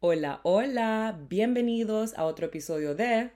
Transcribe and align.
Hola, 0.00 0.40
hola, 0.44 1.18
bienvenidos 1.28 2.16
a 2.16 2.24
otro 2.24 2.46
episodio 2.46 2.94
de 2.94 3.32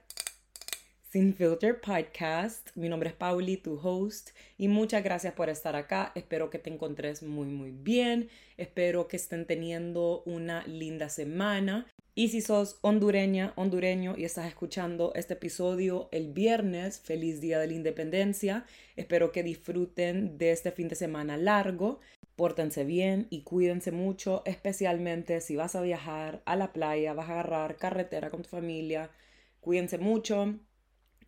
Sin 1.11 1.35
Filter 1.35 1.81
Podcast. 1.81 2.69
Mi 2.77 2.89
nombre 2.89 3.09
es 3.09 3.17
Pauli, 3.17 3.57
tu 3.57 3.81
host, 3.83 4.31
y 4.57 4.69
muchas 4.69 5.03
gracias 5.03 5.35
por 5.35 5.49
estar 5.49 5.75
acá. 5.75 6.13
Espero 6.15 6.51
que 6.51 6.61
te 6.61 6.71
encontres 6.71 7.25
muy, 7.25 7.49
muy 7.49 7.73
bien. 7.73 8.29
Espero 8.57 9.09
que 9.09 9.17
estén 9.17 9.45
teniendo 9.45 10.23
una 10.25 10.65
linda 10.69 11.09
semana. 11.09 11.89
Y 12.19 12.31
si 12.31 12.41
sos 12.41 12.81
hondureña, 12.81 13.53
hondureño 13.55 14.17
y 14.19 14.25
estás 14.25 14.49
escuchando 14.49 15.13
este 15.15 15.35
episodio 15.35 16.09
el 16.11 16.33
viernes, 16.33 16.99
feliz 16.99 17.41
Día 17.41 17.61
de 17.61 17.69
la 17.69 17.75
Independencia. 17.75 18.65
Espero 18.97 19.31
que 19.31 19.45
disfruten 19.45 20.37
de 20.37 20.51
este 20.51 20.73
fin 20.73 20.89
de 20.89 20.97
semana 20.97 21.37
largo. 21.37 22.01
Pórtense 22.35 22.83
bien 22.83 23.29
y 23.31 23.43
cuídense 23.43 23.93
mucho, 23.93 24.43
especialmente 24.47 25.41
si 25.41 25.55
vas 25.55 25.77
a 25.77 25.81
viajar 25.81 26.43
a 26.45 26.57
la 26.57 26.73
playa, 26.73 27.15
vas 27.15 27.29
a 27.29 27.35
agarrar 27.35 27.77
carretera 27.77 28.31
con 28.31 28.43
tu 28.43 28.49
familia. 28.49 29.13
Cuídense 29.61 29.99
mucho. 29.99 30.59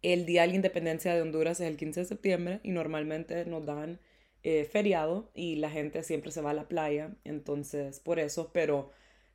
El 0.03 0.27
Día 0.27 0.41
de 0.41 0.49
la 0.49 0.55
Independencia 0.57 1.15
de 1.15 1.23
Honduras 1.23 1.61
es 1.61 1.69
el 1.69 1.77
15 1.77 2.01
de 2.01 2.07
septiembre 2.07 2.61
y 2.65 2.73
normalmente 2.73 3.45
nos 3.45 3.65
dan 3.65 4.01
eh, 4.43 4.65
feriado 4.65 5.31
y 5.37 5.55
la 5.55 5.71
gente 5.71 6.03
siempre 6.03 6.33
se 6.33 6.41
va 6.41 6.51
a 6.51 6.55
la 6.55 6.67
playa. 6.67 7.15
Entonces, 7.23 8.01
por 8.01 8.19
eso, 8.19 8.51
pero 8.53 8.91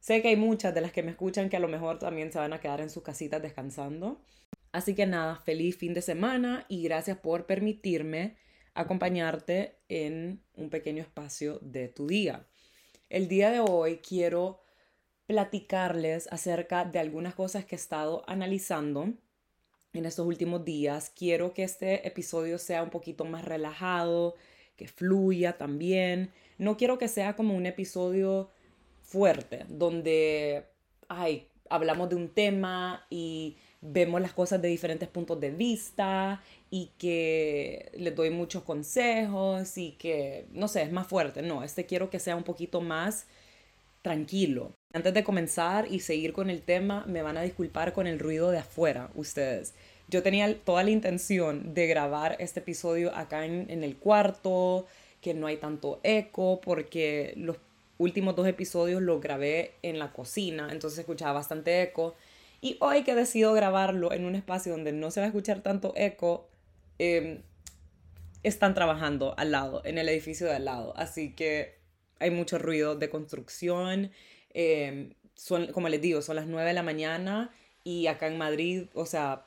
Sé 0.06 0.22
que 0.22 0.28
hay 0.28 0.36
muchas 0.36 0.76
de 0.76 0.82
las 0.82 0.92
que 0.92 1.02
me 1.02 1.10
escuchan 1.10 1.50
que 1.50 1.58
a 1.58 1.60
lo 1.60 1.68
mejor 1.68 1.98
también 1.98 2.32
se 2.32 2.38
van 2.38 2.54
a 2.54 2.60
quedar 2.60 2.80
en 2.80 2.92
sus 2.92 3.02
casitas 3.02 3.42
descansando. 3.42 4.22
Así 4.72 4.94
que 4.94 5.08
nada, 5.08 5.38
feliz 5.38 5.78
fin 5.78 5.96
de 5.96 6.04
semana 6.04 6.64
y 6.70 6.84
gracias 6.84 7.18
por 7.18 7.48
permitirme 7.48 8.36
acompañarte 8.76 9.80
en 9.90 10.44
un 10.54 10.70
pequeño 10.70 11.02
espacio 11.02 11.58
de 11.64 11.88
tu 11.88 12.06
día. 12.06 12.46
El 13.10 13.28
día 13.28 13.50
de 13.50 13.62
hoy 13.62 13.98
quiero 13.98 14.62
platicarles 15.26 16.28
acerca 16.32 16.86
de 16.86 17.00
algunas 17.00 17.34
cosas 17.34 17.66
que 17.66 17.74
he 17.74 17.80
estado 17.80 18.22
analizando 18.28 19.12
en 19.94 20.06
estos 20.06 20.28
últimos 20.28 20.64
días. 20.64 21.10
Quiero 21.10 21.52
que 21.56 21.64
este 21.64 22.08
episodio 22.08 22.60
sea 22.60 22.84
un 22.84 22.92
poquito 22.92 23.26
más 23.26 23.44
relajado, 23.44 24.36
que 24.76 24.88
fluya 24.88 25.58
también. 25.58 26.32
No 26.60 26.78
quiero 26.78 27.00
que 27.00 27.08
sea 27.08 27.36
como 27.36 27.56
un 27.56 27.66
episodio 27.66 28.52
fuerte, 29.16 29.64
donde 29.70 30.66
ay, 31.08 31.48
hablamos 31.70 32.10
de 32.10 32.18
un 32.18 32.28
tema 32.28 33.06
y 33.10 33.56
vemos 33.80 34.20
las 34.20 34.34
cosas 34.34 34.62
de 34.62 34.68
diferentes 34.68 35.08
puntos 35.08 35.40
de 35.40 35.52
vista 35.52 36.44
y 36.70 36.92
que 36.98 37.92
les 37.96 38.14
doy 38.14 38.30
muchos 38.30 38.64
consejos 38.64 39.78
y 39.78 39.92
que, 39.92 40.48
no 40.52 40.68
sé, 40.68 40.82
es 40.82 40.92
más 40.92 41.08
fuerte. 41.08 41.42
No, 41.42 41.64
este 41.64 41.86
quiero 41.86 42.10
que 42.10 42.20
sea 42.20 42.36
un 42.36 42.44
poquito 42.44 42.82
más 42.82 43.26
tranquilo. 44.02 44.74
Antes 44.92 45.14
de 45.14 45.24
comenzar 45.24 45.88
y 45.90 46.02
seguir 46.02 46.34
con 46.34 46.50
el 46.50 46.62
tema, 46.62 47.06
me 47.08 47.22
van 47.22 47.38
a 47.38 47.42
disculpar 47.42 47.94
con 47.94 48.08
el 48.08 48.20
ruido 48.20 48.52
de 48.52 48.58
afuera, 48.58 49.12
ustedes. 49.16 49.76
Yo 50.10 50.24
tenía 50.24 50.60
toda 50.60 50.84
la 50.84 50.92
intención 50.92 51.74
de 51.74 51.88
grabar 51.88 52.36
este 52.40 52.60
episodio 52.60 53.16
acá 53.16 53.46
en, 53.46 53.68
en 53.70 53.86
el 53.86 53.96
cuarto, 53.96 54.88
que 55.22 55.34
no 55.34 55.48
hay 55.48 55.56
tanto 55.56 56.02
eco, 56.04 56.60
porque 56.62 57.34
los 57.38 57.58
últimos 57.98 58.36
dos 58.36 58.48
episodios 58.48 59.02
los 59.02 59.22
grabé 59.22 59.76
en 59.82 60.00
la 60.00 60.12
cocina, 60.12 60.70
entonces 60.72 61.00
escuchaba 61.00 61.34
bastante 61.34 61.82
eco. 61.82 62.16
Y 62.62 62.78
hoy 62.80 63.04
que 63.04 63.16
decido 63.16 63.54
grabarlo 63.54 64.12
en 64.12 64.26
un 64.26 64.36
espacio 64.36 64.72
donde 64.72 64.92
no 64.92 65.12
se 65.12 65.20
va 65.20 65.26
a 65.26 65.28
escuchar 65.28 65.62
tanto 65.62 65.94
eco, 65.96 66.50
em, 67.00 67.42
están 68.44 68.74
trabajando 68.74 69.34
al 69.38 69.52
lado, 69.52 69.82
en 69.86 69.98
el 69.98 70.10
edificio 70.10 70.48
de 70.48 70.56
al 70.56 70.66
lado. 70.66 70.94
Así 70.98 71.34
que 71.34 71.76
hay 72.20 72.32
mucho 72.32 72.58
ruido 72.58 72.96
de 72.96 73.10
construcción. 73.10 74.12
Em, 74.54 75.14
son, 75.36 75.68
como 75.68 75.90
les 75.90 76.02
digo, 76.02 76.22
son 76.22 76.38
las 76.38 76.48
9 76.48 76.68
de 76.68 76.74
la 76.74 76.84
mañana 76.84 77.52
y 77.84 78.08
acá 78.08 78.28
en 78.28 78.38
Madrid, 78.38 78.84
o 78.94 79.06
sea, 79.06 79.46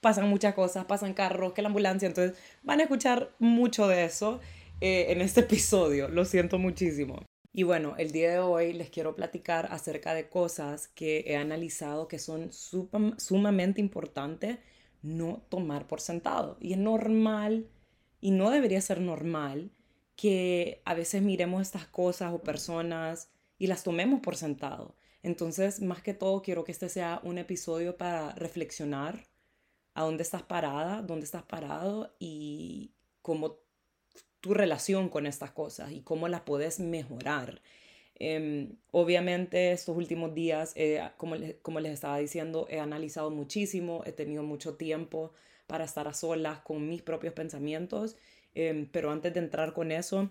pasan 0.00 0.28
muchas 0.28 0.54
cosas, 0.54 0.84
pasan 0.84 1.14
carros, 1.14 1.52
que 1.52 1.62
la 1.62 1.68
ambulancia, 1.68 2.06
entonces 2.06 2.38
van 2.62 2.80
a 2.80 2.84
escuchar 2.84 3.32
mucho 3.38 3.88
de 3.88 4.04
eso 4.04 4.40
eh, 4.80 5.06
en 5.10 5.20
este 5.20 5.40
episodio. 5.40 6.08
Lo 6.08 6.24
siento 6.24 6.58
muchísimo. 6.58 7.22
Y 7.58 7.64
bueno, 7.64 7.96
el 7.98 8.12
día 8.12 8.30
de 8.30 8.38
hoy 8.38 8.72
les 8.72 8.88
quiero 8.88 9.16
platicar 9.16 9.66
acerca 9.72 10.14
de 10.14 10.28
cosas 10.28 10.86
que 10.86 11.24
he 11.26 11.36
analizado 11.36 12.06
que 12.06 12.20
son 12.20 12.52
sumamente 12.52 13.80
importantes 13.80 14.58
no 15.02 15.42
tomar 15.48 15.88
por 15.88 16.00
sentado. 16.00 16.56
Y 16.60 16.74
es 16.74 16.78
normal, 16.78 17.66
y 18.20 18.30
no 18.30 18.50
debería 18.50 18.80
ser 18.80 19.00
normal, 19.00 19.72
que 20.14 20.82
a 20.84 20.94
veces 20.94 21.20
miremos 21.20 21.62
estas 21.62 21.84
cosas 21.84 22.32
o 22.32 22.44
personas 22.44 23.28
y 23.58 23.66
las 23.66 23.82
tomemos 23.82 24.20
por 24.20 24.36
sentado. 24.36 24.94
Entonces, 25.24 25.82
más 25.82 26.00
que 26.00 26.14
todo, 26.14 26.42
quiero 26.42 26.62
que 26.62 26.70
este 26.70 26.88
sea 26.88 27.20
un 27.24 27.38
episodio 27.38 27.96
para 27.96 28.36
reflexionar 28.36 29.26
a 29.94 30.04
dónde 30.04 30.22
estás 30.22 30.44
parada, 30.44 31.02
dónde 31.02 31.24
estás 31.24 31.42
parado 31.42 32.14
y 32.20 32.92
cómo 33.20 33.58
tu 34.40 34.54
relación 34.54 35.08
con 35.08 35.26
estas 35.26 35.50
cosas 35.50 35.92
y 35.92 36.00
cómo 36.00 36.28
las 36.28 36.42
puedes 36.42 36.80
mejorar. 36.80 37.60
Em, 38.20 38.76
obviamente 38.90 39.72
estos 39.72 39.96
últimos 39.96 40.34
días, 40.34 40.74
como, 41.16 41.36
como 41.62 41.80
les 41.80 41.92
estaba 41.92 42.18
diciendo, 42.18 42.66
he 42.68 42.80
analizado 42.80 43.30
muchísimo, 43.30 44.02
he 44.06 44.12
tenido 44.12 44.42
mucho 44.42 44.74
tiempo 44.76 45.32
para 45.66 45.84
estar 45.84 46.08
a 46.08 46.14
solas 46.14 46.60
con 46.60 46.88
mis 46.88 47.02
propios 47.02 47.34
pensamientos, 47.34 48.16
em, 48.54 48.86
pero 48.90 49.10
antes 49.12 49.34
de 49.34 49.40
entrar 49.40 49.72
con 49.72 49.92
eso, 49.92 50.30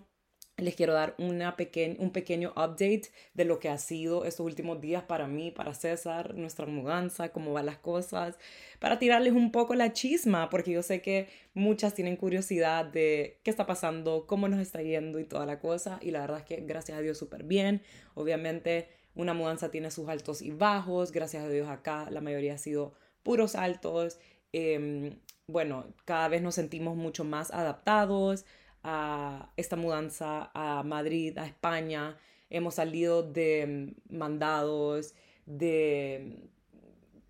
les 0.58 0.74
quiero 0.74 0.92
dar 0.92 1.14
una 1.18 1.56
un 1.98 2.10
pequeño 2.10 2.50
update 2.50 3.10
de 3.34 3.44
lo 3.44 3.60
que 3.60 3.68
ha 3.68 3.78
sido 3.78 4.24
estos 4.24 4.44
últimos 4.44 4.80
días 4.80 5.04
para 5.04 5.28
mí, 5.28 5.52
para 5.52 5.72
César, 5.72 6.34
nuestra 6.34 6.66
mudanza, 6.66 7.30
cómo 7.30 7.52
van 7.52 7.66
las 7.66 7.78
cosas, 7.78 8.38
para 8.80 8.98
tirarles 8.98 9.32
un 9.34 9.52
poco 9.52 9.74
la 9.76 9.92
chisma, 9.92 10.50
porque 10.50 10.72
yo 10.72 10.82
sé 10.82 11.00
que 11.00 11.28
muchas 11.54 11.94
tienen 11.94 12.16
curiosidad 12.16 12.84
de 12.84 13.38
qué 13.44 13.50
está 13.50 13.66
pasando, 13.66 14.26
cómo 14.26 14.48
nos 14.48 14.60
está 14.60 14.82
yendo 14.82 15.20
y 15.20 15.24
toda 15.24 15.46
la 15.46 15.60
cosa, 15.60 16.00
y 16.02 16.10
la 16.10 16.20
verdad 16.20 16.38
es 16.38 16.44
que 16.44 16.56
gracias 16.66 16.98
a 16.98 17.00
Dios 17.00 17.18
súper 17.18 17.44
bien. 17.44 17.82
Obviamente 18.14 18.88
una 19.14 19.34
mudanza 19.34 19.70
tiene 19.70 19.92
sus 19.92 20.08
altos 20.08 20.42
y 20.42 20.50
bajos, 20.50 21.12
gracias 21.12 21.44
a 21.44 21.48
Dios 21.48 21.68
acá 21.68 22.10
la 22.10 22.20
mayoría 22.20 22.54
ha 22.54 22.58
sido 22.58 22.94
puros 23.22 23.54
altos. 23.54 24.18
Em, 24.52 25.20
bueno, 25.46 25.86
cada 26.04 26.28
vez 26.28 26.42
nos 26.42 26.56
sentimos 26.56 26.96
mucho 26.96 27.24
más 27.24 27.52
adaptados 27.52 28.44
a 28.82 29.52
esta 29.56 29.76
mudanza 29.76 30.50
a 30.54 30.82
Madrid, 30.82 31.36
a 31.38 31.46
España. 31.46 32.18
Hemos 32.50 32.74
salido 32.74 33.22
de 33.22 33.94
mandados, 34.08 35.14
de 35.46 36.48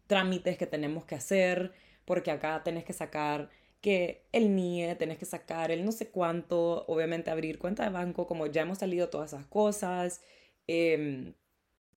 trámites 0.06 0.56
que 0.58 0.66
tenemos 0.66 1.04
que 1.04 1.14
hacer, 1.14 1.72
porque 2.04 2.30
acá 2.30 2.62
tenés 2.64 2.84
que 2.84 2.92
sacar 2.92 3.50
que 3.80 4.26
el 4.32 4.54
NIE, 4.56 4.96
tenés 4.96 5.18
que 5.18 5.24
sacar 5.26 5.70
el 5.70 5.84
no 5.84 5.92
sé 5.92 6.08
cuánto, 6.08 6.84
obviamente 6.86 7.30
abrir 7.30 7.58
cuenta 7.58 7.84
de 7.84 7.90
banco, 7.90 8.26
como 8.26 8.46
ya 8.46 8.62
hemos 8.62 8.78
salido 8.78 9.08
todas 9.08 9.32
esas 9.32 9.46
cosas. 9.46 10.22
Em, 10.66 11.34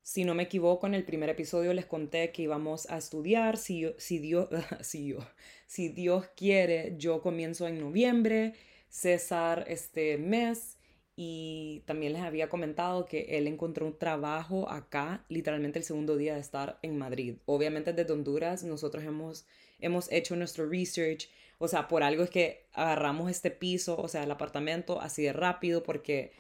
si 0.03 0.25
no 0.25 0.35
me 0.35 0.43
equivoco, 0.43 0.87
en 0.87 0.95
el 0.95 1.03
primer 1.05 1.29
episodio 1.29 1.73
les 1.73 1.85
conté 1.85 2.31
que 2.31 2.43
íbamos 2.43 2.89
a 2.89 2.97
estudiar, 2.97 3.57
si, 3.57 3.93
si, 3.97 4.19
Dios, 4.19 4.49
si, 4.81 5.07
yo, 5.07 5.19
si 5.67 5.89
Dios 5.89 6.27
quiere, 6.35 6.95
yo 6.97 7.21
comienzo 7.21 7.67
en 7.67 7.79
noviembre 7.79 8.53
César 8.91 9.63
este 9.67 10.17
mes 10.17 10.77
y 11.15 11.81
también 11.85 12.13
les 12.13 12.21
había 12.21 12.49
comentado 12.49 13.05
que 13.05 13.37
él 13.37 13.47
encontró 13.47 13.85
un 13.85 13.97
trabajo 13.97 14.69
acá, 14.69 15.25
literalmente 15.29 15.79
el 15.79 15.85
segundo 15.85 16.17
día 16.17 16.35
de 16.35 16.41
estar 16.41 16.77
en 16.81 16.97
Madrid. 16.97 17.37
Obviamente 17.45 17.93
desde 17.93 18.13
Honduras 18.13 18.63
nosotros 18.63 19.03
hemos, 19.03 19.45
hemos 19.79 20.11
hecho 20.11 20.35
nuestro 20.35 20.69
research, 20.69 21.29
o 21.57 21.67
sea, 21.67 21.87
por 21.87 22.03
algo 22.03 22.23
es 22.23 22.29
que 22.29 22.65
agarramos 22.73 23.31
este 23.31 23.49
piso, 23.49 23.97
o 23.97 24.07
sea, 24.07 24.23
el 24.23 24.31
apartamento 24.31 24.99
así 24.99 25.23
de 25.23 25.33
rápido 25.33 25.83
porque 25.83 26.31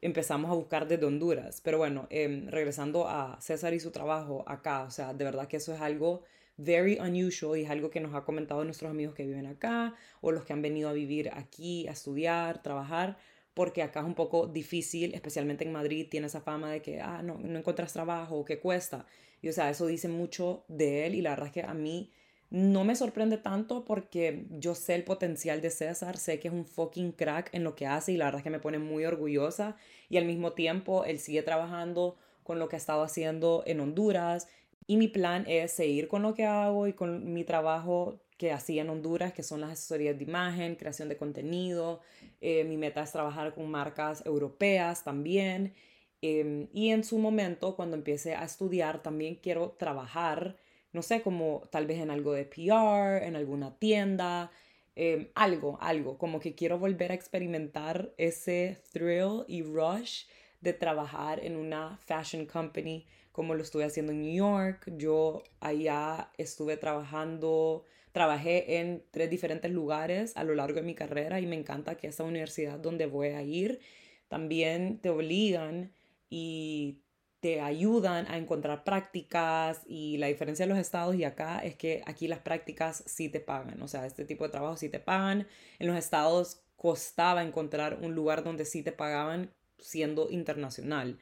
empezamos 0.00 0.50
a 0.50 0.54
buscar 0.54 0.88
desde 0.88 1.06
Honduras. 1.06 1.60
Pero 1.62 1.78
bueno, 1.78 2.06
em, 2.10 2.48
regresando 2.48 3.08
a 3.08 3.38
César 3.40 3.72
y 3.74 3.80
su 3.80 3.92
trabajo 3.92 4.44
acá, 4.48 4.82
o 4.82 4.90
sea, 4.90 5.14
de 5.14 5.24
verdad 5.24 5.46
que 5.46 5.58
eso 5.58 5.72
es 5.74 5.80
algo 5.80 6.24
very 6.64 6.98
unusual 6.98 7.58
y 7.58 7.64
es 7.64 7.70
algo 7.70 7.90
que 7.90 8.00
nos 8.00 8.14
ha 8.14 8.24
comentado 8.24 8.64
nuestros 8.64 8.90
amigos 8.90 9.14
que 9.14 9.24
viven 9.24 9.46
acá 9.46 9.94
o 10.20 10.32
los 10.32 10.44
que 10.44 10.52
han 10.52 10.62
venido 10.62 10.88
a 10.88 10.92
vivir 10.92 11.30
aquí, 11.32 11.86
a 11.88 11.92
estudiar, 11.92 12.62
trabajar, 12.62 13.18
porque 13.54 13.82
acá 13.82 14.00
es 14.00 14.06
un 14.06 14.14
poco 14.14 14.46
difícil, 14.46 15.14
especialmente 15.14 15.64
en 15.64 15.72
Madrid, 15.72 16.06
tiene 16.10 16.26
esa 16.26 16.40
fama 16.40 16.70
de 16.70 16.82
que, 16.82 17.00
ah, 17.00 17.22
no, 17.22 17.38
no 17.38 17.58
encuentras 17.58 17.92
trabajo, 17.92 18.44
que 18.44 18.60
cuesta. 18.60 19.06
Y 19.42 19.48
o 19.48 19.52
sea, 19.52 19.70
eso 19.70 19.86
dice 19.86 20.08
mucho 20.08 20.64
de 20.68 21.06
él 21.06 21.14
y 21.14 21.22
la 21.22 21.30
verdad 21.30 21.46
es 21.46 21.52
que 21.52 21.62
a 21.62 21.74
mí 21.74 22.12
no 22.50 22.84
me 22.84 22.96
sorprende 22.96 23.38
tanto 23.38 23.84
porque 23.84 24.46
yo 24.50 24.74
sé 24.74 24.96
el 24.96 25.04
potencial 25.04 25.60
de 25.60 25.70
César, 25.70 26.18
sé 26.18 26.40
que 26.40 26.48
es 26.48 26.54
un 26.54 26.66
fucking 26.66 27.12
crack 27.12 27.48
en 27.54 27.64
lo 27.64 27.76
que 27.76 27.86
hace 27.86 28.12
y 28.12 28.16
la 28.16 28.26
verdad 28.26 28.40
es 28.40 28.44
que 28.44 28.50
me 28.50 28.58
pone 28.58 28.78
muy 28.78 29.04
orgullosa 29.04 29.76
y 30.08 30.16
al 30.16 30.24
mismo 30.24 30.52
tiempo 30.52 31.04
él 31.04 31.20
sigue 31.20 31.42
trabajando 31.42 32.16
con 32.42 32.58
lo 32.58 32.68
que 32.68 32.74
ha 32.74 32.78
estado 32.78 33.02
haciendo 33.02 33.62
en 33.66 33.78
Honduras 33.78 34.48
y 34.90 34.96
mi 34.96 35.06
plan 35.06 35.44
es 35.46 35.70
seguir 35.70 36.08
con 36.08 36.22
lo 36.22 36.34
que 36.34 36.44
hago 36.44 36.88
y 36.88 36.94
con 36.94 37.32
mi 37.32 37.44
trabajo 37.44 38.18
que 38.36 38.50
hacía 38.50 38.82
en 38.82 38.90
Honduras, 38.90 39.32
que 39.32 39.44
son 39.44 39.60
las 39.60 39.70
asesorías 39.70 40.18
de 40.18 40.24
imagen, 40.24 40.74
creación 40.74 41.08
de 41.08 41.16
contenido. 41.16 42.00
Eh, 42.40 42.64
mi 42.64 42.76
meta 42.76 43.04
es 43.04 43.12
trabajar 43.12 43.54
con 43.54 43.70
marcas 43.70 44.26
europeas 44.26 45.04
también. 45.04 45.74
Em, 46.22 46.66
y 46.72 46.90
en 46.90 47.04
su 47.04 47.18
momento, 47.18 47.76
cuando 47.76 47.94
empiece 47.94 48.34
a 48.34 48.42
estudiar, 48.42 49.00
también 49.00 49.36
quiero 49.36 49.76
trabajar, 49.78 50.56
no 50.92 51.02
sé, 51.02 51.22
como 51.22 51.62
tal 51.70 51.86
vez 51.86 52.00
en 52.00 52.10
algo 52.10 52.32
de 52.32 52.44
PR, 52.44 53.24
en 53.24 53.36
alguna 53.36 53.78
tienda, 53.78 54.50
em, 54.96 55.28
algo, 55.36 55.78
algo, 55.80 56.18
como 56.18 56.40
que 56.40 56.56
quiero 56.56 56.80
volver 56.80 57.12
a 57.12 57.14
experimentar 57.14 58.12
ese 58.18 58.82
thrill 58.92 59.44
y 59.46 59.62
rush 59.62 60.24
de 60.60 60.72
trabajar 60.72 61.38
en 61.44 61.54
una 61.54 62.00
fashion 62.06 62.44
company 62.44 63.06
como 63.32 63.54
lo 63.54 63.62
estuve 63.62 63.84
haciendo 63.84 64.12
en 64.12 64.22
New 64.22 64.34
York. 64.34 64.90
Yo 64.96 65.42
allá 65.60 66.30
estuve 66.38 66.76
trabajando, 66.76 67.84
trabajé 68.12 68.78
en 68.78 69.04
tres 69.10 69.30
diferentes 69.30 69.70
lugares 69.70 70.36
a 70.36 70.44
lo 70.44 70.54
largo 70.54 70.76
de 70.76 70.82
mi 70.82 70.94
carrera 70.94 71.40
y 71.40 71.46
me 71.46 71.56
encanta 71.56 71.96
que 71.96 72.08
esa 72.08 72.24
universidad 72.24 72.78
donde 72.78 73.06
voy 73.06 73.28
a 73.28 73.42
ir 73.42 73.80
también 74.28 75.00
te 75.00 75.10
obligan 75.10 75.92
y 76.28 77.02
te 77.40 77.60
ayudan 77.60 78.26
a 78.30 78.36
encontrar 78.36 78.84
prácticas 78.84 79.82
y 79.86 80.18
la 80.18 80.26
diferencia 80.26 80.66
de 80.66 80.70
los 80.70 80.78
estados 80.78 81.16
y 81.16 81.24
acá 81.24 81.58
es 81.60 81.74
que 81.74 82.02
aquí 82.06 82.28
las 82.28 82.40
prácticas 82.40 83.02
sí 83.06 83.30
te 83.30 83.40
pagan, 83.40 83.80
o 83.82 83.88
sea, 83.88 84.06
este 84.06 84.24
tipo 84.26 84.44
de 84.44 84.50
trabajo 84.50 84.76
sí 84.76 84.90
te 84.90 85.00
pagan. 85.00 85.46
En 85.78 85.86
los 85.86 85.96
estados 85.96 86.62
costaba 86.76 87.42
encontrar 87.42 87.98
un 88.02 88.14
lugar 88.14 88.44
donde 88.44 88.64
sí 88.66 88.82
te 88.82 88.92
pagaban 88.92 89.52
siendo 89.78 90.30
internacional. 90.30 91.18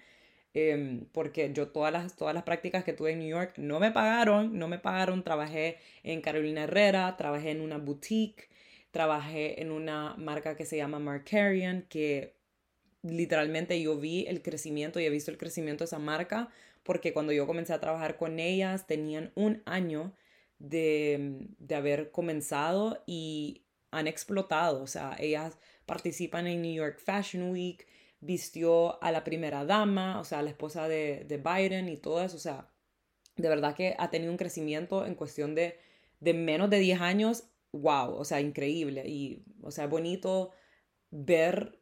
Em, 0.54 1.06
porque 1.12 1.52
yo 1.52 1.68
todas 1.68 1.92
las, 1.92 2.16
todas 2.16 2.34
las 2.34 2.42
prácticas 2.42 2.82
que 2.84 2.92
tuve 2.92 3.12
en 3.12 3.20
New 3.20 3.28
York 3.28 3.54
no 3.58 3.80
me 3.80 3.90
pagaron, 3.92 4.58
no 4.58 4.68
me 4.68 4.78
pagaron. 4.78 5.22
Trabajé 5.22 5.78
en 6.02 6.20
Carolina 6.20 6.64
Herrera, 6.64 7.16
trabajé 7.16 7.50
en 7.50 7.60
una 7.60 7.78
boutique, 7.78 8.48
trabajé 8.90 9.60
en 9.60 9.70
una 9.70 10.14
marca 10.16 10.56
que 10.56 10.64
se 10.64 10.76
llama 10.76 10.98
Markarian, 10.98 11.82
que 11.88 12.34
literalmente 13.02 13.80
yo 13.80 13.96
vi 13.98 14.26
el 14.26 14.42
crecimiento 14.42 15.00
y 15.00 15.04
he 15.04 15.10
visto 15.10 15.30
el 15.30 15.38
crecimiento 15.38 15.84
de 15.84 15.86
esa 15.86 15.98
marca 15.98 16.48
porque 16.82 17.12
cuando 17.12 17.32
yo 17.32 17.46
comencé 17.46 17.74
a 17.74 17.80
trabajar 17.80 18.16
con 18.16 18.38
ellas 18.38 18.86
tenían 18.86 19.30
un 19.34 19.62
año 19.66 20.14
de, 20.58 21.46
de 21.58 21.74
haber 21.74 22.10
comenzado 22.10 23.02
y 23.06 23.62
han 23.90 24.06
explotado. 24.06 24.82
O 24.82 24.86
sea, 24.86 25.14
ellas 25.20 25.58
participan 25.86 26.46
en 26.46 26.62
New 26.62 26.72
York 26.72 26.98
Fashion 26.98 27.50
Week, 27.50 27.86
vistió 28.20 29.02
a 29.02 29.12
la 29.12 29.24
primera 29.24 29.64
dama, 29.64 30.20
o 30.20 30.24
sea, 30.24 30.42
la 30.42 30.50
esposa 30.50 30.88
de, 30.88 31.24
de 31.28 31.38
Biden 31.38 31.88
y 31.88 31.96
todo 31.96 32.22
eso. 32.22 32.36
O 32.36 32.40
sea, 32.40 32.68
de 33.36 33.48
verdad 33.48 33.74
que 33.74 33.94
ha 33.98 34.10
tenido 34.10 34.32
un 34.32 34.38
crecimiento 34.38 35.06
en 35.06 35.14
cuestión 35.14 35.54
de, 35.54 35.78
de 36.20 36.34
menos 36.34 36.70
de 36.70 36.78
10 36.80 37.00
años. 37.00 37.44
Wow, 37.72 38.14
o 38.14 38.24
sea, 38.24 38.40
increíble. 38.40 39.04
Y, 39.08 39.44
o 39.62 39.70
sea, 39.70 39.86
bonito 39.86 40.50
ver 41.10 41.80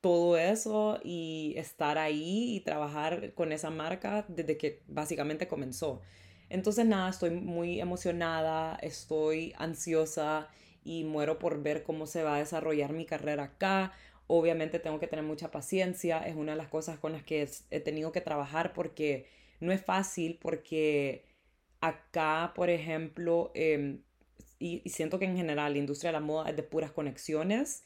todo 0.00 0.36
eso 0.38 0.98
y 1.04 1.54
estar 1.56 1.98
ahí 1.98 2.56
y 2.56 2.60
trabajar 2.60 3.34
con 3.34 3.52
esa 3.52 3.70
marca 3.70 4.24
desde 4.28 4.56
que 4.56 4.82
básicamente 4.86 5.46
comenzó. 5.48 6.00
Entonces 6.48 6.86
nada, 6.86 7.10
estoy 7.10 7.30
muy 7.30 7.80
emocionada, 7.80 8.76
estoy 8.82 9.54
ansiosa 9.58 10.48
y 10.82 11.04
muero 11.04 11.38
por 11.38 11.62
ver 11.62 11.82
cómo 11.84 12.06
se 12.06 12.22
va 12.22 12.36
a 12.36 12.38
desarrollar 12.38 12.92
mi 12.92 13.06
carrera 13.06 13.44
acá. 13.44 13.92
Obviamente 14.32 14.78
tengo 14.78 15.00
que 15.00 15.08
tener 15.08 15.24
mucha 15.24 15.50
paciencia, 15.50 16.20
es 16.20 16.36
una 16.36 16.52
de 16.52 16.58
las 16.58 16.68
cosas 16.68 17.00
con 17.00 17.10
las 17.10 17.24
que 17.24 17.48
he 17.70 17.80
tenido 17.80 18.12
que 18.12 18.20
trabajar 18.20 18.72
porque 18.72 19.26
no 19.58 19.72
es 19.72 19.84
fácil, 19.84 20.38
porque 20.40 21.24
acá, 21.80 22.52
por 22.54 22.70
ejemplo, 22.70 23.50
em, 23.54 24.02
y, 24.60 24.88
siento 24.88 25.18
que 25.18 25.24
en 25.24 25.36
general 25.36 25.72
la 25.72 25.78
industria 25.80 26.10
de 26.10 26.12
la 26.12 26.20
moda 26.20 26.48
es 26.50 26.54
de 26.56 26.62
puras 26.62 26.92
conexiones 26.92 27.82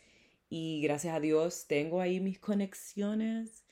y 0.50 0.82
gracias 0.82 1.14
a 1.14 1.20
Dios 1.20 1.66
tengo 1.66 2.02
ahí 2.02 2.20
mis 2.20 2.38
conexiones. 2.38 3.64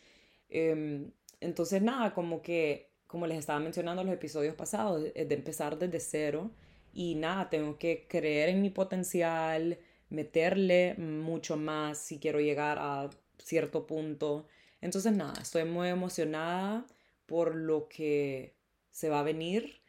Em, 0.49 1.13
entonces, 1.41 1.83
nada, 1.83 2.15
como 2.15 2.41
que, 2.41 2.91
como 3.07 3.27
les 3.27 3.39
estaba 3.39 3.61
mencionando 3.61 4.01
en 4.01 4.09
los 4.09 4.17
episodios 4.17 4.55
pasados, 4.55 5.05
es 5.15 5.29
de 5.29 5.35
empezar 5.35 5.79
desde 5.79 6.01
cero 6.01 6.51
y 6.95 7.17
nada, 7.17 7.51
tengo 7.51 7.79
que 7.79 8.07
creer 8.09 8.49
en 8.49 8.63
mi 8.63 8.71
potencial, 8.71 9.79
meterle 10.13 10.95
mucho 10.97 11.57
más 11.57 11.99
si 11.99 12.19
quiero 12.19 12.41
llegar 12.41 12.79
a 12.81 13.11
cierto 13.39 13.87
punto. 13.87 14.47
Entonces, 14.81 15.13
nada, 15.13 15.35
estoy 15.41 15.65
muy 15.65 15.89
emocionada 15.89 16.87
por 17.27 17.55
lo 17.55 17.89
que 17.89 18.55
se 18.91 19.09
va 19.09 19.21
a 19.21 19.25
venir 19.25 19.81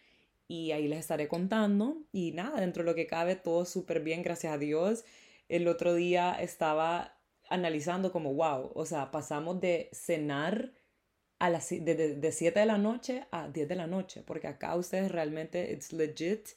y 0.48 0.72
ahí 0.72 0.88
les 0.88 1.00
estaré 1.00 1.28
contando. 1.28 1.98
Y 2.12 2.32
nada, 2.32 2.60
dentro 2.62 2.84
de 2.84 2.90
lo 2.90 2.96
que 2.96 3.08
cabe, 3.08 3.36
todo 3.36 3.66
súper 3.66 4.02
bien, 4.02 4.24
gracias 4.24 4.54
a 4.54 4.58
Dios 4.58 5.04
el 5.50 5.68
otro 5.68 5.94
día 5.94 6.34
estaba 6.40 7.16
analizando 7.50 8.12
como, 8.12 8.34
wow, 8.34 8.72
o 8.74 8.86
sea, 8.86 9.12
pasamos 9.12 9.60
de 9.62 9.90
cenar 9.94 10.72
a 11.40 11.50
las, 11.50 11.70
de, 11.70 12.16
de, 12.16 12.32
7 12.32 12.60
de 12.60 12.66
la 12.66 12.78
noche 12.78 13.26
a 13.32 13.50
10 13.50 13.68
de 13.68 13.76
la 13.76 13.88
noche, 13.88 14.24
porque 14.26 14.48
acá 14.48 14.76
ustedes 14.76 15.12
realmente, 15.12 15.72
it's 15.72 15.92
legit 15.94 16.50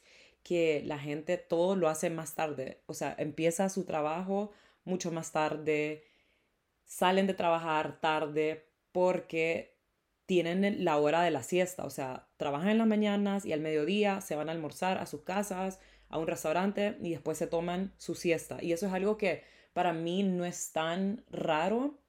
que 0.47 0.81
la 0.85 0.97
gente 0.97 1.37
todo 1.37 1.75
lo 1.75 1.89
hace 1.89 2.09
más 2.09 2.33
tarde, 2.33 2.79
o 2.85 2.93
sea, 2.93 3.13
empieza 3.17 3.67
su 3.67 3.83
trabajo 3.83 4.53
mucho 4.85 5.11
más 5.11 5.33
tarde, 5.33 6.05
salen 6.85 7.27
de 7.27 7.33
trabajar 7.33 7.99
tarde 7.99 8.69
porque 8.93 9.75
tienen 10.25 10.85
la 10.85 10.99
hora 10.99 11.21
de 11.21 11.31
la 11.31 11.43
siesta, 11.43 11.83
o 11.83 11.89
sea, 11.89 12.29
trabajan 12.37 12.69
en 12.69 12.77
las 12.77 12.87
mañanas 12.87 13.45
y 13.45 13.51
al 13.51 13.59
mediodía 13.59 14.21
se 14.21 14.37
van 14.37 14.47
a 14.47 14.53
almorzar 14.53 14.99
a 14.99 15.05
sus 15.05 15.23
casas 15.23 15.81
a 16.07 16.17
un 16.17 16.27
restaurante 16.27 16.97
y 17.01 17.09
después 17.09 17.37
se 17.37 17.47
toman 17.47 17.93
su 17.97 18.15
siesta. 18.15 18.63
Y 18.63 18.71
eso 18.71 18.87
es 18.87 18.93
algo 18.93 19.17
que 19.17 19.43
para 19.73 19.91
mí 19.91 20.23
no 20.23 20.45
es 20.45 20.71
tan 20.71 21.25
raro 21.29 21.99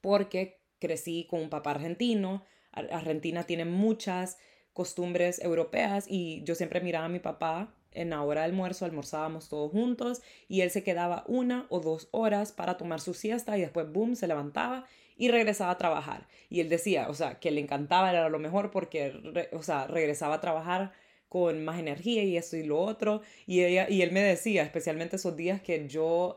porque 0.00 0.60
crecí 0.78 1.26
con 1.28 1.40
un 1.40 1.50
papá 1.50 1.72
argentino. 1.72 2.44
Argentina 2.70 3.42
tiene 3.42 3.64
muchas 3.64 4.38
costumbres 4.76 5.42
europeas 5.42 6.04
y 6.06 6.42
yo 6.44 6.54
siempre 6.54 6.82
miraba 6.82 7.06
a 7.06 7.08
mi 7.08 7.18
papá 7.18 7.72
en 7.92 8.10
la 8.10 8.22
hora 8.22 8.42
de 8.42 8.48
almuerzo, 8.48 8.84
almorzábamos 8.84 9.48
todos 9.48 9.72
juntos 9.72 10.20
y 10.48 10.60
él 10.60 10.70
se 10.70 10.82
quedaba 10.82 11.24
una 11.26 11.64
o 11.70 11.80
dos 11.80 12.08
horas 12.10 12.52
para 12.52 12.76
tomar 12.76 13.00
su 13.00 13.14
siesta 13.14 13.56
y 13.56 13.62
después, 13.62 13.90
boom, 13.90 14.16
se 14.16 14.26
levantaba 14.26 14.84
y 15.16 15.30
regresaba 15.30 15.70
a 15.70 15.78
trabajar. 15.78 16.28
Y 16.50 16.60
él 16.60 16.68
decía, 16.68 17.08
o 17.08 17.14
sea, 17.14 17.40
que 17.40 17.50
le 17.50 17.62
encantaba, 17.62 18.10
era 18.10 18.28
lo 18.28 18.38
mejor 18.38 18.70
porque, 18.70 19.48
o 19.52 19.62
sea, 19.62 19.86
regresaba 19.86 20.34
a 20.34 20.40
trabajar 20.42 20.92
con 21.30 21.64
más 21.64 21.78
energía 21.78 22.22
y 22.22 22.36
esto 22.36 22.58
y 22.58 22.64
lo 22.64 22.78
otro. 22.78 23.22
Y, 23.46 23.62
ella, 23.62 23.88
y 23.88 24.02
él 24.02 24.12
me 24.12 24.20
decía, 24.20 24.62
especialmente 24.62 25.16
esos 25.16 25.36
días 25.36 25.62
que 25.62 25.88
yo 25.88 26.36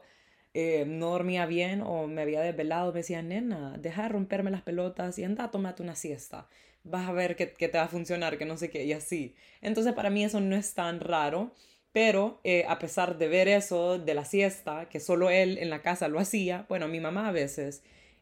eh, 0.54 0.86
no 0.88 1.10
dormía 1.10 1.46
bien 1.46 1.82
o 1.82 2.08
me 2.08 2.22
había 2.22 2.40
desvelado, 2.40 2.94
me 2.94 3.00
decía, 3.00 3.22
nena, 3.22 3.78
deja 3.78 4.04
de 4.04 4.10
romperme 4.10 4.50
las 4.50 4.62
pelotas 4.62 5.20
y 5.20 5.26
anda, 5.26 5.52
tómate 5.52 5.84
una 5.84 5.96
siesta. 5.96 6.48
Vas 6.84 7.08
a 7.10 7.12
ver 7.12 7.36
que, 7.36 7.46
te 7.48 7.78
va 7.78 7.84
a 7.84 7.88
funcionar, 7.88 8.38
que 8.38 8.46
no 8.46 8.58
sé 8.58 8.70
qué, 8.70 8.86
y 8.86 8.94
así. 8.94 9.36
Entonces 9.62 9.94
para 9.94 10.10
mí 10.10 10.24
eso 10.24 10.40
no 10.40 10.56
es 10.56 10.74
tan 10.74 11.00
raro. 11.00 11.54
Pero 11.92 12.40
eh, 12.44 12.66
a 12.68 12.78
pesar 12.78 13.18
de 13.18 13.28
ver 13.28 13.48
eso 13.48 13.98
de 13.98 14.14
la 14.14 14.24
siesta, 14.24 14.88
que 14.90 15.00
solo 15.00 15.32
él 15.32 15.58
en 15.58 15.72
la 15.72 15.82
casa 15.82 16.08
lo 16.08 16.20
hacía, 16.20 16.66
bueno, 16.70 16.88
mi 16.88 17.00
mamá 17.00 17.28
a 17.28 17.32
veces, 17.32 17.82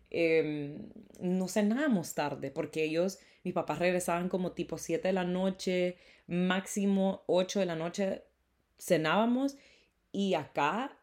eh, 0.09 0.77
no 1.19 1.47
cenábamos 1.49 2.13
tarde 2.13 2.49
porque 2.49 2.83
ellos, 2.83 3.19
mis 3.43 3.53
papás 3.53 3.79
regresaban 3.79 4.29
como 4.29 4.53
tipo 4.53 4.77
7 4.77 5.09
de 5.09 5.13
la 5.13 5.25
noche, 5.25 5.97
máximo 6.27 7.23
8 7.27 7.59
de 7.59 7.65
la 7.65 7.75
noche 7.75 8.23
cenábamos 8.79 9.57
y 10.11 10.33
acá 10.35 10.97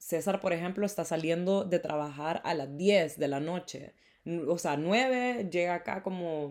César, 0.00 0.40
por 0.40 0.52
ejemplo, 0.54 0.86
está 0.86 1.04
saliendo 1.04 1.64
de 1.64 1.78
trabajar 1.78 2.40
a 2.44 2.54
las 2.54 2.74
10 2.76 3.18
de 3.18 3.28
la 3.28 3.38
noche. 3.38 3.94
O 4.48 4.58
sea, 4.58 4.76
9 4.76 5.48
llega 5.50 5.74
acá 5.74 6.02
como 6.02 6.50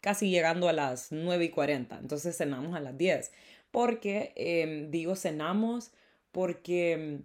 casi 0.00 0.30
llegando 0.30 0.68
a 0.68 0.72
las 0.72 1.12
9 1.12 1.44
y 1.46 1.50
40. 1.50 1.98
Entonces 1.98 2.36
cenamos 2.36 2.74
a 2.74 2.80
las 2.80 2.96
10. 2.96 3.32
Porque, 3.70 4.32
em, 4.36 4.90
digo, 4.90 5.16
cenamos 5.16 5.92
porque 6.32 6.92
em, 6.92 7.22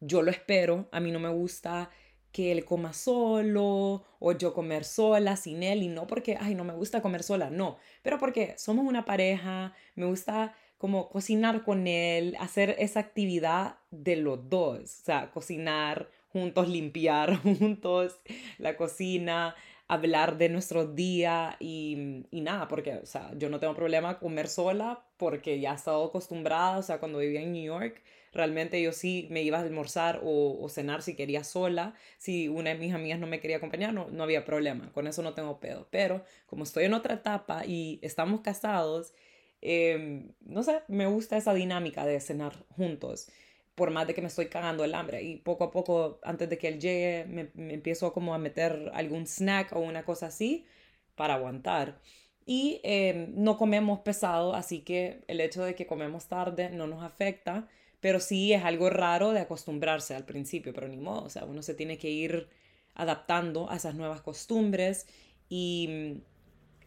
yo 0.00 0.22
lo 0.22 0.30
espero. 0.30 0.88
A 0.92 1.00
mí 1.00 1.10
no 1.10 1.20
me 1.20 1.30
gusta 1.30 1.90
que 2.32 2.52
él 2.52 2.64
coma 2.64 2.92
solo 2.92 4.04
o 4.18 4.32
yo 4.32 4.54
comer 4.54 4.84
sola 4.84 5.36
sin 5.36 5.62
él 5.62 5.82
y 5.82 5.88
no 5.88 6.06
porque, 6.06 6.36
ay, 6.40 6.54
no 6.54 6.64
me 6.64 6.74
gusta 6.74 7.02
comer 7.02 7.22
sola, 7.22 7.50
no, 7.50 7.78
pero 8.02 8.18
porque 8.18 8.54
somos 8.58 8.86
una 8.86 9.04
pareja, 9.04 9.74
me 9.94 10.06
gusta 10.06 10.54
como 10.76 11.08
cocinar 11.08 11.64
con 11.64 11.86
él, 11.86 12.36
hacer 12.38 12.76
esa 12.78 13.00
actividad 13.00 13.78
de 13.90 14.16
los 14.16 14.48
dos, 14.48 15.00
o 15.00 15.04
sea, 15.04 15.30
cocinar 15.32 16.10
juntos, 16.28 16.68
limpiar 16.68 17.36
juntos 17.42 18.20
la 18.58 18.76
cocina, 18.76 19.54
hablar 19.88 20.36
de 20.36 20.50
nuestro 20.50 20.86
día 20.86 21.56
y, 21.60 22.24
y, 22.30 22.42
nada, 22.42 22.68
porque, 22.68 22.94
o 22.96 23.06
sea, 23.06 23.32
yo 23.36 23.48
no 23.48 23.58
tengo 23.58 23.74
problema 23.74 24.18
comer 24.18 24.48
sola 24.48 25.04
porque 25.16 25.60
ya 25.60 25.72
he 25.72 25.74
estado 25.74 26.04
acostumbrada, 26.04 26.78
o 26.78 26.82
sea, 26.82 26.98
cuando 26.98 27.18
vivía 27.18 27.42
en 27.42 27.52
New 27.52 27.64
York, 27.64 28.02
realmente 28.32 28.80
yo 28.82 28.92
sí 28.92 29.26
me 29.30 29.42
iba 29.42 29.58
a 29.58 29.62
almorzar 29.62 30.20
o, 30.22 30.58
o, 30.60 30.68
cenar 30.68 31.02
si 31.02 31.14
quería 31.14 31.44
sola. 31.44 31.94
Si 32.18 32.48
una 32.48 32.70
de 32.70 32.76
mis 32.76 32.94
amigas 32.94 33.18
no 33.18 33.26
me 33.26 33.40
quería 33.40 33.56
acompañar, 33.56 33.92
no, 33.94 34.08
no 34.10 34.22
había 34.22 34.44
problema. 34.44 34.92
Con 34.92 35.06
eso 35.06 35.22
no 35.22 35.34
tengo 35.34 35.60
pedo. 35.60 35.88
Pero 35.90 36.22
como 36.46 36.64
estoy 36.64 36.84
en 36.84 36.94
otra 36.94 37.14
etapa 37.14 37.64
y 37.66 37.98
estamos 38.02 38.40
casados, 38.42 39.14
em, 39.60 40.32
no 40.40 40.62
sé, 40.62 40.82
me 40.88 41.06
gusta 41.06 41.36
esa 41.36 41.54
dinámica 41.54 42.06
de 42.06 42.20
cenar 42.20 42.64
juntos, 42.76 43.28
por 43.78 43.90
más 43.90 44.06
de 44.06 44.14
que 44.14 44.20
me 44.20 44.28
estoy 44.28 44.48
cagando 44.48 44.84
el 44.84 44.94
hambre. 44.94 45.22
Y 45.22 45.36
poco 45.38 45.64
a 45.64 45.70
poco, 45.70 46.20
antes 46.22 46.50
de 46.50 46.58
que 46.58 46.68
él 46.68 46.80
llegue, 46.80 47.24
me, 47.26 47.50
me 47.54 47.74
empiezo 47.74 48.12
como 48.12 48.34
a 48.34 48.38
meter 48.38 48.90
algún 48.94 49.26
snack 49.26 49.72
o 49.74 49.80
una 49.80 50.04
cosa 50.04 50.26
así 50.26 50.66
para 51.14 51.34
aguantar. 51.34 52.00
Y 52.46 52.80
em, 52.82 53.34
no 53.36 53.58
comemos 53.58 54.00
pesado, 54.00 54.54
así 54.54 54.80
que 54.80 55.22
el 55.28 55.40
hecho 55.40 55.64
de 55.64 55.74
que 55.74 55.86
comemos 55.86 56.28
tarde 56.28 56.70
no 56.70 56.86
nos 56.86 57.02
afecta, 57.02 57.68
pero 58.00 58.20
sí 58.20 58.54
es 58.54 58.64
algo 58.64 58.88
raro 58.88 59.32
de 59.32 59.40
acostumbrarse 59.40 60.14
al 60.14 60.24
principio, 60.24 60.72
pero 60.72 60.88
ni 60.88 60.96
modo, 60.96 61.24
o 61.24 61.30
sea, 61.30 61.44
uno 61.44 61.62
se 61.62 61.74
tiene 61.74 61.98
que 61.98 62.08
ir 62.08 62.48
adaptando 62.94 63.70
a 63.70 63.76
esas 63.76 63.94
nuevas 63.96 64.22
costumbres 64.22 65.06
y, 65.50 66.22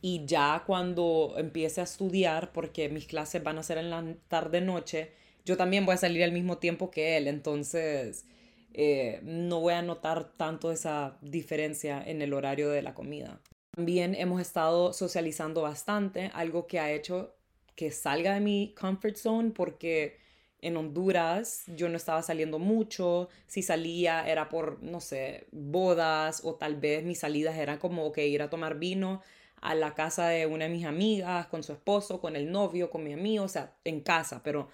y 0.02 0.26
ya 0.26 0.64
cuando 0.66 1.36
empiece 1.38 1.82
a 1.82 1.84
estudiar, 1.84 2.52
porque 2.54 2.90
mis 2.90 3.06
clases 3.06 3.44
van 3.44 3.60
a 3.60 3.64
ser 3.64 3.78
en 3.78 3.92
la 3.92 4.04
tarde-noche, 4.30 5.12
yo 5.46 5.58
también 5.58 5.86
voy 5.86 5.96
a 5.96 5.98
salir 5.98 6.24
al 6.24 6.32
mismo 6.32 6.58
tiempo 6.58 6.92
que 6.92 7.18
él, 7.18 7.28
entonces 7.28 8.26
eh, 8.74 9.20
no 9.24 9.60
voy 9.60 9.74
a 9.74 9.82
notar 9.82 10.32
tanto 10.38 10.72
esa 10.72 11.18
diferencia 11.22 12.02
en 12.06 12.22
el 12.22 12.34
horario 12.34 12.70
de 12.70 12.82
la 12.82 12.94
comida. 12.94 13.42
También 13.76 14.16
hemos 14.16 14.42
estado 14.42 14.94
socializando 14.94 15.62
bastante, 15.62 16.32
algo 16.34 16.68
que 16.68 16.80
ha 16.80 16.92
hecho 16.92 17.36
que 17.76 17.92
salga 17.92 18.34
de 18.34 18.42
mi 18.42 18.76
comfort 18.80 19.16
zone 19.16 19.52
porque 19.52 20.18
en 20.62 20.78
Honduras 20.78 21.64
yo 21.68 21.90
no 21.90 21.98
estaba 21.98 22.22
saliendo 22.22 22.60
mucho, 22.60 23.30
si 23.48 23.64
salía 23.64 24.28
era 24.28 24.50
por, 24.50 24.82
no 24.84 25.00
sé, 25.00 25.48
bodas 25.52 26.42
o 26.44 26.56
tal 26.56 26.76
vez 26.76 27.04
mis 27.04 27.20
salidas 27.20 27.58
eran 27.58 27.80
como 27.80 28.12
que 28.12 28.28
ir 28.28 28.42
a 28.42 28.50
tomar 28.50 28.78
vino 28.78 29.22
a 29.62 29.76
la 29.76 29.94
casa 29.94 30.28
de 30.28 30.46
una 30.46 30.66
de 30.66 30.72
mis 30.72 30.86
amigas, 30.86 31.48
con 31.48 31.64
su 31.64 31.72
esposo, 31.72 32.20
con 32.20 32.36
el 32.36 32.52
novio, 32.52 32.90
con 32.90 33.04
mi 33.04 33.14
amigo, 33.14 33.44
o 33.46 33.48
sea, 33.48 33.76
en 33.84 34.02
casa, 34.02 34.42
pero 34.44 34.70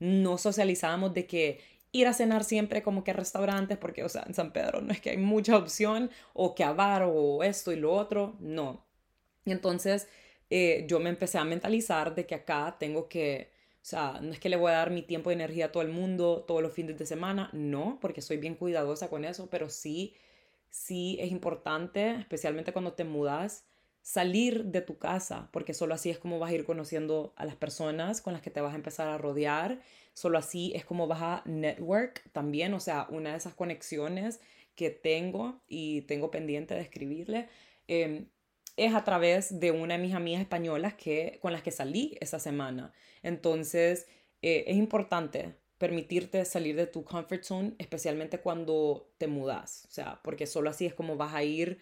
no 0.00 0.38
socializábamos 0.38 1.14
de 1.14 1.26
que 1.26 1.60
ir 1.92 2.06
a 2.06 2.12
cenar 2.12 2.44
siempre 2.44 2.82
como 2.82 3.04
que 3.04 3.12
a 3.12 3.14
restaurantes, 3.14 3.78
porque, 3.78 4.04
o 4.04 4.08
sea, 4.08 4.24
en 4.26 4.34
San 4.34 4.52
Pedro 4.52 4.80
no 4.80 4.92
es 4.92 5.00
que 5.00 5.10
hay 5.10 5.16
mucha 5.18 5.56
opción, 5.56 6.10
o 6.34 6.54
que 6.54 6.64
a 6.64 6.72
bar, 6.72 7.04
o 7.06 7.42
esto 7.44 7.72
y 7.72 7.76
lo 7.76 7.92
otro, 7.92 8.36
no. 8.40 8.86
Y 9.44 9.52
entonces 9.52 10.08
eh, 10.50 10.84
yo 10.88 11.00
me 11.00 11.10
empecé 11.10 11.38
a 11.38 11.44
mentalizar 11.44 12.14
de 12.14 12.26
que 12.26 12.34
acá 12.34 12.76
tengo 12.78 13.08
que, 13.08 13.52
o 13.76 13.84
sea, 13.84 14.20
no 14.20 14.32
es 14.32 14.40
que 14.40 14.48
le 14.48 14.56
voy 14.56 14.70
a 14.72 14.76
dar 14.76 14.90
mi 14.90 15.02
tiempo 15.02 15.30
y 15.30 15.34
energía 15.34 15.66
a 15.66 15.72
todo 15.72 15.82
el 15.82 15.90
mundo 15.90 16.44
todos 16.46 16.62
los 16.62 16.72
fines 16.72 16.98
de 16.98 17.06
semana, 17.06 17.50
no, 17.52 17.98
porque 18.00 18.20
soy 18.22 18.38
bien 18.38 18.56
cuidadosa 18.56 19.08
con 19.08 19.24
eso, 19.24 19.48
pero 19.50 19.68
sí, 19.70 20.14
sí 20.70 21.18
es 21.20 21.30
importante, 21.30 22.12
especialmente 22.16 22.72
cuando 22.72 22.94
te 22.94 23.04
mudas, 23.04 23.66
salir 24.02 24.66
de 24.66 24.80
tu 24.80 24.98
casa, 24.98 25.48
porque 25.52 25.74
solo 25.74 25.94
así 25.94 26.10
es 26.10 26.18
como 26.18 26.38
vas 26.38 26.50
a 26.50 26.54
ir 26.54 26.64
conociendo 26.64 27.32
a 27.36 27.44
las 27.44 27.56
personas 27.56 28.20
con 28.20 28.32
las 28.32 28.42
que 28.42 28.50
te 28.50 28.60
vas 28.60 28.72
a 28.72 28.76
empezar 28.76 29.08
a 29.08 29.18
rodear, 29.18 29.80
solo 30.14 30.38
así 30.38 30.72
es 30.74 30.84
como 30.84 31.06
vas 31.06 31.22
a 31.22 31.42
network 31.44 32.22
también, 32.32 32.74
o 32.74 32.80
sea, 32.80 33.06
una 33.10 33.32
de 33.32 33.36
esas 33.36 33.54
conexiones 33.54 34.40
que 34.74 34.90
tengo 34.90 35.60
y 35.68 36.02
tengo 36.02 36.30
pendiente 36.30 36.74
de 36.74 36.80
escribirle. 36.80 37.48
Em, 37.88 38.28
es 38.76 38.94
a 38.94 39.04
través 39.04 39.60
de 39.60 39.72
una 39.72 39.96
de 39.96 40.02
mis 40.02 40.14
amigas 40.14 40.40
españolas 40.40 40.94
que, 40.94 41.38
con 41.42 41.52
las 41.52 41.62
que 41.62 41.70
salí 41.70 42.16
esa 42.20 42.38
semana. 42.38 42.92
Entonces, 43.22 44.06
eh, 44.42 44.64
es 44.68 44.76
importante 44.76 45.54
permitirte 45.76 46.44
salir 46.44 46.76
de 46.76 46.86
tu 46.86 47.04
comfort 47.04 47.42
zone, 47.42 47.74
especialmente 47.78 48.40
cuando 48.40 49.12
te 49.18 49.26
mudas, 49.26 49.86
o 49.88 49.92
sea, 49.92 50.20
porque 50.22 50.46
solo 50.46 50.70
así 50.70 50.86
es 50.86 50.94
como 50.94 51.16
vas 51.16 51.34
a 51.34 51.42
ir 51.42 51.78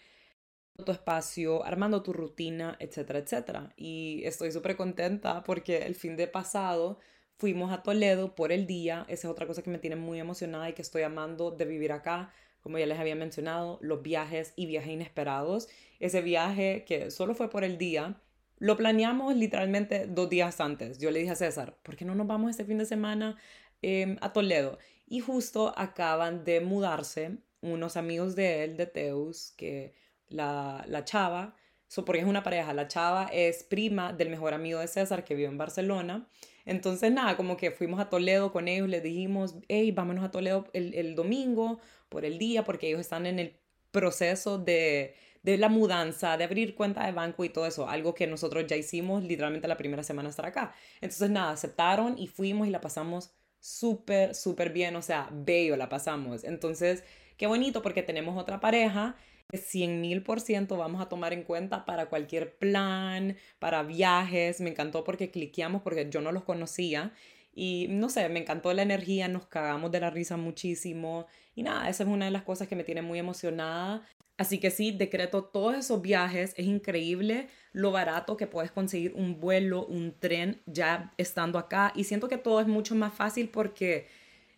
tu 0.85 0.93
espacio, 0.93 1.65
armando 1.65 2.03
tu 2.03 2.13
rutina, 2.13 2.77
etcétera, 2.79 3.19
etcétera. 3.19 3.73
Y 3.77 4.23
estoy 4.25 4.53
súper 4.53 4.77
contenta 4.77 5.43
porque 5.45 5.79
el 5.79 5.95
fin 5.95 6.17
de 6.17 6.29
pasado 6.29 6.99
fuimos 7.37 7.73
a 7.73 7.83
Toledo 7.83 8.35
por 8.35 8.53
el 8.53 8.67
día. 8.67 9.05
Esa 9.09 9.27
es 9.29 9.33
otra 9.33 9.47
cosa 9.47 9.63
que 9.63 9.71
me 9.71 9.79
tiene 9.79 9.97
muy 9.97 10.21
emocionada 10.21 10.69
y 10.69 10.75
que 10.75 10.83
estoy 10.83 11.03
amando 11.03 11.51
de 11.51 11.65
vivir 11.65 11.93
acá. 11.93 12.33
Como 12.61 12.79
ya 12.79 12.87
les 12.87 12.99
había 12.99 13.17
mencionado, 13.17 13.79
los 13.83 14.03
viajes 14.03 14.53
y 14.57 14.67
viajes 14.67 14.93
inesperados. 14.93 15.69
Ese 16.01 16.23
viaje 16.23 16.85
que 16.87 17.11
solo 17.11 17.35
fue 17.35 17.51
por 17.51 17.65
el 17.65 17.77
día, 17.79 18.21
lo 18.59 18.77
planeamos 18.77 19.35
literalmente 19.37 20.07
dos 20.07 20.29
días 20.31 20.61
antes. 20.61 20.99
Yo 20.99 21.11
le 21.11 21.21
dije 21.21 21.33
a 21.33 21.37
César, 21.37 21.77
¿por 21.83 21.97
qué 21.97 22.05
no 22.05 22.15
nos 22.15 22.27
vamos 22.27 22.51
este 22.51 22.65
fin 22.65 22.79
de 22.79 22.87
semana 22.87 23.37
em, 23.83 24.17
a 24.21 24.33
Toledo? 24.33 24.79
Y 25.07 25.21
justo 25.21 25.73
acaban 25.77 26.45
de 26.45 26.61
mudarse 26.61 27.39
unos 27.61 27.97
amigos 27.97 28.37
de 28.37 28.65
él, 28.65 28.77
de 28.77 28.87
Teus, 28.87 29.53
que 29.57 29.95
la, 30.29 30.85
la 30.89 31.05
chava, 31.05 31.55
so, 31.87 32.05
porque 32.05 32.21
es 32.21 32.27
una 32.27 32.43
pareja, 32.43 32.73
la 32.75 32.89
chava 32.89 33.29
es 33.33 33.65
prima 33.65 34.13
del 34.13 34.31
mejor 34.31 34.55
amigo 34.55 34.81
de 34.81 34.89
César 34.89 35.25
que 35.25 35.35
vive 35.35 35.49
en 35.49 35.59
Barcelona. 35.59 36.29
Entonces, 36.65 37.11
nada, 37.13 37.37
como 37.37 37.57
que 37.57 37.71
fuimos 37.71 37.99
a 38.01 38.11
Toledo 38.11 38.53
con 38.53 38.69
ellos, 38.69 38.89
les 38.89 39.03
dijimos, 39.03 39.57
hey, 39.69 39.91
vámonos 39.93 40.25
a 40.25 40.31
Toledo 40.31 40.67
el, 40.75 40.95
el 40.95 41.15
domingo 41.15 41.81
por 42.09 42.25
el 42.25 42.39
día, 42.39 42.65
porque 42.65 42.89
ellos 42.89 43.01
están 43.01 43.25
en 43.27 43.39
el 43.39 43.57
proceso 43.91 44.59
de, 44.59 45.15
de 45.43 45.57
la 45.57 45.69
mudanza, 45.71 46.37
de 46.37 46.45
abrir 46.45 46.75
cuenta 46.75 47.07
de 47.07 47.13
banco 47.13 47.45
y 47.45 47.49
todo 47.49 47.67
eso, 47.67 47.89
algo 47.89 48.15
que 48.15 48.27
nosotros 48.27 48.67
ya 48.67 48.77
hicimos 48.77 49.25
literalmente 49.25 49.67
la 49.67 49.79
primera 49.79 50.03
semana 50.03 50.29
estar 50.29 50.45
acá. 50.45 50.75
Entonces, 51.01 51.31
nada, 51.31 51.53
aceptaron 51.53 52.19
y 52.19 52.27
fuimos 52.27 52.69
y 52.69 52.71
la 52.71 52.81
pasamos 52.83 53.31
súper, 53.61 54.35
súper 54.35 54.71
bien, 54.71 54.95
o 54.97 55.03
sea, 55.03 55.29
bello 55.33 55.77
la 55.77 55.89
pasamos. 55.89 56.45
Entonces, 56.45 57.03
qué 57.37 57.47
bonito 57.47 57.83
porque 57.83 58.03
tenemos 58.03 58.41
otra 58.41 58.61
pareja 58.61 59.17
100 59.57 60.01
mil 60.01 60.23
por 60.23 60.41
ciento 60.41 60.77
vamos 60.77 61.01
a 61.01 61.09
tomar 61.09 61.33
en 61.33 61.43
cuenta 61.43 61.87
para 61.87 62.07
cualquier 62.07 62.57
plan, 62.57 63.37
para 63.59 63.83
viajes. 63.83 64.61
Me 64.61 64.71
encantó 64.71 65.05
porque 65.05 65.31
cliqueamos 65.31 65.83
porque 65.83 66.09
yo 66.11 66.21
no 66.21 66.33
los 66.33 66.45
conocía. 66.45 67.13
Y 67.55 67.87
no 67.89 68.09
sé, 68.09 68.29
me 68.29 68.41
encantó 68.41 68.73
la 68.73 68.83
energía, 68.83 69.27
nos 69.27 69.47
cagamos 69.47 69.91
de 69.91 70.01
la 70.01 70.11
risa 70.11 70.37
muchísimo. 70.37 71.27
Y 71.55 71.63
nada, 71.63 71.89
esa 71.89 72.05
es 72.05 72.09
una 72.09 72.27
de 72.27 72.31
las 72.31 72.43
cosas 72.43 72.69
que 72.69 72.77
me 72.77 72.85
tiene 72.85 73.03
muy 73.03 73.19
emocionada. 73.19 74.07
Así 74.37 74.59
que 74.59 74.71
sí, 74.71 74.93
decreto 74.93 75.45
todos 75.45 75.75
esos 75.77 76.01
viajes. 76.03 76.55
Es 76.57 76.67
increíble 76.67 77.49
lo 77.73 77.91
barato 77.91 78.37
que 78.37 78.47
puedes 78.47 78.71
conseguir 78.71 79.13
un 79.15 79.41
vuelo, 79.41 79.87
un 79.87 80.15
tren 80.19 80.61
ya 80.67 81.13
estando 81.17 81.59
acá. 81.59 81.93
Y 81.97 82.05
siento 82.05 82.29
que 82.29 82.39
todo 82.39 82.61
es 82.61 82.69
mucho 82.69 82.95
más 82.95 83.15
fácil 83.15 83.49
porque 83.49 84.07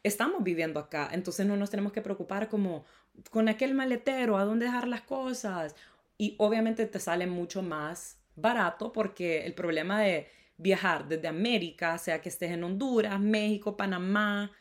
estamos 0.02 0.42
viviendo 0.42 0.80
acá. 0.80 1.08
Entonces 1.12 1.46
no 1.46 1.56
nos 1.56 1.70
tenemos 1.70 1.92
que 1.92 2.02
preocupar 2.02 2.48
como, 2.48 2.84
con 3.30 3.48
aquel 3.48 3.74
maletero, 3.74 4.36
a 4.38 4.44
dónde 4.44 4.66
dejar 4.66 4.88
las 4.88 5.02
cosas. 5.02 5.74
Y 6.18 6.34
obviamente 6.38 6.86
te 6.86 7.00
sale 7.00 7.26
mucho 7.26 7.62
más 7.62 8.18
barato 8.36 8.92
porque 8.92 9.44
el 9.46 9.54
problema 9.54 10.00
de 10.00 10.28
viajar 10.56 11.08
desde 11.08 11.28
América, 11.28 11.96
sea 11.98 12.20
que 12.20 12.28
estés 12.28 12.52
en 12.52 12.64
Honduras, 12.64 13.18
México, 13.18 13.76
Panamá, 13.76 14.52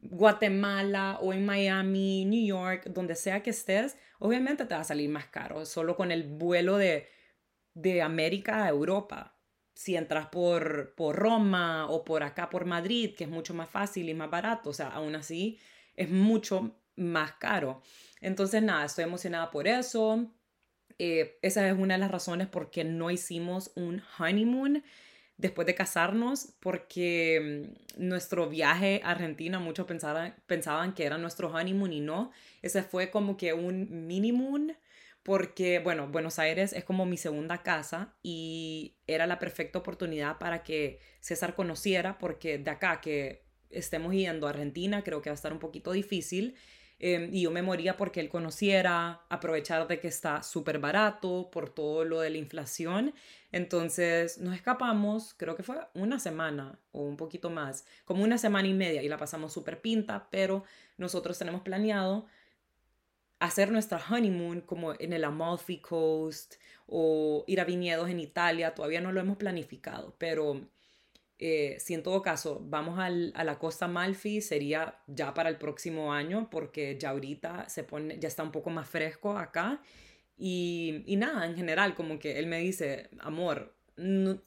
Guatemala 0.00 1.18
o 1.22 1.32
en 1.32 1.46
Miami, 1.46 2.24
New 2.26 2.46
York, 2.46 2.84
donde 2.86 3.14
sea 3.14 3.42
que 3.42 3.50
estés, 3.50 3.96
obviamente 4.18 4.66
te 4.66 4.74
va 4.74 4.80
a 4.82 4.84
salir 4.84 5.08
más 5.08 5.26
caro, 5.26 5.64
solo 5.64 5.96
con 5.96 6.12
el 6.12 6.24
vuelo 6.24 6.76
de, 6.76 7.08
de 7.74 8.02
América 8.02 8.64
a 8.64 8.68
Europa. 8.68 9.38
Si 9.74 9.96
entras 9.96 10.28
por, 10.28 10.94
por 10.94 11.16
Roma 11.16 11.88
o 11.90 12.04
por 12.04 12.22
acá 12.22 12.48
por 12.48 12.64
Madrid, 12.64 13.14
que 13.14 13.24
es 13.24 13.30
mucho 13.30 13.52
más 13.54 13.68
fácil 13.68 14.08
y 14.08 14.14
más 14.14 14.30
barato, 14.30 14.70
o 14.70 14.72
sea, 14.72 14.88
aún 14.88 15.14
así 15.16 15.58
es 15.94 16.10
mucho 16.10 16.78
más 16.96 17.32
caro. 17.34 17.82
Entonces, 18.20 18.62
nada, 18.62 18.84
estoy 18.84 19.04
emocionada 19.04 19.50
por 19.50 19.68
eso. 19.68 20.30
Eh, 20.98 21.38
esa 21.42 21.68
es 21.68 21.78
una 21.78 21.94
de 21.94 22.00
las 22.00 22.10
razones 22.10 22.46
por 22.48 22.70
qué 22.70 22.84
no 22.84 23.10
hicimos 23.10 23.70
un 23.74 24.02
honeymoon 24.18 24.82
después 25.36 25.66
de 25.66 25.74
casarnos, 25.74 26.54
porque 26.60 27.68
mm, 27.98 28.06
nuestro 28.08 28.48
viaje 28.48 29.00
a 29.04 29.10
Argentina, 29.10 29.58
muchos 29.58 29.86
pensaban, 29.86 30.34
pensaban 30.46 30.94
que 30.94 31.04
era 31.04 31.18
nuestro 31.18 31.48
honeymoon 31.52 31.92
y 31.92 32.00
no. 32.00 32.30
Ese 32.62 32.82
fue 32.82 33.10
como 33.10 33.36
que 33.36 33.52
un 33.52 34.06
minimoon, 34.06 34.76
porque, 35.22 35.80
bueno, 35.80 36.08
Buenos 36.08 36.38
Aires 36.38 36.72
es 36.72 36.84
como 36.84 37.04
mi 37.04 37.16
segunda 37.16 37.62
casa 37.62 38.16
y 38.22 38.96
era 39.06 39.26
la 39.26 39.38
perfecta 39.38 39.78
oportunidad 39.78 40.38
para 40.38 40.62
que 40.62 41.00
César 41.20 41.54
conociera, 41.54 42.18
porque 42.18 42.58
de 42.58 42.70
acá 42.70 43.00
que 43.00 43.44
estemos 43.70 44.14
yendo 44.14 44.46
a 44.46 44.50
Argentina 44.50 45.02
creo 45.02 45.22
que 45.22 45.30
va 45.30 45.34
a 45.34 45.34
estar 45.34 45.52
un 45.52 45.58
poquito 45.58 45.92
difícil 45.92 46.54
Em, 46.98 47.28
y 47.34 47.42
yo 47.42 47.50
me 47.50 47.62
moría 47.62 47.96
porque 47.96 48.20
él 48.20 48.30
conociera, 48.30 49.20
aprovechar 49.28 49.86
de 49.86 50.00
que 50.00 50.08
está 50.08 50.42
súper 50.42 50.78
barato 50.78 51.50
por 51.52 51.68
todo 51.68 52.04
lo 52.04 52.20
de 52.20 52.30
la 52.30 52.38
inflación. 52.38 53.14
Entonces 53.52 54.38
nos 54.38 54.54
escapamos, 54.54 55.34
creo 55.34 55.56
que 55.56 55.62
fue 55.62 55.76
una 55.94 56.18
semana 56.18 56.78
o 56.92 57.02
un 57.02 57.16
poquito 57.16 57.50
más, 57.50 57.84
como 58.04 58.24
una 58.24 58.38
semana 58.38 58.68
y 58.68 58.74
media 58.74 59.02
y 59.02 59.08
la 59.08 59.18
pasamos 59.18 59.52
súper 59.52 59.80
pinta, 59.80 60.28
pero 60.30 60.64
nosotros 60.96 61.38
tenemos 61.38 61.62
planeado 61.62 62.26
hacer 63.38 63.70
nuestra 63.70 64.02
honeymoon 64.10 64.62
como 64.62 64.94
en 64.98 65.12
el 65.12 65.24
Amalfi 65.24 65.78
Coast 65.78 66.54
o 66.86 67.44
ir 67.46 67.60
a 67.60 67.64
viñedos 67.64 68.08
en 68.08 68.20
Italia, 68.20 68.74
todavía 68.74 69.00
no 69.00 69.12
lo 69.12 69.20
hemos 69.20 69.36
planificado, 69.36 70.14
pero 70.18 70.62
eh, 71.38 71.76
si 71.80 71.94
en 71.94 72.02
todo 72.02 72.22
caso 72.22 72.60
vamos 72.64 72.98
al, 72.98 73.32
a 73.34 73.44
la 73.44 73.58
costa 73.58 73.88
Malfi, 73.88 74.40
sería 74.40 74.98
ya 75.06 75.34
para 75.34 75.48
el 75.48 75.56
próximo 75.56 76.12
año, 76.12 76.48
porque 76.50 76.96
ya 76.98 77.10
ahorita 77.10 77.68
se 77.68 77.84
pone, 77.84 78.18
ya 78.18 78.28
está 78.28 78.42
un 78.42 78.52
poco 78.52 78.70
más 78.70 78.88
fresco 78.88 79.36
acá. 79.36 79.80
Y, 80.38 81.02
y 81.06 81.16
nada, 81.16 81.46
en 81.46 81.56
general, 81.56 81.94
como 81.94 82.18
que 82.18 82.38
él 82.38 82.46
me 82.46 82.58
dice, 82.58 83.08
amor, 83.20 83.74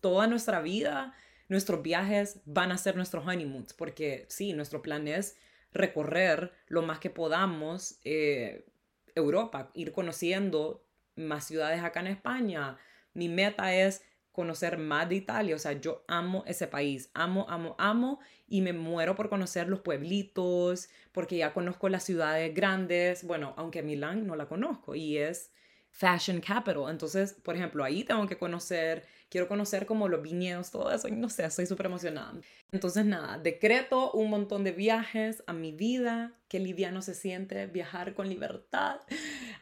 toda 0.01 0.27
nuestra 0.27 0.61
vida 0.61 1.15
nuestros 1.49 1.81
viajes 1.81 2.41
van 2.45 2.71
a 2.71 2.77
ser 2.77 2.95
nuestros 2.95 3.25
honeymoons, 3.27 3.73
porque 3.73 4.25
sí, 4.29 4.53
nuestro 4.53 4.81
plan 4.81 5.07
es 5.07 5.35
recorrer 5.73 6.53
lo 6.67 6.83
más 6.83 6.99
que 6.99 7.09
podamos 7.09 7.99
eh, 8.03 8.65
Europa, 9.15 9.71
ir 9.73 9.91
conociendo 9.91 10.85
más 11.15 11.45
ciudades 11.45 11.83
acá 11.83 11.99
en 11.99 12.07
España. 12.07 12.77
Mi 13.13 13.27
meta 13.27 13.73
es 13.73 14.03
conocer 14.39 14.77
más 14.77 15.09
de 15.09 15.15
Italia, 15.15 15.53
o 15.53 15.59
sea, 15.59 15.73
yo 15.73 16.05
amo 16.07 16.45
ese 16.47 16.65
país, 16.65 17.09
amo, 17.13 17.45
amo, 17.49 17.75
amo 17.77 18.21
y 18.47 18.61
me 18.61 18.71
muero 18.71 19.13
por 19.13 19.27
conocer 19.27 19.67
los 19.67 19.81
pueblitos, 19.81 20.87
porque 21.11 21.35
ya 21.35 21.51
conozco 21.51 21.89
las 21.89 22.05
ciudades 22.05 22.55
grandes, 22.55 23.25
bueno, 23.25 23.53
aunque 23.57 23.83
Milán 23.83 24.25
no 24.25 24.37
la 24.37 24.47
conozco 24.47 24.95
y 24.95 25.17
es 25.17 25.51
fashion 25.99 26.39
capital, 26.39 26.89
entonces, 26.89 27.33
por 27.33 27.55
ejemplo, 27.55 27.83
ahí 27.83 28.03
tengo 28.03 28.25
que 28.27 28.37
conocer 28.37 29.05
quiero 29.29 29.47
conocer 29.47 29.85
como 29.85 30.07
los 30.07 30.21
viñedos, 30.21 30.71
todo 30.71 30.91
eso, 30.91 31.07
y 31.07 31.11
no 31.11 31.29
sé, 31.29 31.45
estoy 31.45 31.65
súper 31.65 31.85
emocionada. 31.85 32.33
Entonces, 32.71 33.05
nada, 33.05 33.37
decreto 33.37 34.11
un 34.11 34.29
montón 34.29 34.63
de 34.63 34.71
viajes 34.71 35.43
a 35.47 35.53
mi 35.53 35.71
vida, 35.71 36.33
qué 36.47 36.59
liviano 36.59 37.01
se 37.01 37.13
siente 37.13 37.67
viajar 37.67 38.13
con 38.15 38.27
libertad. 38.27 38.99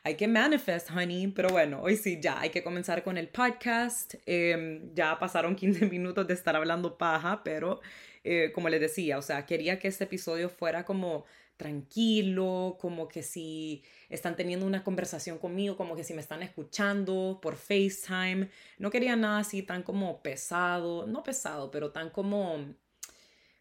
Hay 0.04 0.16
que 0.16 0.28
manifest, 0.28 0.90
honey, 0.90 1.28
pero 1.28 1.50
bueno, 1.50 1.82
hoy 1.82 1.98
sí, 1.98 2.20
ya, 2.22 2.40
hay 2.40 2.50
que 2.50 2.64
comenzar 2.64 3.04
con 3.04 3.18
el 3.18 3.28
podcast. 3.28 4.16
Em, 4.26 4.94
ya 4.94 5.20
pasaron 5.20 5.56
15 5.56 5.86
minutos 5.88 6.26
de 6.28 6.34
estar 6.34 6.56
hablando 6.56 6.98
paja, 6.98 7.42
pero 7.44 7.82
eh, 8.24 8.52
como 8.54 8.70
les 8.70 8.80
decía, 8.80 9.18
o 9.18 9.22
sea, 9.22 9.46
quería 9.46 9.80
que 9.80 9.90
este 9.90 10.06
episodio 10.06 10.50
fuera 10.50 10.86
como 10.86 11.26
tranquilo, 11.58 12.78
como 12.80 13.08
que 13.08 13.24
si 13.24 13.84
están 14.10 14.36
teniendo 14.36 14.66
una 14.66 14.84
conversación 14.84 15.40
conmigo, 15.40 15.76
como 15.76 15.96
que 15.96 16.04
si 16.04 16.14
me 16.14 16.22
están 16.22 16.44
escuchando 16.44 17.40
por 17.42 17.56
FaceTime. 17.56 18.50
No 18.78 18.90
quería 18.92 19.16
nada 19.16 19.40
así 19.40 19.64
tan 19.64 19.84
como 19.84 20.22
pesado, 20.22 21.08
no 21.08 21.24
pesado, 21.24 21.72
pero 21.72 21.92
tan 21.92 22.12
como 22.12 22.76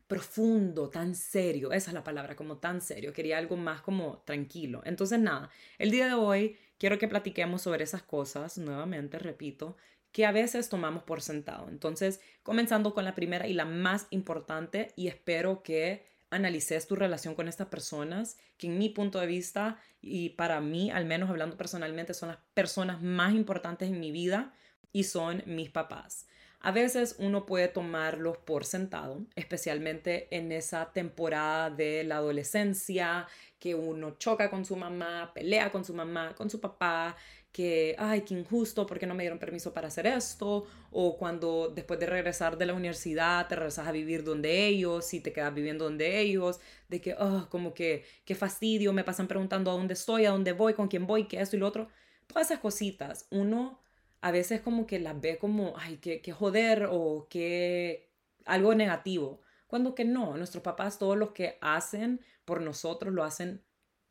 profundo, 0.07 0.89
tan 0.89 1.15
serio. 1.15 1.73
Esa 1.73 1.91
es 1.91 1.95
la 1.95 2.05
palabra, 2.05 2.37
como 2.37 2.59
tan 2.59 2.81
serio. 2.81 3.13
Quería 3.13 3.39
algo 3.39 3.57
más 3.57 3.81
como 3.81 4.19
tranquilo. 4.19 4.83
Entonces, 4.85 5.19
nada, 5.19 5.51
el 5.79 5.91
día 5.91 6.07
de 6.07 6.15
hoy 6.15 6.57
quiero 6.79 6.99
que 6.99 7.09
platiquemos 7.09 7.63
sobre 7.63 7.85
esas 7.85 8.03
cosas, 8.03 8.59
nuevamente, 8.59 9.19
repito, 9.19 9.77
que 10.13 10.27
a 10.27 10.33
veces 10.33 10.69
tomamos 10.69 11.03
por 11.03 11.23
sentado. 11.23 11.69
Entonces, 11.69 12.21
comenzando 12.43 12.95
con 12.95 13.05
la 13.05 13.15
primera 13.15 13.47
y 13.49 13.55
la 13.55 13.65
más 13.65 14.07
importante, 14.11 14.93
y 14.97 15.09
espero 15.09 15.63
que 15.63 16.05
analices 16.31 16.87
tu 16.87 16.97
relación 16.97 17.35
con 17.35 17.49
estas 17.49 17.69
personas, 17.69 18.39
que 18.59 18.67
en 18.67 18.79
mi 18.79 18.89
punto 18.89 19.21
de 19.21 19.27
vista 19.27 19.79
y 20.01 20.31
para 20.31 20.61
mí, 20.61 20.91
al 20.91 21.05
menos 21.05 21.31
hablando 21.31 21.57
personalmente, 21.57 22.15
son 22.15 22.31
las 22.31 22.39
personas 22.55 23.03
más 23.03 23.35
importantes 23.35 23.89
en 23.89 24.01
mi 24.01 24.11
vida 24.11 24.53
y 24.93 25.05
son 25.05 25.43
mis 25.47 25.71
papás. 25.71 26.27
A 26.61 26.73
veces 26.73 27.17
uno 27.19 27.47
puede 27.47 27.69
tomarlos 27.69 28.39
por 28.39 28.65
sentado, 28.65 29.25
especialmente 29.37 30.27
en 30.37 30.51
esa 30.51 30.93
temporada 30.93 31.71
de 31.71 32.03
la 32.03 32.17
adolescencia, 32.17 33.29
que 33.59 33.75
uno 33.75 34.17
choca 34.19 34.51
con 34.51 34.65
su 34.65 34.75
mamá, 34.75 35.33
pelea 35.35 35.71
con 35.71 35.85
su 35.85 35.95
mamá, 35.95 36.35
con 36.35 36.51
su 36.51 36.61
papá, 36.61 37.17
que, 37.57 37.97
ay, 37.99 38.21
qué 38.21 38.35
injusto, 38.35 38.87
porque 38.87 39.07
no 39.07 39.15
me 39.15 39.23
dieron 39.23 39.39
permiso 39.39 39.73
para 39.73 39.89
hacer 39.89 40.07
esto? 40.07 40.67
O 40.91 41.17
cuando 41.17 41.73
después 41.75 41.99
de 41.99 42.05
regresar 42.05 42.59
de 42.59 42.67
la 42.67 42.75
universidad 42.75 43.49
te 43.49 43.57
regresas 43.57 43.89
a 43.89 43.93
vivir 43.93 44.25
donde 44.25 44.67
ellos 44.67 45.15
y 45.15 45.21
te 45.21 45.33
quedas 45.33 45.55
viviendo 45.55 45.85
donde 45.87 46.21
ellos, 46.21 46.61
de 46.91 47.01
que, 47.01 47.15
oh, 47.19 47.47
como 47.49 47.73
que, 47.73 48.05
qué 48.27 48.35
fastidio, 48.35 48.93
me 48.93 49.05
pasan 49.05 49.27
preguntando 49.27 49.71
a 49.71 49.75
dónde 49.75 49.95
estoy, 49.95 50.27
a 50.27 50.33
dónde 50.33 50.53
voy, 50.53 50.75
con 50.75 50.89
quién 50.89 51.07
voy, 51.07 51.29
qué 51.29 51.41
esto 51.41 51.57
y 51.57 51.59
lo 51.59 51.67
otro. 51.67 51.89
Todas 52.27 52.51
esas 52.51 52.61
cositas, 52.61 53.27
uno 53.31 53.81
a 54.21 54.33
veces 54.33 54.61
como 54.61 54.87
que 54.87 54.99
las 54.99 55.19
ve 55.19 55.39
como, 55.39 55.73
ay, 55.79 55.97
qué, 55.97 56.21
qué 56.21 56.33
joder 56.33 56.89
o 56.91 57.27
qué 57.31 58.11
algo 58.45 58.75
negativo. 58.75 59.41
Cuando 59.67 59.95
que 59.95 60.05
no, 60.05 60.37
nuestros 60.37 60.63
papás, 60.63 60.99
todos 60.99 61.17
los 61.17 61.31
que 61.31 61.57
hacen 61.63 62.21
por 62.45 62.61
nosotros, 62.61 63.15
lo 63.15 63.25
hacen 63.25 63.65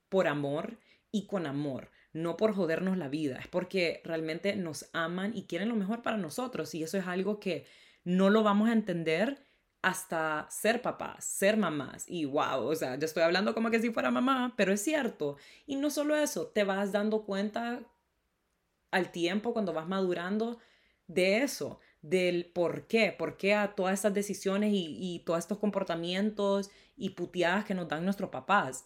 por 0.10 0.28
amor 0.28 0.80
y 1.12 1.28
con 1.28 1.46
amor 1.46 1.92
no 2.16 2.38
por 2.38 2.56
jodernos 2.56 2.98
la 2.98 3.10
vida, 3.10 3.38
es 3.38 3.48
porque 3.48 4.02
realmente 4.06 4.56
nos 4.56 4.90
aman 4.94 5.36
y 5.36 5.44
quieren 5.44 5.68
lo 5.68 5.76
mejor 5.76 6.02
para 6.02 6.16
nosotros 6.16 6.74
y 6.74 6.82
eso 6.82 6.98
es 6.98 7.06
algo 7.08 7.42
que 7.42 7.66
no 8.06 8.30
lo 8.30 8.42
vamos 8.42 8.70
a 8.70 8.74
entender 8.74 9.44
hasta 9.82 10.48
ser 10.50 10.82
papás, 10.82 11.26
ser 11.26 11.58
mamás. 11.58 12.06
Y 12.08 12.24
wow, 12.24 12.64
o 12.64 12.76
sea, 12.76 12.96
yo 12.96 13.06
estoy 13.06 13.24
hablando 13.24 13.54
como 13.54 13.70
que 13.70 13.82
si 13.82 13.92
fuera 13.92 14.12
mamá, 14.12 14.54
pero 14.56 14.72
es 14.72 14.82
cierto. 14.82 15.36
Y 15.68 15.76
no 15.76 15.90
solo 15.90 16.16
eso, 16.16 16.48
te 16.48 16.64
vas 16.64 16.94
dando 16.94 17.24
cuenta 17.24 17.82
al 18.92 19.12
tiempo 19.12 19.52
cuando 19.52 19.74
vas 19.74 19.88
madurando 19.88 20.60
de 21.08 21.44
eso, 21.44 21.82
del 22.02 22.46
por 22.46 22.88
qué, 22.88 23.12
por 23.12 23.36
qué 23.36 23.56
a 23.56 23.76
todas 23.76 24.00
esas 24.00 24.14
decisiones 24.14 24.72
y, 24.72 24.98
y 24.98 25.20
todos 25.26 25.40
estos 25.40 25.58
comportamientos 25.60 26.72
y 26.96 27.10
puteadas 27.10 27.66
que 27.66 27.74
nos 27.74 27.90
dan 27.90 28.06
nuestros 28.06 28.30
papás. 28.30 28.86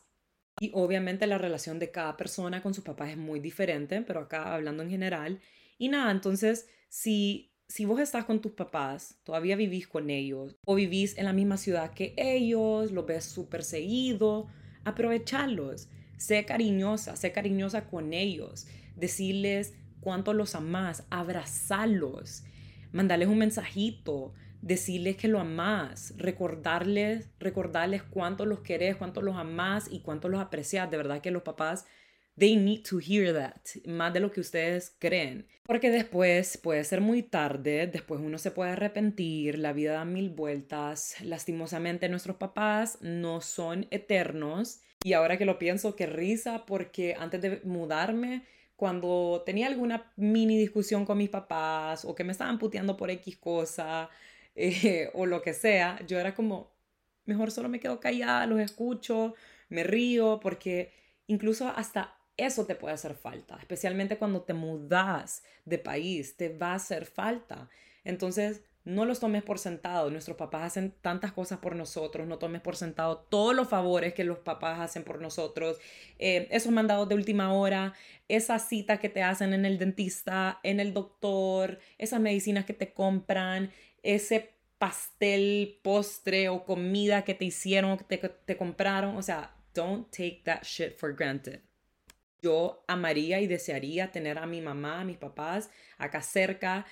Y 0.60 0.72
obviamente 0.74 1.28
la 1.28 1.38
relación 1.38 1.80
de 1.80 1.91
cada 1.91 2.17
persona 2.17 2.62
con 2.62 2.74
sus 2.74 2.84
papás 2.84 3.12
es 3.12 3.17
muy 3.17 3.39
diferente, 3.39 4.02
pero 4.02 4.22
acá 4.22 4.54
hablando 4.54 4.84
en 4.84 4.89
general. 4.89 5.39
Y 5.78 5.89
nada, 5.89 6.12
entonces, 6.12 6.67
si, 6.89 7.54
si 7.67 7.86
vos 7.86 8.00
estás 8.00 8.26
con 8.26 8.41
tus 8.41 8.52
papás, 8.52 9.19
todavía 9.24 9.56
vivís 9.56 9.88
con 9.88 10.10
ellos, 10.10 10.58
o 10.65 10.76
vivís 10.76 11.17
en 11.17 11.26
la 11.26 11.34
misma 11.34 11.58
ciudad 11.58 11.93
que 11.93 12.13
ellos, 12.17 12.91
los 12.91 13.06
ves 13.06 13.26
súper 13.26 13.63
seguido, 13.63 14.48
aprovecharlos. 14.84 15.88
Sé 16.17 16.43
cariñosa, 16.45 17.15
sé 17.15 17.32
cariñosa 17.32 17.88
con 17.88 18.12
ellos. 18.13 18.67
Decirles 18.95 19.74
cuánto 20.02 20.34
los 20.34 20.56
amás, 20.56 21.06
abrazarlos, 21.10 22.43
mandarles 22.91 23.30
un 23.30 23.38
mensajito, 23.38 24.34
decirles 24.62 25.15
que 25.15 25.28
lo 25.28 25.39
amás, 25.39 26.13
recordarles, 26.17 27.30
recordarles 27.39 28.04
cuánto 28.04 28.45
los 28.45 28.60
querés, 28.60 28.95
cuánto 28.95 29.22
los 29.22 29.36
amás 29.36 29.88
y 29.89 30.02
cuánto 30.02 30.30
los 30.30 30.41
aprecias. 30.41 30.89
De 30.89 30.98
verdad 30.98 31.22
que 31.22 31.32
los 31.32 31.43
papás, 31.43 31.86
they 32.38 32.56
need 32.56 32.84
to 32.84 33.00
hear 33.00 33.34
that, 33.34 33.62
más 33.86 34.13
de 34.13 34.19
lo 34.19 34.32
que 34.32 34.41
ustedes 34.41 34.95
creen. 35.00 35.48
Porque 35.65 35.91
después 35.91 36.58
puede 36.58 36.84
ser 36.84 37.00
muy 37.00 37.22
tarde, 37.22 37.88
después 37.88 38.19
uno 38.19 38.38
se 38.38 38.52
puede 38.52 38.72
arrepentir, 38.72 39.60
la 39.60 39.72
vida 39.72 39.93
da 39.93 40.06
mil 40.06 40.30
vueltas. 40.30 41.15
Lastimosamente 41.22 42.10
nuestros 42.10 42.38
papás 42.38 42.98
no 43.02 43.41
son 43.41 43.88
eternos. 43.91 44.82
Y 45.04 45.13
ahora 45.13 45.38
que 45.38 45.45
lo 45.45 45.60
pienso, 45.60 45.95
qué 45.95 46.08
risa, 46.08 46.65
porque 46.65 47.15
antes 47.17 47.41
de 47.41 47.62
mudarme, 47.63 48.43
cuando 48.76 49.43
tenía 49.45 49.67
alguna 49.67 50.12
mini 50.15 50.58
discusión 50.58 51.06
con 51.06 51.17
mis 51.17 51.30
papás 51.30 52.04
o 52.04 52.15
que 52.15 52.24
me 52.24 52.32
estaban 52.32 52.58
puteando 52.58 52.98
por 52.98 53.10
X 53.12 53.38
cosa, 53.38 54.10
eh, 54.56 55.10
o 55.14 55.26
lo 55.26 55.42
que 55.42 55.54
sea, 55.54 56.00
yo 56.08 56.20
era 56.20 56.36
como, 56.36 56.72
mejor 57.26 57.52
solo 57.52 57.70
me 57.70 57.80
quedo 57.80 58.00
callada, 58.00 58.46
los 58.46 58.60
escucho, 58.60 59.36
me 59.70 59.84
río, 59.84 60.40
porque 60.42 60.94
incluso 61.28 61.68
hasta 61.68 62.16
eso 62.38 62.66
te 62.66 62.76
puede 62.76 62.94
hacer 62.94 63.16
falta, 63.16 63.58
especialmente 63.60 64.18
cuando 64.18 64.42
te 64.44 64.54
mudas 64.54 65.44
de 65.66 65.78
país, 65.78 66.38
te 66.38 66.50
va 66.58 66.72
a 66.72 66.76
hacer 66.76 67.06
falta. 67.06 67.70
Entonces, 68.04 68.64
no 68.86 69.06
los 69.06 69.20
tomes 69.20 69.44
por 69.44 69.60
sentado. 69.60 70.10
Nuestros 70.10 70.38
papás 70.38 70.64
hacen 70.64 70.94
tantas 71.02 71.32
cosas 71.32 71.60
por 71.60 71.76
nosotros. 71.76 72.28
No 72.28 72.40
tomes 72.40 72.62
por 72.62 72.76
sentado 72.76 73.20
todos 73.30 73.56
los 73.56 73.68
favores 73.68 74.14
que 74.14 74.24
los 74.24 74.40
papás 74.40 74.80
hacen 74.80 75.04
por 75.04 75.22
nosotros. 75.22 75.78
Eh, 76.18 76.48
esos 76.52 76.72
mandados 76.72 77.08
de 77.08 77.16
última 77.16 77.54
hora, 77.54 77.94
esa 78.28 78.58
cita 78.58 78.98
que 78.98 79.10
te 79.10 79.22
hacen 79.22 79.54
en 79.54 79.66
el 79.66 79.78
dentista, 79.78 80.60
en 80.64 80.80
el 80.80 80.94
doctor, 80.94 81.80
esas 81.98 82.20
medicinas 82.20 82.66
que 82.66 82.74
te 82.74 82.94
compran, 82.94 83.72
ese 84.04 84.56
pastel, 84.78 85.80
postre 85.84 86.50
o 86.50 86.64
comida 86.64 87.24
que 87.24 87.34
te 87.34 87.46
hicieron, 87.46 87.98
que 87.98 88.18
te, 88.18 88.30
te 88.30 88.58
compraron. 88.58 89.18
O 89.18 89.22
sea, 89.22 89.56
don't 89.74 90.10
take 90.12 90.42
that 90.46 90.64
shit 90.64 90.98
for 90.98 91.14
granted. 91.14 91.62
Yo 92.42 92.84
amaría 92.88 93.42
y 93.42 93.48
desearía 93.48 94.12
tener 94.12 94.38
a 94.38 94.46
mi 94.46 94.62
mamá, 94.62 95.02
a 95.02 95.04
mis 95.04 95.18
papás 95.18 95.70
acá 95.98 96.22
cerca, 96.22 96.86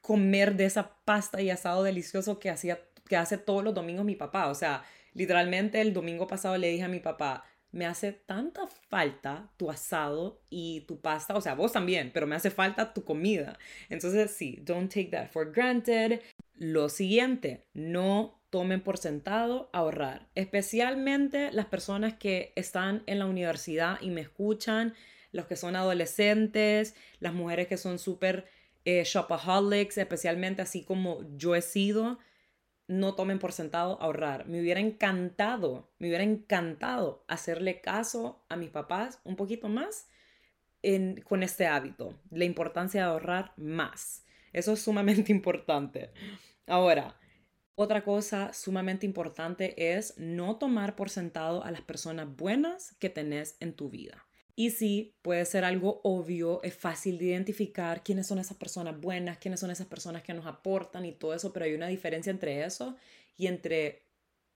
comer 0.00 0.56
de 0.56 0.64
esa 0.64 0.96
pasta 1.04 1.42
y 1.42 1.50
asado 1.50 1.82
delicioso 1.82 2.38
que, 2.38 2.50
hacía, 2.50 2.80
que 3.06 3.16
hace 3.16 3.36
todos 3.36 3.62
los 3.62 3.74
domingos 3.74 4.04
mi 4.04 4.16
papá. 4.16 4.48
O 4.48 4.54
sea, 4.54 4.84
literalmente 5.12 5.80
el 5.80 5.92
domingo 5.92 6.26
pasado 6.26 6.56
le 6.56 6.68
dije 6.68 6.84
a 6.84 6.88
mi 6.88 7.00
papá, 7.00 7.44
me 7.72 7.86
hace 7.86 8.12
tanta 8.12 8.66
falta 8.66 9.50
tu 9.56 9.70
asado 9.70 10.42
y 10.50 10.82
tu 10.82 11.00
pasta, 11.00 11.36
o 11.36 11.40
sea, 11.40 11.54
vos 11.54 11.72
también, 11.72 12.10
pero 12.12 12.26
me 12.26 12.36
hace 12.36 12.50
falta 12.50 12.92
tu 12.92 13.04
comida. 13.04 13.58
Entonces, 13.88 14.30
sí, 14.32 14.58
don't 14.62 14.92
take 14.92 15.10
that 15.10 15.30
for 15.30 15.52
granted. 15.52 16.20
Lo 16.56 16.88
siguiente, 16.88 17.66
no 17.72 18.40
tomen 18.50 18.80
por 18.80 18.98
sentado 18.98 19.70
ahorrar, 19.72 20.28
especialmente 20.34 21.52
las 21.52 21.66
personas 21.66 22.14
que 22.14 22.52
están 22.56 23.04
en 23.06 23.20
la 23.20 23.26
universidad 23.26 23.98
y 24.00 24.10
me 24.10 24.22
escuchan, 24.22 24.94
los 25.30 25.46
que 25.46 25.54
son 25.54 25.76
adolescentes, 25.76 26.96
las 27.20 27.32
mujeres 27.32 27.68
que 27.68 27.76
son 27.76 28.00
súper 28.00 28.46
eh, 28.84 29.04
shopaholics, 29.04 29.98
especialmente 29.98 30.62
así 30.62 30.82
como 30.82 31.20
yo 31.36 31.54
he 31.54 31.62
sido 31.62 32.18
no 32.90 33.14
tomen 33.14 33.38
por 33.38 33.52
sentado 33.52 34.02
ahorrar. 34.02 34.46
Me 34.48 34.60
hubiera 34.60 34.80
encantado, 34.80 35.88
me 36.00 36.08
hubiera 36.08 36.24
encantado 36.24 37.24
hacerle 37.28 37.80
caso 37.80 38.44
a 38.48 38.56
mis 38.56 38.70
papás 38.70 39.20
un 39.22 39.36
poquito 39.36 39.68
más 39.68 40.08
con 41.24 41.42
este 41.44 41.66
hábito, 41.68 42.18
la 42.30 42.44
importancia 42.44 43.02
de 43.02 43.10
ahorrar 43.10 43.52
más. 43.56 44.24
Eso 44.52 44.72
es 44.72 44.82
sumamente 44.82 45.30
importante. 45.38 46.10
Ahora, 46.66 47.16
Otra 47.76 48.04
cosa 48.04 48.52
sumamente 48.52 49.06
importante 49.06 49.96
es 49.96 50.18
no 50.18 50.58
tomar 50.58 50.96
por 50.96 51.08
sentado 51.08 51.64
a 51.64 51.70
las 51.70 51.80
personas 51.80 52.28
buenas 52.36 52.94
que 52.98 53.08
tenés 53.08 53.56
en 53.60 53.72
tu 53.72 53.88
vida. 53.88 54.26
Y 54.56 54.70
sí, 54.70 55.14
puede 55.22 55.44
ser 55.44 55.64
algo 55.64 56.00
obvio, 56.04 56.62
es 56.62 56.74
fácil 56.74 57.18
de 57.18 57.26
identificar 57.26 58.02
quiénes 58.02 58.26
son 58.26 58.38
esas 58.38 58.56
personas 58.56 59.00
buenas, 59.00 59.38
quiénes 59.38 59.60
son 59.60 59.70
esas 59.70 59.86
personas 59.86 60.22
que 60.22 60.34
nos 60.34 60.46
aportan 60.46 61.04
y 61.04 61.12
todo 61.12 61.34
eso, 61.34 61.52
pero 61.52 61.64
hay 61.64 61.74
una 61.74 61.88
diferencia 61.88 62.30
entre 62.30 62.64
eso 62.64 62.96
y 63.36 63.46
entre 63.46 64.02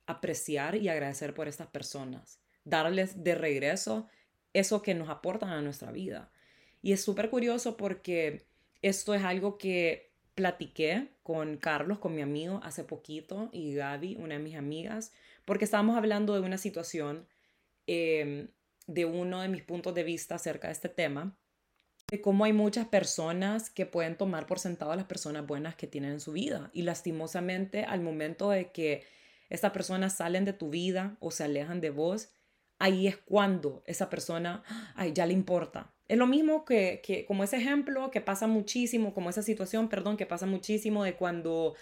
apreciar 0.07 0.77
y 0.77 0.89
agradecer 0.89 1.35
por 1.35 1.49
estas 1.49 1.69
personas, 1.69 2.41
darles 2.65 3.25
de 3.25 3.35
regreso 3.35 4.09
eso 4.53 4.83
que 4.83 4.95
nos 4.95 5.09
aportan 5.09 5.51
a 5.51 5.63
nuestra 5.63 5.91
vida. 5.91 6.31
Y 6.83 6.93
es 6.93 7.03
súper 7.03 7.31
curioso 7.31 7.77
porque 7.77 8.47
esto 8.83 9.15
es 9.15 9.23
algo 9.23 9.57
que 9.57 10.13
platiqué 10.35 11.09
con 11.23 11.57
Carlos, 11.57 11.99
con 11.99 12.15
mi 12.15 12.23
amigo, 12.23 12.61
hace 12.63 12.85
poquito, 12.85 13.49
y 13.53 13.75
Gaby, 13.75 14.17
una 14.17 14.35
de 14.35 14.41
mis 14.41 14.57
amigas, 14.57 15.13
porque 15.45 15.65
estábamos 15.65 15.97
hablando 15.97 16.35
de 16.35 16.41
una 16.41 16.59
situación, 16.59 17.27
em, 17.87 18.49
de 18.87 19.05
uno 19.05 19.41
de 19.41 19.49
mis 19.49 19.63
puntos 19.63 19.95
de 19.95 20.05
vista 20.05 20.35
acerca 20.35 20.69
de 20.69 20.73
este 20.73 20.89
tema, 20.89 21.37
de 22.11 22.21
cómo 22.21 22.45
hay 22.45 22.53
muchas 22.53 22.87
personas 22.87 23.71
que 23.71 23.87
pueden 23.87 24.17
tomar 24.17 24.47
por 24.47 24.59
sentado 24.59 24.93
a 24.93 24.97
las 24.97 25.07
personas 25.07 25.47
buenas 25.47 25.75
que 25.75 25.87
tienen 25.87 26.13
en 26.13 26.21
su 26.21 26.33
vida. 26.33 26.71
Y 26.73 26.83
lastimosamente, 26.83 27.85
al 27.85 28.01
momento 28.01 28.51
de 28.51 28.71
que 28.71 29.05
estas 29.49 29.73
personas 29.73 30.17
salen 30.17 30.45
de 30.45 30.53
tu 30.53 30.71
vida 30.71 31.17
o 31.21 31.31
se 31.31 31.45
alejan 31.45 31.81
de 31.81 31.91
vos, 31.91 32.29
ahí 32.79 33.07
es 33.07 33.17
cuando 33.17 33.83
esa 33.87 34.11
persona, 34.11 34.63
ay, 34.95 35.13
ya 35.13 35.27
le 35.27 35.33
importa. 35.33 35.93
Es 36.07 36.19
lo 36.19 36.27
mismo 36.27 36.65
que, 36.65 37.01
que, 37.03 37.25
como 37.25 37.45
ese 37.45 37.57
ejemplo 37.57 38.11
que 38.11 38.21
pasa 38.21 38.47
muchísimo, 38.47 39.15
como 39.15 39.31
esa 39.31 39.43
situación, 39.43 39.89
perdón, 39.89 40.17
que 40.17 40.27
pasa 40.27 40.45
muchísimo 40.45 41.05
de 41.05 41.15
cuando 41.15 41.75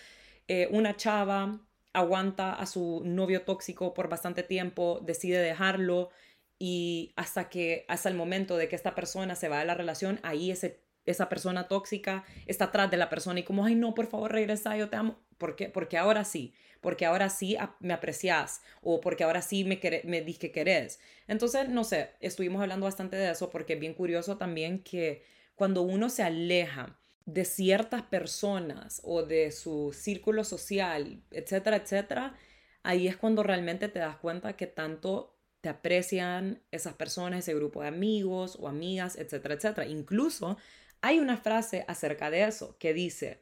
eh, 0.47 0.69
una 0.71 0.97
chava 0.97 1.61
aguanta 1.93 2.55
a 2.55 2.67
su 2.67 3.03
novio 3.05 3.43
tóxico 3.43 3.95
por 3.95 4.09
bastante 4.09 4.43
tiempo, 4.43 5.01
decide 5.03 5.38
dejarlo 5.38 6.11
y 6.59 7.12
hasta 7.17 7.49
que, 7.49 7.85
hasta 7.88 8.09
el 8.09 8.15
momento 8.15 8.57
de 8.57 8.69
que 8.69 8.77
esta 8.77 8.95
persona 8.95 9.35
se 9.35 9.49
va 9.49 9.59
de 9.59 9.65
la 9.65 9.75
relación, 9.75 10.21
ahí 10.23 10.51
ese, 10.51 10.83
esa 11.05 11.29
persona 11.29 11.69
tóxica 11.69 12.25
está 12.47 12.67
atrás 12.67 12.91
de 12.91 12.97
la 12.97 13.09
persona 13.09 13.41
y 13.41 13.43
como, 13.45 13.65
ay, 13.65 13.75
no, 13.75 13.95
por 13.95 14.07
favor, 14.07 14.33
regresa, 14.33 14.77
yo 14.77 14.88
te 14.88 14.97
amo. 14.97 15.19
¿Por 15.38 15.57
qué? 15.57 15.69
Porque 15.69 15.99
ahora 15.99 16.25
sí 16.25 16.55
porque 16.83 17.07
ahora 17.07 17.31
sí 17.31 17.57
me 17.79 17.95
aprecias 17.95 18.61
o 18.83 19.01
porque 19.01 19.25
ahora 19.25 19.41
sí 19.41 19.65
me, 19.65 19.81
me 20.05 20.21
dis 20.21 20.37
que 20.37 20.51
querés. 20.51 20.99
Entonces, 21.29 21.69
no 21.69 21.85
sé, 21.85 22.11
estuvimos 22.21 22.61
hablando 22.61 22.85
bastante 22.85 23.17
de 23.17 23.31
eso 23.31 23.49
porque 23.51 23.75
es 23.75 23.81
bien 23.81 23.95
curioso 23.95 24.37
también 24.37 24.83
que 24.83 25.23
cuando 25.55 25.83
uno 25.83 26.11
se 26.11 26.25
aleja 26.25 26.99
de 27.25 27.45
ciertas 27.45 28.03
personas 28.03 29.01
o 29.05 29.23
de 29.23 29.53
su 29.53 29.97
círculo 29.97 30.43
social, 30.43 31.23
etcétera, 31.31 31.77
etcétera, 31.77 32.35
ahí 32.83 33.07
es 33.07 33.17
cuando 33.17 33.45
realmente 33.45 33.88
te 33.88 34.01
das 34.01 34.17
cuenta 34.17 34.57
que 34.57 34.67
tanto 34.67 35.32
te 35.62 35.68
aprecian 35.68 36.61
esas 36.70 36.94
personas, 36.94 37.38
ese 37.38 37.55
grupo 37.55 37.81
de 37.81 37.88
amigos 37.88 38.59
o 38.61 38.68
amigas, 38.68 39.16
etcétera, 39.16 39.55
etcétera. 39.55 39.87
Incluso 39.87 40.59
hay 41.01 41.20
una 41.20 41.38
frase 41.38 41.85
acerca 41.88 42.31
de 42.31 42.42
eso 42.42 42.77
que 42.79 42.92
dice, 42.92 43.40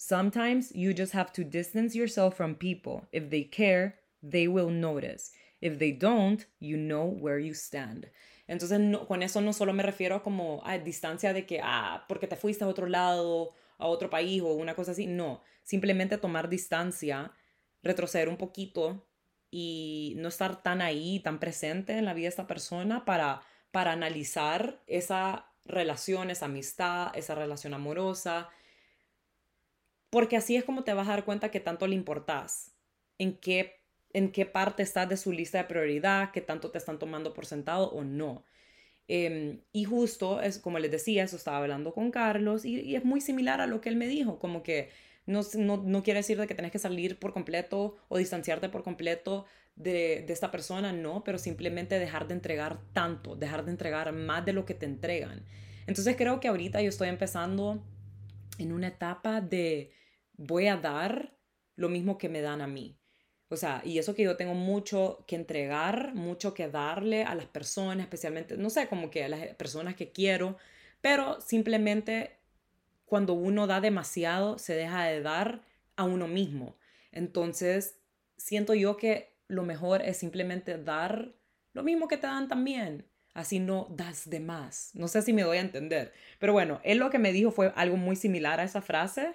Sometimes 0.00 0.70
you 0.72 0.94
just 0.96 1.12
have 1.12 1.32
to 1.32 1.42
distance 1.42 1.98
yourself 1.98 2.36
from 2.36 2.54
people. 2.54 3.08
If 3.10 3.30
they 3.30 3.42
care, 3.42 3.96
they 4.22 4.46
will 4.46 4.70
notice. 4.70 5.32
If 5.60 5.78
they 5.78 5.90
don't, 5.90 6.46
you 6.60 6.76
know 6.76 7.04
where 7.04 7.40
you 7.40 7.52
stand. 7.52 8.06
Entonces, 8.46 8.80
con 9.08 9.24
eso 9.24 9.40
no 9.40 9.52
solo 9.52 9.72
me 9.72 9.82
refiero 9.82 10.22
como 10.22 10.62
a 10.64 10.78
distancia 10.78 11.32
de 11.32 11.44
que, 11.44 11.60
ah, 11.60 12.04
porque 12.08 12.28
te 12.28 12.36
fuiste 12.36 12.62
a 12.62 12.68
otro 12.68 12.86
lado, 12.86 13.50
a 13.76 13.88
otro 13.88 14.08
país 14.08 14.40
o 14.40 14.54
una 14.54 14.76
cosa 14.76 14.92
así. 14.92 15.06
No, 15.06 15.42
simplemente 15.64 16.16
tomar 16.16 16.48
distancia, 16.48 17.32
retroceder 17.82 18.28
un 18.28 18.36
poquito 18.36 19.07
y 19.50 20.14
no 20.16 20.28
estar 20.28 20.62
tan 20.62 20.82
ahí, 20.82 21.20
tan 21.20 21.38
presente 21.38 21.96
en 21.96 22.04
la 22.04 22.14
vida 22.14 22.24
de 22.24 22.30
esta 22.30 22.46
persona 22.46 23.04
para, 23.04 23.42
para 23.70 23.92
analizar 23.92 24.82
esa 24.86 25.46
relación, 25.64 26.30
esa 26.30 26.46
amistad, 26.46 27.10
esa 27.14 27.34
relación 27.34 27.74
amorosa, 27.74 28.48
porque 30.10 30.36
así 30.36 30.56
es 30.56 30.64
como 30.64 30.84
te 30.84 30.94
vas 30.94 31.08
a 31.08 31.12
dar 31.12 31.24
cuenta 31.24 31.50
que 31.50 31.60
tanto 31.60 31.86
le 31.86 31.94
importas, 31.94 32.72
en 33.18 33.36
qué, 33.36 33.80
en 34.12 34.32
qué 34.32 34.46
parte 34.46 34.82
estás 34.82 35.08
de 35.08 35.16
su 35.16 35.32
lista 35.32 35.58
de 35.58 35.64
prioridad, 35.64 36.30
qué 36.32 36.40
tanto 36.40 36.70
te 36.70 36.78
están 36.78 36.98
tomando 36.98 37.34
por 37.34 37.46
sentado 37.46 37.90
o 37.90 38.04
no. 38.04 38.44
Em, 39.08 39.60
y 39.72 39.84
justo, 39.84 40.40
es 40.42 40.58
como 40.58 40.78
les 40.78 40.90
decía, 40.90 41.24
eso 41.24 41.36
estaba 41.36 41.58
hablando 41.58 41.92
con 41.94 42.10
Carlos 42.10 42.64
y, 42.64 42.94
es 42.94 43.04
muy 43.04 43.20
similar 43.20 43.60
a 43.60 43.66
lo 43.66 43.80
que 43.80 43.88
él 43.88 43.96
me 43.96 44.06
dijo, 44.06 44.38
como 44.38 44.62
que 44.62 44.90
no, 45.28 45.42
no, 45.76 46.02
quiere 46.02 46.20
decir 46.20 46.38
de 46.38 46.46
que 46.46 46.54
tenés 46.54 46.72
que 46.72 46.78
salir 46.78 47.18
por 47.18 47.32
completo 47.32 47.96
o 48.08 48.18
distanciarte 48.18 48.68
por 48.68 48.82
completo 48.82 49.44
de, 49.76 50.24
de, 50.26 50.32
esta 50.32 50.50
persona, 50.50 50.92
no, 50.92 51.22
pero 51.22 51.38
simplemente 51.38 51.98
dejar 51.98 52.26
de 52.26 52.34
entregar 52.34 52.80
tanto, 52.92 53.36
dejar 53.36 53.64
de 53.64 53.70
entregar 53.70 54.12
más 54.12 54.44
de 54.44 54.52
lo 54.52 54.64
que 54.64 54.74
te 54.74 54.86
entregan. 54.86 55.44
Entonces 55.86 56.16
creo 56.16 56.40
que 56.40 56.48
ahorita 56.48 56.82
yo 56.82 56.88
estoy 56.88 57.08
empezando 57.08 57.84
en 58.58 58.72
una 58.72 58.88
etapa 58.88 59.40
de 59.40 59.92
voy 60.32 60.66
a 60.66 60.76
dar 60.76 61.36
lo 61.76 61.88
mismo 61.88 62.18
que 62.18 62.28
me 62.28 62.40
dan 62.40 62.60
a 62.60 62.66
mí. 62.66 62.98
O 63.50 63.56
sea, 63.56 63.80
y 63.84 63.98
eso 63.98 64.14
que 64.14 64.24
yo 64.24 64.36
tengo 64.36 64.54
mucho 64.54 65.24
que 65.26 65.36
entregar, 65.36 66.14
mucho 66.14 66.52
que 66.52 66.68
darle 66.68 67.24
a 67.24 67.34
las 67.34 67.46
personas, 67.46 68.04
especialmente, 68.04 68.56
no 68.56 68.68
sé, 68.68 68.88
como 68.88 69.10
que 69.10 69.24
a 69.24 69.28
las 69.28 69.54
personas 69.54 69.94
que 69.94 70.12
quiero, 70.12 70.56
pero 71.00 71.40
simplemente 71.40 72.37
cuando 73.08 73.32
uno 73.32 73.66
da 73.66 73.80
demasiado, 73.80 74.58
se 74.58 74.74
deja 74.74 75.04
de 75.04 75.22
dar 75.22 75.62
a 75.96 76.04
uno 76.04 76.28
mismo. 76.28 76.76
Entonces, 77.10 77.98
siento 78.36 78.74
yo 78.74 78.96
que 78.96 79.36
lo 79.48 79.64
mejor 79.64 80.02
es 80.02 80.18
simplemente 80.18 80.78
dar 80.78 81.34
lo 81.72 81.82
mismo 81.82 82.08
que 82.08 82.16
te 82.16 82.26
dan 82.26 82.48
también. 82.48 83.06
Así 83.34 83.60
no 83.60 83.86
das 83.90 84.28
de 84.28 84.40
más. 84.40 84.90
No 84.94 85.08
sé 85.08 85.22
si 85.22 85.32
me 85.32 85.42
doy 85.42 85.58
a 85.58 85.62
entender. 85.62 86.12
Pero 86.38 86.52
bueno, 86.52 86.80
él 86.82 86.98
lo 86.98 87.10
que 87.10 87.18
me 87.18 87.32
dijo 87.32 87.50
fue 87.50 87.72
algo 87.76 87.96
muy 87.96 88.16
similar 88.16 88.60
a 88.60 88.64
esa 88.64 88.82
frase 88.82 89.34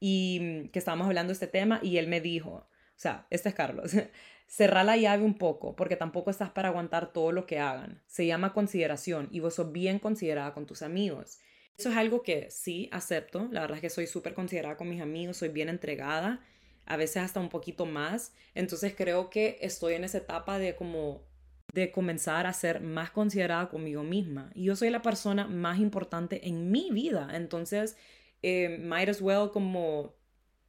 y 0.00 0.40
mm, 0.40 0.68
que 0.68 0.78
estábamos 0.78 1.06
hablando 1.06 1.28
de 1.30 1.34
este 1.34 1.46
tema 1.46 1.80
y 1.82 1.98
él 1.98 2.08
me 2.08 2.20
dijo, 2.20 2.50
o 2.50 2.66
sea, 2.96 3.26
este 3.30 3.48
es 3.50 3.54
Carlos, 3.54 3.92
cerra 4.46 4.84
la 4.84 4.96
llave 4.96 5.22
un 5.22 5.34
poco 5.34 5.76
porque 5.76 5.96
tampoco 5.96 6.30
estás 6.30 6.50
para 6.50 6.68
aguantar 6.68 7.12
todo 7.12 7.32
lo 7.32 7.46
que 7.46 7.58
hagan. 7.58 8.02
Se 8.06 8.26
llama 8.26 8.52
consideración 8.52 9.28
y 9.30 9.40
vos 9.40 9.54
sos 9.54 9.72
bien 9.72 9.98
considerada 9.98 10.52
con 10.52 10.66
tus 10.66 10.82
amigos. 10.82 11.38
Eso 11.76 11.90
es 11.90 11.96
algo 11.96 12.22
que 12.22 12.50
sí 12.50 12.88
acepto, 12.92 13.48
la 13.50 13.60
verdad 13.62 13.76
es 13.76 13.80
que 13.82 13.90
soy 13.90 14.06
súper 14.06 14.34
considerada 14.34 14.76
con 14.76 14.88
mis 14.88 15.00
amigos, 15.00 15.38
soy 15.38 15.48
bien 15.48 15.68
entregada, 15.68 16.40
a 16.86 16.96
veces 16.96 17.18
hasta 17.18 17.40
un 17.40 17.48
poquito 17.48 17.84
más, 17.84 18.32
entonces 18.54 18.94
creo 18.96 19.28
que 19.28 19.58
estoy 19.60 19.94
en 19.94 20.04
esa 20.04 20.18
etapa 20.18 20.58
de 20.58 20.76
como 20.76 21.22
de 21.72 21.90
comenzar 21.90 22.46
a 22.46 22.52
ser 22.52 22.80
más 22.80 23.10
considerada 23.10 23.68
conmigo 23.68 24.04
misma. 24.04 24.50
Y 24.54 24.64
yo 24.64 24.76
soy 24.76 24.90
la 24.90 25.02
persona 25.02 25.48
más 25.48 25.80
importante 25.80 26.46
en 26.46 26.70
mi 26.70 26.90
vida, 26.92 27.28
entonces 27.32 27.96
eh, 28.42 28.78
might 28.80 29.08
as 29.08 29.20
well 29.20 29.50
como 29.50 30.14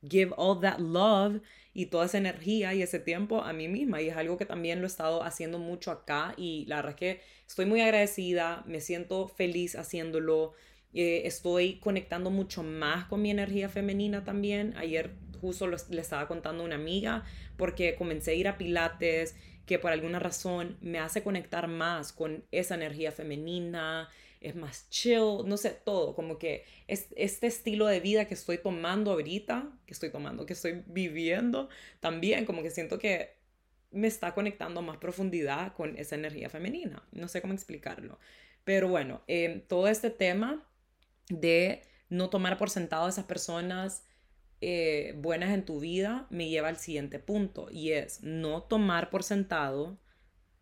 give 0.10 0.34
all 0.38 0.60
that 0.62 0.80
love 0.80 1.42
y 1.74 1.88
toda 1.88 2.06
esa 2.06 2.18
energía 2.18 2.74
y 2.74 2.82
ese 2.82 3.00
tiempo 3.00 3.44
a 3.44 3.54
mí 3.54 3.68
misma. 3.68 4.02
Y 4.02 4.10
es 4.10 4.18
algo 4.18 4.38
que 4.38 4.46
también 4.46 4.80
lo 4.80 4.86
he 4.86 4.88
estado 4.88 5.24
haciendo 5.24 5.60
mucho 5.60 5.92
acá 5.92 6.34
y 6.38 6.66
la 6.68 6.78
verdad 6.78 6.92
es 6.92 6.98
que 6.98 7.22
estoy 7.48 7.66
muy 7.66 7.82
agradecida, 7.82 8.64
me 8.66 8.82
siento 8.82 9.28
feliz 9.28 9.76
haciéndolo. 9.76 10.54
Eh, 10.98 11.28
estoy 11.28 11.76
conectando 11.76 12.32
mucho 12.32 12.64
más 12.64 13.04
con 13.06 13.22
mi 13.22 13.30
energía 13.30 13.68
femenina 13.68 14.24
también. 14.24 14.74
Ayer 14.78 15.12
justo 15.42 15.68
le 15.68 16.02
estaba 16.02 16.28
contando 16.28 16.64
a 16.64 16.66
una 16.66 16.76
amiga 16.76 17.26
porque 17.58 17.96
comencé 17.96 18.32
a 18.32 18.34
ir 18.34 18.48
a 18.48 18.58
pilates 18.58 19.36
que 19.66 19.78
por 19.78 19.92
alguna 19.92 20.20
razón 20.20 20.78
me 20.80 21.00
hace 21.00 21.22
conectar 21.22 21.68
más 21.68 22.14
con 22.14 22.46
esa 22.52 22.76
energía 22.76 23.12
femenina, 23.12 24.10
es 24.40 24.56
más 24.56 24.90
chill, 24.90 25.40
no 25.46 25.58
sé, 25.58 25.72
todo, 25.72 26.16
como 26.16 26.38
que 26.38 26.64
es, 26.88 27.08
este 27.18 27.48
estilo 27.48 27.88
de 27.88 28.00
vida 28.00 28.26
que 28.26 28.36
estoy 28.36 28.60
tomando 28.60 29.12
ahorita, 29.12 29.70
que 29.86 29.94
estoy 29.94 30.12
tomando, 30.12 30.46
que 30.46 30.54
estoy 30.54 30.84
viviendo, 30.86 31.68
también 32.00 32.46
como 32.46 32.62
que 32.62 32.70
siento 32.70 33.00
que 33.00 33.36
me 33.92 34.08
está 34.08 34.34
conectando 34.34 34.82
más 34.82 34.98
profundidad 34.98 35.74
con 35.74 35.98
esa 35.98 36.16
energía 36.16 36.50
femenina. 36.50 37.04
No 37.12 37.28
sé 37.28 37.42
cómo 37.42 37.54
explicarlo. 37.54 38.20
Pero 38.64 38.88
bueno, 38.88 39.24
em, 39.28 39.62
todo 39.62 39.88
este 39.88 40.10
tema 40.10 40.68
de 41.30 41.82
no 42.10 42.30
tomar 42.30 42.58
por 42.58 42.70
sentado 42.70 43.06
a 43.06 43.10
esas 43.10 43.26
personas 43.26 44.04
eh, 44.62 45.14
buenas 45.18 45.54
en 45.54 45.66
tu 45.66 45.80
vida 45.80 46.28
me 46.30 46.50
lleva 46.50 46.70
al 46.70 46.78
siguiente 46.78 47.20
punto 47.20 47.68
y 47.72 47.92
es 47.92 48.22
no 48.24 48.64
tomar 48.64 49.10
por 49.10 49.24
sentado 49.24 50.00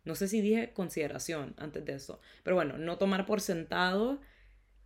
no 0.04 0.14
sé 0.14 0.28
si 0.28 0.40
dije 0.40 0.72
consideración 0.72 1.54
antes 1.56 1.84
de 1.84 1.94
eso, 1.94 2.20
pero 2.42 2.56
bueno, 2.56 2.76
no 2.76 2.98
tomar 2.98 3.24
por 3.24 3.40
sentado 3.40 4.20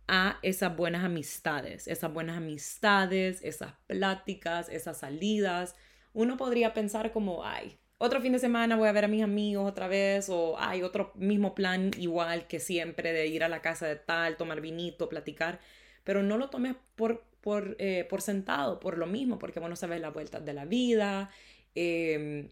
a 0.07 0.39
esas 0.41 0.75
buenas 0.75 1.03
amistades, 1.03 1.87
esas 1.87 2.11
buenas 2.11 2.37
amistades, 2.37 3.41
esas 3.43 3.73
pláticas, 3.85 4.69
esas 4.69 4.99
salidas. 4.99 5.75
Uno 6.13 6.37
podría 6.37 6.73
pensar 6.73 7.11
como, 7.11 7.43
ay, 7.45 7.77
otro 7.99 8.19
fin 8.21 8.33
de 8.33 8.39
semana 8.39 8.75
voy 8.75 8.87
a 8.87 8.91
ver 8.91 9.05
a 9.05 9.07
mis 9.07 9.23
amigos 9.23 9.69
otra 9.69 9.87
vez, 9.87 10.29
o 10.29 10.57
hay 10.59 10.81
otro 10.81 11.11
mismo 11.13 11.53
plan 11.53 11.91
igual 11.99 12.47
que 12.47 12.59
siempre 12.59 13.13
de 13.13 13.27
ir 13.27 13.43
a 13.43 13.49
la 13.49 13.61
casa 13.61 13.85
de 13.85 13.97
tal, 13.97 14.37
tomar 14.37 14.59
vinito, 14.59 15.07
platicar, 15.07 15.59
pero 16.03 16.23
no 16.23 16.37
lo 16.37 16.49
tomes 16.49 16.75
por 16.95 17.29
por, 17.41 17.75
eh, 17.79 18.05
por 18.09 18.21
sentado, 18.21 18.79
por 18.79 18.97
lo 18.97 19.07
mismo, 19.07 19.39
porque 19.39 19.59
vos 19.59 19.69
no 19.69 19.75
sabes 19.75 20.01
las 20.01 20.13
vueltas 20.13 20.45
de 20.45 20.53
la 20.53 20.65
vida. 20.65 21.29
Em, 21.75 22.49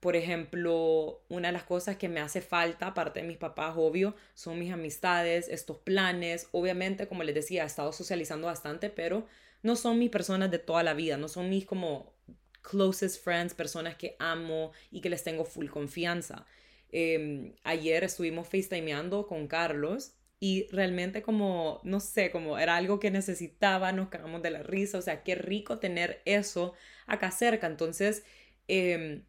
por 0.00 0.16
ejemplo, 0.16 1.22
una 1.28 1.48
de 1.48 1.52
las 1.52 1.64
cosas 1.64 1.96
que 1.96 2.08
me 2.08 2.20
hace 2.20 2.40
falta, 2.40 2.88
aparte 2.88 3.20
de 3.20 3.26
mis 3.26 3.38
papás, 3.38 3.74
obvio, 3.76 4.16
son 4.34 4.58
mis 4.58 4.72
amistades, 4.72 5.48
estos 5.48 5.78
planes. 5.78 6.48
Obviamente, 6.52 7.08
como 7.08 7.22
les 7.24 7.34
decía, 7.34 7.64
he 7.64 7.66
estado 7.66 7.92
socializando 7.92 8.46
bastante, 8.48 8.90
pero 8.90 9.26
no 9.62 9.76
son 9.76 9.98
mis 9.98 10.10
personas 10.10 10.50
de 10.50 10.58
toda 10.58 10.82
la 10.82 10.94
vida, 10.94 11.16
no 11.16 11.28
son 11.28 11.48
mis 11.50 11.66
como 11.66 12.11
closest 12.62 13.22
friends, 13.22 13.54
personas 13.54 13.96
que 13.96 14.16
amo 14.18 14.72
y 14.90 15.00
que 15.00 15.10
les 15.10 15.24
tengo 15.24 15.44
full 15.44 15.68
confianza. 15.68 16.46
Em, 16.90 17.54
ayer 17.64 18.04
estuvimos 18.04 18.48
FaceTimeando 18.48 19.26
con 19.26 19.48
Carlos 19.48 20.14
y 20.40 20.66
realmente 20.72 21.22
como, 21.22 21.80
no 21.84 22.00
sé, 22.00 22.30
como 22.30 22.58
era 22.58 22.76
algo 22.76 22.98
que 23.00 23.10
necesitaba, 23.10 23.92
nos 23.92 24.08
cagamos 24.08 24.42
de 24.42 24.50
la 24.50 24.62
risa, 24.62 24.98
o 24.98 25.02
sea, 25.02 25.22
qué 25.22 25.34
rico 25.36 25.78
tener 25.78 26.20
eso 26.24 26.74
acá 27.06 27.30
cerca. 27.30 27.66
Entonces, 27.66 28.24
eh, 28.68 29.22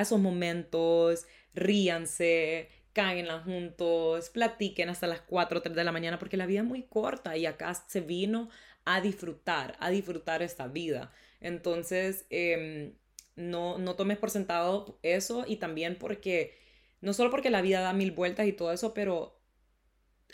esos 0.00 0.20
momentos, 0.20 1.26
ríanse, 1.54 2.68
cáguenla 2.92 3.40
juntos, 3.40 4.30
platiquen 4.30 4.88
hasta 4.88 5.06
las 5.06 5.20
4 5.20 5.58
o 5.58 5.62
3 5.62 5.76
de 5.76 5.84
la 5.84 5.92
mañana, 5.92 6.18
porque 6.18 6.36
la 6.36 6.46
vida 6.46 6.60
es 6.60 6.66
muy 6.66 6.82
corta 6.84 7.36
y 7.36 7.46
acá 7.46 7.74
se 7.74 8.00
vino 8.00 8.48
a 8.84 9.00
disfrutar, 9.00 9.76
a 9.80 9.90
disfrutar 9.90 10.42
esta 10.42 10.66
vida. 10.68 11.12
Entonces, 11.40 12.26
em, 12.30 12.94
no, 13.36 13.78
no 13.78 13.94
tomes 13.96 14.18
por 14.18 14.30
sentado 14.30 14.98
eso 15.02 15.44
y 15.46 15.56
también 15.56 15.96
porque, 15.98 16.58
no 17.00 17.12
solo 17.12 17.30
porque 17.30 17.50
la 17.50 17.62
vida 17.62 17.80
da 17.80 17.92
mil 17.92 18.12
vueltas 18.12 18.46
y 18.46 18.52
todo 18.52 18.72
eso, 18.72 18.94
pero 18.94 19.38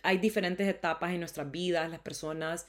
hay 0.03 0.19
diferentes 0.19 0.69
etapas 0.69 1.13
en 1.13 1.21
nuestras 1.21 1.51
vidas, 1.51 1.91
las 1.91 2.01
personas 2.01 2.67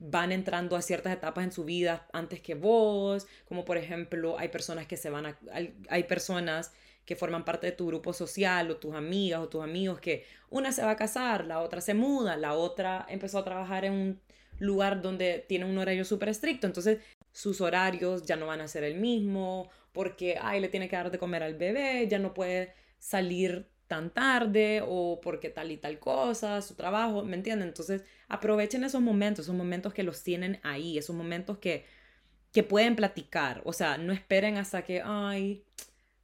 van 0.00 0.32
entrando 0.32 0.76
a 0.76 0.82
ciertas 0.82 1.12
etapas 1.12 1.44
en 1.44 1.52
su 1.52 1.64
vida 1.64 2.08
antes 2.12 2.40
que 2.40 2.54
vos, 2.54 3.26
como 3.44 3.64
por 3.64 3.76
ejemplo 3.76 4.38
hay 4.38 4.48
personas 4.48 4.86
que 4.86 4.96
se 4.96 5.10
van 5.10 5.26
a, 5.26 5.38
hay, 5.88 6.04
personas 6.04 6.72
que 7.04 7.16
forman 7.16 7.44
parte 7.44 7.66
de 7.66 7.72
tu 7.72 7.86
grupo 7.86 8.12
social 8.12 8.70
o 8.70 8.76
tus 8.78 8.94
amigas 8.94 9.40
o 9.40 9.48
tus 9.48 9.62
amigos 9.62 10.00
que 10.00 10.24
una 10.48 10.72
se 10.72 10.82
va 10.82 10.92
a 10.92 10.96
casar, 10.96 11.44
la 11.44 11.60
otra 11.60 11.82
se 11.82 11.92
muda, 11.92 12.36
la 12.36 12.54
otra 12.54 13.06
empezó 13.10 13.38
a 13.38 13.44
trabajar 13.44 13.84
en 13.84 13.92
un 13.92 14.20
lugar 14.58 15.02
donde 15.02 15.44
tiene 15.46 15.66
un 15.66 15.76
horario 15.76 16.04
súper 16.04 16.30
estricto, 16.30 16.66
entonces 16.66 16.98
sus 17.32 17.60
horarios 17.60 18.24
ya 18.24 18.36
no 18.36 18.46
van 18.46 18.60
a 18.60 18.68
ser 18.68 18.84
el 18.84 18.96
mismo, 18.96 19.70
porque, 19.92 20.38
ay, 20.40 20.60
le 20.60 20.68
tiene 20.68 20.88
que 20.88 20.96
dar 20.96 21.10
de 21.10 21.18
comer 21.18 21.42
al 21.42 21.54
bebé, 21.54 22.06
ya 22.08 22.18
no 22.18 22.34
puede 22.34 22.74
salir 22.98 23.68
tan 23.86 24.10
tarde 24.10 24.82
o 24.86 25.20
porque 25.20 25.50
tal 25.50 25.72
y 25.72 25.76
tal 25.76 25.98
cosa, 25.98 26.62
su 26.62 26.74
trabajo, 26.76 27.24
¿me 27.24 27.36
entienden? 27.36 27.68
Entonces, 27.68 28.04
aprovechen 28.28 28.84
esos 28.84 29.00
momentos, 29.00 29.46
esos 29.46 29.56
momentos 29.56 29.92
que 29.92 30.04
los 30.04 30.22
tienen 30.22 30.60
ahí, 30.62 30.96
esos 30.96 31.16
momentos 31.16 31.58
que, 31.58 31.84
que 32.52 32.62
pueden 32.62 32.94
platicar, 32.96 33.62
o 33.64 33.72
sea, 33.72 33.98
no 33.98 34.12
esperen 34.12 34.58
hasta 34.58 34.82
que, 34.82 35.02
ay, 35.04 35.64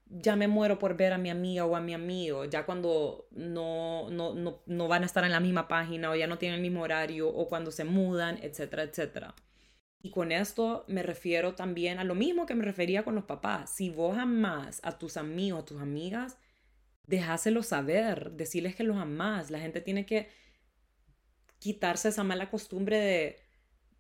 ya 0.09 0.37
me 0.37 0.47
muero 0.49 0.79
por 0.79 0.97
ver 0.97 1.13
a 1.13 1.19
mi 1.19 1.31
amiga 1.31 1.65
o 1.67 1.75
a 1.75 1.81
mi 1.81 1.95
amigo, 1.95 2.45
ya 2.45 2.65
cuando 2.65 3.27
no, 3.33 4.11
no, 4.11 4.35
no, 4.35 4.63
no 4.67 4.89
van 4.89 5.03
a 5.03 5.07
estar 5.07 5.25
en 5.25 5.33
la 5.33 5.41
misma 5.41 5.67
página 5.67 6.11
o 6.11 6.15
ya 6.15 6.29
no 6.29 6.39
tienen 6.39 6.57
el 6.57 6.63
mismo 6.63 6.83
horario 6.83 7.29
o 7.29 7.49
cuando 7.49 7.73
se 7.73 7.85
mudan, 7.85 8.39
etcétera, 8.43 8.85
etcétera. 8.85 9.35
Y 10.03 10.11
con 10.11 10.31
esto 10.33 10.85
me 10.89 11.03
refiero 11.03 11.55
también 11.55 11.99
a 11.99 12.05
lo 12.05 12.15
mismo 12.15 12.47
que 12.47 12.55
me 12.55 12.65
refería 12.65 13.05
con 13.05 13.15
los 13.15 13.25
papás. 13.25 13.71
Si 13.71 13.91
vos 13.91 14.17
amás 14.17 14.81
a 14.85 14.99
tus 14.99 15.17
amigos, 15.17 15.63
a 15.63 15.65
tus 15.65 15.81
amigas, 15.81 16.39
dejáselo 17.07 17.63
saber, 17.63 18.33
decirles 18.33 18.77
que 18.77 18.85
los 18.85 18.97
amás. 18.97 19.51
La 19.51 19.61
gente 19.61 19.81
tiene 19.81 20.07
que 20.07 20.29
quitarse 21.59 22.09
esa 22.09 22.25
mala 22.25 22.51
costumbre 22.51 22.99
de, 22.99 23.37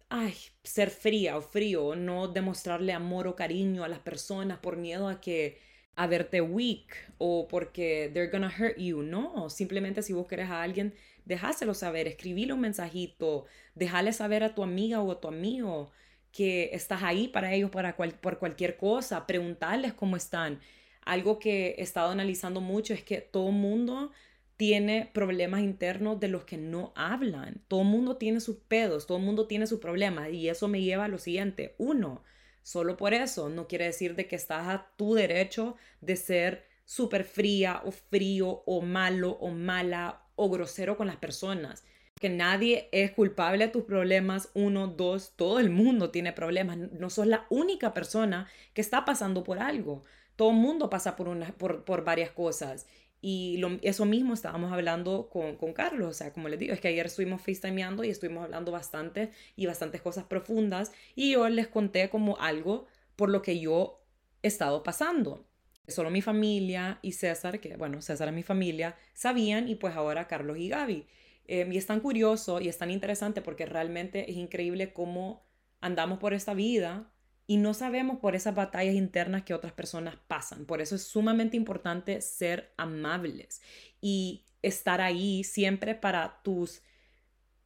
ay, 0.08 0.34
ser 0.62 0.90
fría 0.90 1.36
o 1.36 1.42
frío, 1.42 1.96
no 1.96 2.28
demostrarle 2.28 2.92
amor 2.92 3.26
o 3.26 3.36
cariño 3.36 3.84
a 3.84 3.88
las 3.88 4.00
personas 4.00 4.58
por 4.58 4.76
miedo 4.76 5.08
a 5.08 5.20
que 5.20 5.58
a 5.96 6.06
verte 6.06 6.40
weak 6.42 6.94
o 7.18 7.48
porque 7.48 8.10
they're 8.12 8.30
gonna 8.30 8.52
hurt 8.56 8.76
you. 8.78 9.02
No, 9.02 9.50
simplemente 9.50 10.02
si 10.02 10.12
vos 10.12 10.26
querés 10.26 10.50
a 10.50 10.62
alguien, 10.62 10.94
dejáselo 11.26 11.74
saber, 11.74 12.08
escribile 12.08 12.54
un 12.54 12.60
mensajito, 12.60 13.44
déjale 13.74 14.14
saber 14.14 14.42
a 14.42 14.54
tu 14.54 14.62
amiga 14.62 15.02
o 15.02 15.12
a 15.12 15.20
tu 15.20 15.28
amigo 15.28 15.90
que 16.32 16.70
estás 16.72 17.02
ahí 17.02 17.28
para 17.28 17.52
ellos 17.52 17.70
para 17.70 17.96
por 17.96 18.38
cualquier 18.38 18.78
cosa, 18.78 19.26
preguntarles 19.26 19.92
cómo 19.92 20.16
están. 20.16 20.60
Algo 21.02 21.38
que 21.38 21.76
he 21.78 21.82
estado 21.82 22.10
analizando 22.10 22.60
mucho 22.62 22.94
es 22.94 23.02
que 23.02 23.20
todo 23.20 23.50
mundo 23.50 24.10
tiene 24.56 25.10
problemas 25.12 25.60
internos 25.60 26.18
de 26.18 26.28
los 26.28 26.44
que 26.44 26.56
no 26.56 26.92
hablan. 26.96 27.62
Todo 27.68 27.84
mundo 27.84 28.16
tiene 28.16 28.40
sus 28.40 28.56
pedos, 28.56 29.06
todo 29.06 29.18
mundo 29.18 29.46
tiene 29.46 29.66
sus 29.66 29.80
problemas 29.80 30.30
y 30.32 30.48
eso 30.48 30.68
me 30.68 30.80
lleva 30.80 31.04
a 31.04 31.08
lo 31.08 31.18
siguiente. 31.18 31.74
Uno, 31.78 32.22
Solo 32.66 32.96
por 32.96 33.14
eso 33.14 33.48
no 33.48 33.68
quiere 33.68 33.84
decir 33.84 34.16
de 34.16 34.26
que 34.26 34.34
estás 34.34 34.66
a 34.66 34.90
tu 34.96 35.14
derecho 35.14 35.76
de 36.00 36.16
ser 36.16 36.66
súper 36.84 37.22
fría 37.22 37.80
o 37.84 37.92
frío 37.92 38.64
o 38.66 38.82
malo 38.82 39.38
o 39.40 39.50
mala 39.50 40.25
o 40.36 40.48
grosero 40.48 40.96
con 40.96 41.06
las 41.06 41.16
personas. 41.16 41.84
Que 42.20 42.28
nadie 42.30 42.88
es 42.92 43.10
culpable 43.10 43.66
de 43.66 43.72
tus 43.72 43.84
problemas. 43.84 44.50
Uno, 44.54 44.86
dos, 44.86 45.32
todo 45.36 45.58
el 45.58 45.70
mundo 45.70 46.10
tiene 46.10 46.32
problemas. 46.32 46.78
No 46.78 47.10
sos 47.10 47.26
la 47.26 47.46
única 47.50 47.92
persona 47.92 48.48
que 48.72 48.80
está 48.80 49.04
pasando 49.04 49.44
por 49.44 49.58
algo. 49.58 50.04
Todo 50.36 50.50
el 50.50 50.56
mundo 50.56 50.88
pasa 50.88 51.16
por, 51.16 51.28
una, 51.28 51.48
por, 51.52 51.84
por 51.84 52.04
varias 52.04 52.30
cosas. 52.30 52.86
Y 53.20 53.60
eso 53.82 54.04
mismo 54.04 54.34
estábamos 54.34 54.72
hablando 54.72 55.28
con, 55.30 55.56
con, 55.56 55.72
Carlos, 55.72 56.08
o 56.08 56.12
sea, 56.12 56.32
como 56.32 56.48
les 56.48 56.60
digo, 56.60 56.74
es 56.74 56.80
que 56.80 56.88
ayer 56.88 57.06
estuvimos 57.06 57.40
FaceTimeando 57.40 58.04
y 58.04 58.10
estuvimos 58.10 58.44
hablando 58.44 58.70
bastante 58.72 59.32
y 59.56 59.66
bastantes 59.66 60.02
cosas 60.02 60.24
profundas 60.24 60.92
y 61.14 61.32
yo 61.32 61.48
les 61.48 61.66
conté 61.66 62.08
como 62.10 62.38
algo 62.38 62.86
por 63.16 63.30
lo 63.30 63.42
que 63.42 63.58
yo 63.58 64.00
he 64.42 64.48
estado 64.48 64.82
pasando. 64.82 65.44
Solo 65.88 66.10
mi 66.10 66.22
familia 66.22 66.98
y 67.02 67.12
César, 67.12 67.60
que 67.60 67.76
bueno, 67.76 68.02
César 68.02 68.28
es 68.28 68.34
mi 68.34 68.42
familia, 68.42 68.96
sabían 69.14 69.68
y 69.68 69.76
pues 69.76 69.94
ahora 69.94 70.26
Carlos 70.26 70.58
y 70.58 70.68
Gaby. 70.68 71.06
Em, 71.48 71.72
y 71.72 71.76
es 71.76 71.86
tan 71.86 72.00
curioso 72.00 72.60
y 72.60 72.68
es 72.68 72.78
tan 72.78 72.90
interesante 72.90 73.40
porque 73.40 73.66
realmente 73.66 74.30
es 74.30 74.36
increíble 74.36 74.92
cómo 74.92 75.46
andamos 75.80 76.18
por 76.18 76.34
esta 76.34 76.54
vida 76.54 77.12
y 77.46 77.58
no 77.58 77.74
sabemos 77.74 78.18
por 78.18 78.34
esas 78.34 78.54
batallas 78.54 78.94
internas 78.94 79.44
que 79.44 79.54
otras 79.54 79.72
personas 79.72 80.16
pasan. 80.26 80.66
Por 80.66 80.80
eso 80.80 80.96
es 80.96 81.02
sumamente 81.02 81.56
importante 81.56 82.20
ser 82.20 82.72
amables 82.76 83.62
y 84.00 84.44
estar 84.62 85.00
ahí 85.00 85.44
siempre 85.44 85.94
para 85.94 86.40
tus 86.42 86.82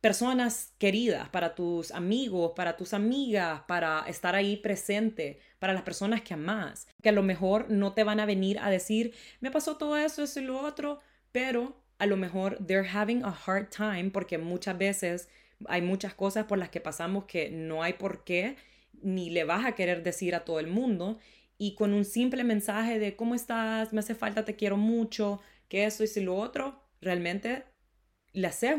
personas 0.01 0.73
queridas, 0.79 1.29
para 1.29 1.55
tus 1.55 1.91
amigos, 1.91 2.53
para 2.57 2.77
tus 2.77 2.95
amigas, 2.95 3.63
para 3.69 4.05
estar 4.09 4.35
ahí 4.35 4.57
presente, 4.57 5.41
para 5.59 5.75
las 5.75 5.83
personas 5.83 6.23
que 6.23 6.35
amas, 6.35 6.89
que 7.03 7.11
a 7.11 7.13
lo 7.13 7.23
mejor 7.23 7.71
no 7.71 7.93
te 7.93 8.05
van 8.05 8.21
a 8.21 8.27
venir 8.27 8.59
a 8.61 8.71
decir, 8.71 9.15
me 9.41 9.51
pasó 9.51 9.77
todo 9.77 9.97
eso, 9.99 10.23
eso 10.23 10.41
y 10.41 10.45
lo 10.45 10.61
otro, 10.61 11.01
pero 11.33 11.77
a 11.99 12.07
lo 12.07 12.17
mejor 12.17 12.59
they're 12.67 12.89
having 12.89 13.23
a 13.25 13.39
hard 13.47 13.69
time 13.69 14.11
porque 14.11 14.39
muchas 14.39 14.79
veces 14.79 15.29
hay 15.69 15.83
muchas 15.83 16.15
cosas 16.15 16.47
por 16.47 16.59
las 16.59 16.71
que 16.71 16.81
pasamos 16.81 17.25
que 17.27 17.51
no 17.51 17.83
hay 17.83 17.93
por 17.95 18.25
qué 18.25 18.57
ni 19.03 19.31
le 19.31 19.45
vas 19.45 19.67
a 19.67 19.73
querer 19.73 20.03
decir 20.03 20.35
a 20.35 20.45
todo 20.45 20.61
el 20.61 20.67
mundo. 20.67 21.19
Y 21.59 21.75
con 21.75 21.93
un 21.93 22.07
simple 22.07 22.43
mensaje 22.45 22.99
de 22.99 23.17
cómo 23.17 23.35
estás, 23.35 23.93
me 23.93 24.01
hace 24.01 24.15
falta, 24.15 24.47
te 24.47 24.57
quiero 24.57 24.79
mucho, 24.79 25.41
que 25.69 25.85
eso 25.85 26.03
y 26.05 26.07
si 26.07 26.21
lo 26.21 26.37
otro, 26.37 26.83
realmente 27.03 27.65
le 28.33 28.47
haces, 28.47 28.77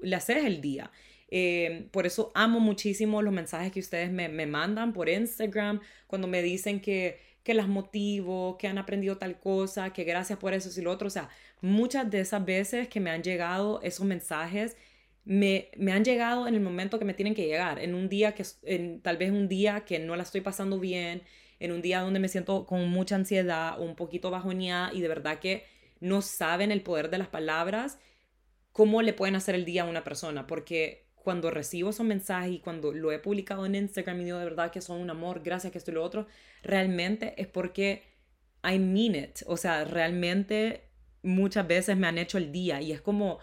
le 0.00 0.16
haces 0.16 0.44
el 0.44 0.60
día. 0.60 0.90
Eh, 1.28 1.88
por 1.90 2.06
eso 2.06 2.30
amo 2.34 2.60
muchísimo 2.60 3.22
los 3.22 3.32
mensajes 3.32 3.72
que 3.72 3.80
ustedes 3.80 4.10
me, 4.10 4.28
me, 4.28 4.46
mandan 4.46 4.92
por 4.92 5.08
Instagram, 5.08 5.80
cuando 6.06 6.28
me 6.28 6.42
dicen 6.42 6.80
que, 6.80 7.18
que 7.42 7.54
las 7.54 7.68
motivo, 7.68 8.56
que 8.58 8.68
han 8.68 8.78
aprendido 8.78 9.18
tal 9.18 9.40
cosa, 9.40 9.92
que 9.92 10.04
gracias 10.04 10.38
por 10.38 10.54
eso 10.54 10.68
y 10.78 10.82
lo 10.82 10.90
otro. 10.92 11.08
O 11.08 11.10
sea, 11.10 11.28
muchas 11.60 12.10
de 12.10 12.20
esas 12.20 12.44
veces 12.44 12.88
que 12.88 13.00
me 13.00 13.10
han 13.10 13.22
llegado 13.22 13.80
esos 13.82 14.06
mensajes 14.06 14.76
me, 15.24 15.70
han 15.92 16.04
llegado 16.04 16.46
en 16.46 16.54
el 16.54 16.60
momento 16.60 16.98
que 16.98 17.04
me 17.04 17.14
tienen 17.14 17.34
que 17.34 17.46
llegar, 17.46 17.78
en 17.78 17.94
un 17.94 18.08
día 18.08 18.34
que, 18.34 18.44
en, 18.64 19.00
tal 19.00 19.16
vez 19.16 19.30
un 19.30 19.48
día 19.48 19.84
que 19.84 19.98
no 19.98 20.16
la 20.16 20.22
estoy 20.22 20.40
pasando 20.42 20.78
bien, 20.78 21.22
en 21.60 21.72
un 21.72 21.82
día 21.82 22.00
donde 22.00 22.20
me 22.20 22.28
siento 22.28 22.66
con 22.66 22.88
mucha 22.90 23.16
ansiedad 23.16 23.80
o 23.80 23.84
un 23.84 23.96
poquito 23.96 24.30
bajoneada 24.30 24.92
y 24.92 25.00
de 25.00 25.08
verdad 25.08 25.38
que 25.38 25.64
no 26.00 26.20
saben 26.22 26.70
el 26.70 26.82
poder 26.82 27.10
de 27.10 27.18
las 27.18 27.28
palabras, 27.28 27.98
cómo 28.74 29.02
le 29.02 29.12
pueden 29.12 29.36
hacer 29.36 29.54
el 29.54 29.64
día 29.64 29.84
a 29.84 29.88
una 29.88 30.02
persona, 30.02 30.48
porque 30.48 31.06
cuando 31.14 31.52
recibo 31.52 31.90
esos 31.90 32.04
mensajes 32.04 32.50
y 32.50 32.58
cuando 32.58 32.92
lo 32.92 33.12
he 33.12 33.20
publicado 33.20 33.64
en 33.66 33.76
Instagram 33.76 34.20
y 34.20 34.24
digo 34.24 34.38
de 34.38 34.44
verdad 34.44 34.72
que 34.72 34.80
son 34.80 35.00
un 35.00 35.10
amor, 35.10 35.42
gracias 35.44 35.70
que 35.72 35.78
esto 35.78 35.92
y 35.92 35.94
lo 35.94 36.02
otro, 36.02 36.26
realmente 36.64 37.40
es 37.40 37.46
porque 37.46 38.02
I 38.64 38.80
mean 38.80 39.14
it, 39.14 39.42
o 39.46 39.56
sea, 39.56 39.84
realmente 39.84 40.88
muchas 41.22 41.68
veces 41.68 41.96
me 41.96 42.08
han 42.08 42.18
hecho 42.18 42.36
el 42.36 42.50
día 42.50 42.82
y 42.82 42.90
es 42.90 43.00
como 43.00 43.38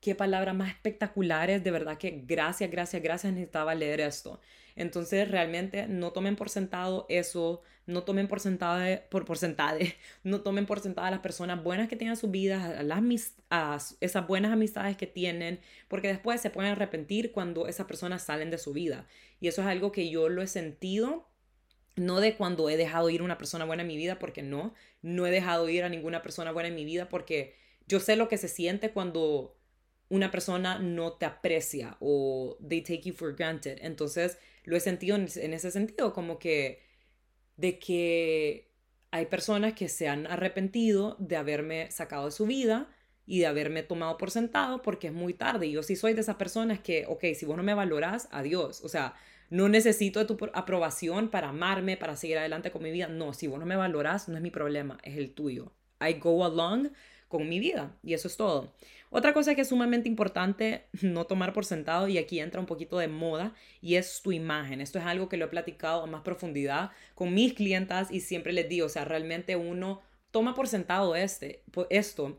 qué 0.00 0.14
palabras 0.14 0.54
más 0.54 0.70
espectaculares, 0.70 1.62
de 1.62 1.70
verdad 1.70 1.98
que 1.98 2.22
gracias, 2.26 2.70
gracias, 2.70 3.02
gracias, 3.02 3.34
necesitaba 3.34 3.74
leer 3.74 4.00
esto. 4.00 4.40
Entonces, 4.76 5.30
realmente 5.30 5.86
no 5.86 6.12
tomen 6.12 6.36
por 6.36 6.48
sentado 6.48 7.06
eso, 7.08 7.62
no 7.86 8.04
tomen 8.04 8.28
por 8.28 8.40
sentado, 8.40 8.84
por 9.10 9.24
porcentaje, 9.24 9.96
no 10.24 10.42
tomen 10.42 10.66
por 10.66 10.80
sentado 10.80 11.06
a 11.06 11.10
las 11.10 11.20
personas 11.20 11.62
buenas 11.62 11.88
que 11.88 11.96
tienen 11.96 12.16
sus 12.16 12.30
vidas, 12.30 12.62
a, 12.62 12.82
las, 12.82 13.34
a 13.50 13.78
esas 14.00 14.26
buenas 14.26 14.52
amistades 14.52 14.96
que 14.96 15.06
tienen, 15.06 15.60
porque 15.88 16.08
después 16.08 16.40
se 16.40 16.50
pueden 16.50 16.72
arrepentir 16.72 17.32
cuando 17.32 17.68
esas 17.68 17.86
personas 17.86 18.22
salen 18.22 18.50
de 18.50 18.58
su 18.58 18.72
vida. 18.72 19.06
Y 19.40 19.48
eso 19.48 19.62
es 19.62 19.68
algo 19.68 19.92
que 19.92 20.10
yo 20.10 20.28
lo 20.28 20.42
he 20.42 20.46
sentido 20.46 21.28
no 21.96 22.20
de 22.20 22.36
cuando 22.36 22.70
he 22.70 22.76
dejado 22.76 23.10
ir 23.10 23.22
una 23.22 23.38
persona 23.38 23.64
buena 23.64 23.82
en 23.82 23.88
mi 23.88 23.96
vida, 23.96 24.18
porque 24.18 24.42
no, 24.42 24.74
no 25.02 25.26
he 25.26 25.30
dejado 25.30 25.68
ir 25.68 25.84
a 25.84 25.88
ninguna 25.88 26.22
persona 26.22 26.52
buena 26.52 26.68
en 26.68 26.74
mi 26.74 26.84
vida, 26.84 27.08
porque 27.08 27.54
yo 27.86 28.00
sé 28.00 28.16
lo 28.16 28.28
que 28.28 28.38
se 28.38 28.48
siente 28.48 28.92
cuando 28.92 29.56
una 30.08 30.30
persona 30.30 30.78
no 30.78 31.14
te 31.14 31.26
aprecia 31.26 31.96
o 32.00 32.58
they 32.66 32.82
take 32.82 33.02
you 33.02 33.14
for 33.14 33.34
granted. 33.34 33.78
Entonces, 33.82 34.38
lo 34.64 34.76
he 34.76 34.80
sentido 34.80 35.16
en, 35.16 35.24
ese 35.24 35.70
sentido, 35.70 36.12
como 36.12 36.38
que 36.38 36.82
de 37.56 37.78
que 37.78 38.70
hay 39.10 39.26
personas 39.26 39.74
que 39.74 39.88
se 39.88 40.08
han 40.08 40.26
arrepentido 40.26 41.16
de 41.18 41.36
haberme 41.36 41.90
sacado 41.90 42.26
de 42.26 42.30
su 42.32 42.46
vida 42.46 42.88
y 43.26 43.40
de 43.40 43.46
haberme 43.46 43.82
tomado 43.82 44.16
por 44.16 44.30
sentado 44.30 44.82
porque 44.82 45.08
es 45.08 45.12
muy 45.12 45.34
tarde. 45.34 45.66
Y 45.66 45.72
yo 45.72 45.82
sí 45.82 45.96
soy 45.96 46.14
de 46.14 46.22
esas 46.22 46.36
personas 46.36 46.80
que, 46.80 47.04
ok, 47.06 47.24
si 47.34 47.44
vos 47.44 47.56
no 47.56 47.62
me 47.62 47.74
valoras, 47.74 48.28
adiós. 48.30 48.82
O 48.82 48.88
sea, 48.88 49.14
no 49.50 49.68
necesito 49.68 50.18
de 50.20 50.24
tu 50.24 50.38
aprobación 50.54 51.28
para 51.28 51.50
amarme, 51.50 51.96
para 51.96 52.16
seguir 52.16 52.38
adelante 52.38 52.70
con 52.70 52.82
mi 52.82 52.90
vida. 52.90 53.08
No, 53.08 53.34
si 53.34 53.46
vos 53.46 53.58
no 53.58 53.66
me 53.66 53.76
valoras, 53.76 54.28
no 54.28 54.36
es 54.36 54.42
mi 54.42 54.50
problema, 54.50 54.98
es 55.02 55.16
el 55.18 55.34
tuyo. 55.34 55.72
I 56.00 56.14
go 56.14 56.44
along 56.44 56.88
con 57.32 57.48
mi 57.48 57.58
vida 57.58 57.96
y 58.04 58.12
eso 58.12 58.28
es 58.28 58.36
todo. 58.36 58.74
Otra 59.10 59.32
cosa 59.32 59.54
que 59.54 59.62
es 59.62 59.68
sumamente 59.68 60.08
importante 60.08 60.84
no 61.02 61.24
tomar 61.24 61.52
por 61.52 61.64
sentado 61.64 62.06
y 62.06 62.18
aquí 62.18 62.38
entra 62.38 62.60
un 62.60 62.66
poquito 62.66 62.98
de 62.98 63.08
moda 63.08 63.54
y 63.80 63.96
es 63.96 64.20
tu 64.22 64.32
imagen. 64.32 64.80
Esto 64.80 64.98
es 64.98 65.06
algo 65.06 65.28
que 65.28 65.38
lo 65.38 65.46
he 65.46 65.48
platicado 65.48 66.02
a 66.02 66.06
más 66.06 66.20
profundidad 66.20 66.90
con 67.14 67.34
mis 67.34 67.54
clientas 67.54 68.10
y 68.10 68.20
siempre 68.20 68.52
les 68.52 68.68
digo, 68.68 68.86
o 68.86 68.90
sea, 68.90 69.04
realmente 69.04 69.56
uno 69.56 70.02
toma 70.30 70.54
por 70.54 70.68
sentado 70.68 71.16
este, 71.16 71.64
esto 71.90 72.38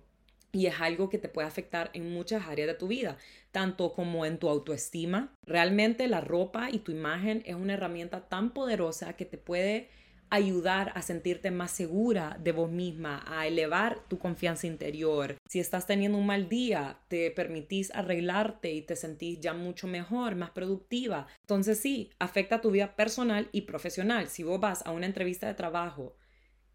y 0.52 0.68
es 0.68 0.80
algo 0.80 1.10
que 1.10 1.18
te 1.18 1.30
puede 1.30 1.48
afectar 1.48 1.90
en 1.94 2.14
muchas 2.14 2.48
áreas 2.48 2.68
de 2.68 2.76
tu 2.76 2.88
vida, 2.88 3.18
tanto 3.52 3.94
como 3.94 4.24
en 4.26 4.38
tu 4.38 4.48
autoestima. 4.48 5.36
Realmente 5.48 6.08
la 6.08 6.22
ropa 6.22 6.70
y 6.72 6.80
tu 6.80 6.92
imagen 6.92 7.42
es 7.46 7.56
una 7.56 7.74
herramienta 7.74 8.30
tan 8.30 8.54
poderosa 8.54 9.14
que 9.14 9.26
te 9.26 9.40
puede 9.40 9.90
ayudar 10.34 10.92
a 10.96 11.04
sentirte 11.04 11.52
más 11.52 11.70
segura 11.70 12.40
de 12.42 12.54
vos 12.54 12.72
misma, 12.72 13.24
a 13.28 13.46
elevar 13.46 14.00
tu 14.08 14.18
confianza 14.18 14.66
interior. 14.66 15.36
Si 15.48 15.60
estás 15.60 15.86
teniendo 15.86 16.18
un 16.18 16.26
mal 16.26 16.50
día, 16.50 16.98
te 17.08 17.30
permitís 17.30 17.94
arreglarte 17.94 18.74
y 18.74 18.82
te 18.82 18.96
sentís 18.96 19.40
ya 19.42 19.54
mucho 19.54 19.86
mejor, 19.86 20.34
más 20.34 20.50
productiva. 20.50 21.28
Entonces 21.42 21.78
sí, 21.78 22.10
afecta 22.18 22.62
tu 22.62 22.72
vida 22.72 22.96
personal 22.96 23.48
y 23.52 23.62
profesional. 23.62 24.28
Si 24.28 24.42
vos 24.42 24.60
vas 24.60 24.84
a 24.88 24.92
una 24.92 25.06
entrevista 25.06 25.46
de 25.46 25.54
trabajo 25.54 26.16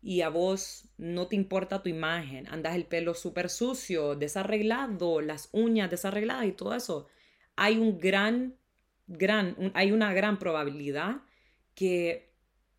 y 0.01 0.21
a 0.21 0.29
vos 0.29 0.89
no 0.97 1.27
te 1.27 1.35
importa 1.35 1.83
tu 1.83 1.89
imagen, 1.89 2.47
andas 2.47 2.77
el 2.77 2.85
pelo 2.85 3.13
súper 3.15 3.51
sucio, 3.51 4.15
desarreglado, 4.15 5.21
las 5.21 5.49
uñas 5.51 5.91
desarregladas 5.91 6.47
y 6.47 6.53
todo 6.53 6.77
eso, 6.77 7.09
hay 7.57 7.77
un 7.79 7.99
gran, 7.99 8.57
gran, 9.09 9.73
hay 9.75 9.91
una 9.91 10.13
gran 10.13 10.39
probabilidad 10.39 11.23
que 11.75 12.28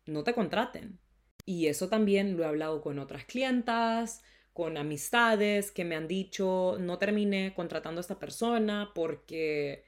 no 0.06 0.24
te 0.24 0.34
contraten. 0.34 0.98
Y 1.46 1.66
eso 1.66 1.88
también 1.88 2.36
lo 2.36 2.44
he 2.44 2.46
hablado 2.46 2.80
con 2.80 2.98
otras 2.98 3.24
clientas, 3.24 4.22
con 4.52 4.76
amistades 4.76 5.70
que 5.70 5.84
me 5.84 5.96
han 5.96 6.08
dicho, 6.08 6.76
no 6.78 6.98
terminé 6.98 7.54
contratando 7.54 7.98
a 7.98 8.02
esta 8.02 8.18
persona 8.18 8.90
porque 8.94 9.84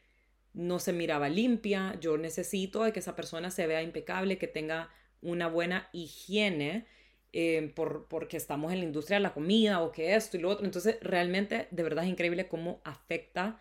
no 0.54 0.78
se 0.78 0.92
miraba 0.92 1.28
limpia, 1.28 1.98
yo 2.00 2.18
necesito 2.18 2.84
de 2.84 2.92
que 2.92 3.00
esa 3.00 3.16
persona 3.16 3.50
se 3.50 3.66
vea 3.66 3.82
impecable, 3.82 4.38
que 4.38 4.48
tenga 4.48 4.90
una 5.20 5.48
buena 5.48 5.88
higiene, 5.92 6.86
eh, 7.32 7.72
por, 7.74 8.08
porque 8.08 8.36
estamos 8.36 8.72
en 8.72 8.80
la 8.80 8.84
industria 8.84 9.16
de 9.16 9.22
la 9.22 9.32
comida 9.32 9.80
o 9.80 9.92
que 9.92 10.14
esto 10.14 10.36
y 10.36 10.40
lo 10.40 10.50
otro. 10.50 10.64
Entonces, 10.64 10.98
realmente, 11.00 11.68
de 11.70 11.82
verdad 11.82 12.04
es 12.04 12.10
increíble 12.10 12.48
cómo 12.48 12.82
afecta 12.84 13.58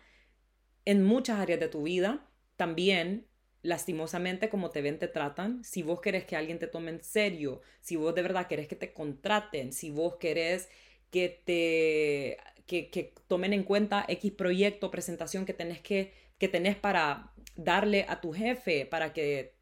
en 0.84 1.02
muchas 1.04 1.38
áreas 1.38 1.60
de 1.60 1.68
tu 1.68 1.82
vida. 1.82 2.28
También 2.56 3.26
lastimosamente 3.62 4.48
como 4.48 4.70
te 4.70 4.82
ven 4.82 4.98
te 4.98 5.08
tratan, 5.08 5.62
si 5.64 5.82
vos 5.82 6.00
querés 6.00 6.24
que 6.24 6.36
alguien 6.36 6.58
te 6.58 6.66
tome 6.66 6.90
en 6.90 7.02
serio, 7.02 7.60
si 7.80 7.96
vos 7.96 8.14
de 8.14 8.22
verdad 8.22 8.46
querés 8.48 8.68
que 8.68 8.76
te 8.76 8.92
contraten, 8.92 9.72
si 9.72 9.90
vos 9.90 10.16
querés 10.16 10.68
que 11.10 11.42
te 11.44 12.38
que, 12.66 12.90
que 12.90 13.14
tomen 13.28 13.52
en 13.52 13.64
cuenta 13.64 14.04
X 14.08 14.32
proyecto, 14.32 14.90
presentación 14.90 15.44
que 15.46 15.54
tenés 15.54 15.80
que 15.80 16.12
que 16.38 16.48
tenés 16.48 16.76
para 16.76 17.32
darle 17.56 18.04
a 18.08 18.20
tu 18.20 18.32
jefe 18.32 18.86
para 18.86 19.12
que 19.12 19.54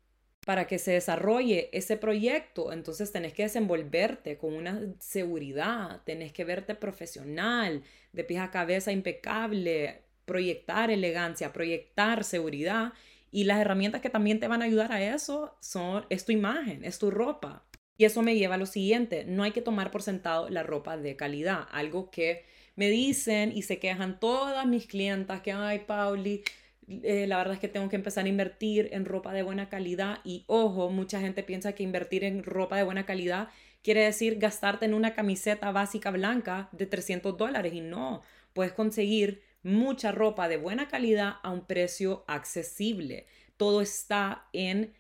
para 0.46 0.66
que 0.66 0.78
se 0.78 0.92
desarrolle 0.92 1.68
ese 1.72 1.96
proyecto, 1.98 2.72
entonces 2.72 3.12
tenés 3.12 3.34
que 3.34 3.42
desenvolverte 3.42 4.38
con 4.38 4.54
una 4.54 4.80
seguridad, 4.98 6.00
tenés 6.04 6.32
que 6.32 6.44
verte 6.44 6.74
profesional, 6.74 7.82
de 8.12 8.24
pies 8.24 8.40
a 8.40 8.50
cabeza 8.50 8.90
impecable, 8.90 10.02
proyectar 10.24 10.90
elegancia, 10.90 11.52
proyectar 11.52 12.24
seguridad 12.24 12.92
y 13.30 13.44
las 13.44 13.60
herramientas 13.60 14.00
que 14.00 14.10
también 14.10 14.40
te 14.40 14.48
van 14.48 14.62
a 14.62 14.66
ayudar 14.66 14.92
a 14.92 15.02
eso 15.02 15.56
son, 15.60 16.04
es 16.10 16.24
tu 16.24 16.32
imagen, 16.32 16.84
es 16.84 16.98
tu 16.98 17.10
ropa. 17.10 17.64
Y 17.96 18.04
eso 18.04 18.22
me 18.22 18.36
lleva 18.36 18.54
a 18.54 18.58
lo 18.58 18.66
siguiente, 18.66 19.24
no 19.26 19.42
hay 19.42 19.52
que 19.52 19.60
tomar 19.60 19.90
por 19.90 20.02
sentado 20.02 20.48
la 20.48 20.62
ropa 20.62 20.96
de 20.96 21.16
calidad, 21.16 21.66
algo 21.70 22.10
que 22.10 22.46
me 22.74 22.88
dicen 22.88 23.52
y 23.54 23.62
se 23.62 23.78
quejan 23.78 24.18
todas 24.18 24.66
mis 24.66 24.86
clientas 24.86 25.42
que, 25.42 25.52
ay, 25.52 25.80
Pauli, 25.80 26.42
eh, 26.88 27.26
la 27.26 27.36
verdad 27.36 27.54
es 27.54 27.60
que 27.60 27.68
tengo 27.68 27.88
que 27.88 27.96
empezar 27.96 28.24
a 28.24 28.28
invertir 28.28 28.88
en 28.92 29.04
ropa 29.04 29.32
de 29.32 29.42
buena 29.42 29.68
calidad 29.68 30.18
y 30.24 30.44
ojo, 30.46 30.88
mucha 30.88 31.20
gente 31.20 31.42
piensa 31.42 31.74
que 31.74 31.82
invertir 31.82 32.24
en 32.24 32.42
ropa 32.42 32.76
de 32.76 32.84
buena 32.84 33.06
calidad 33.06 33.48
quiere 33.82 34.02
decir 34.02 34.38
gastarte 34.38 34.86
en 34.86 34.94
una 34.94 35.14
camiseta 35.14 35.70
básica 35.72 36.10
blanca 36.10 36.68
de 36.72 36.86
300 36.86 37.36
dólares 37.36 37.74
y 37.74 37.80
no, 37.80 38.22
puedes 38.52 38.72
conseguir 38.72 39.42
mucha 39.62 40.12
ropa 40.12 40.49
de 40.49 40.57
buena 40.57 40.88
calidad 40.88 41.35
a 41.42 41.51
un 41.51 41.66
precio 41.66 42.25
accesible. 42.27 43.27
Todo 43.57 43.81
está 43.81 44.49
en 44.53 44.94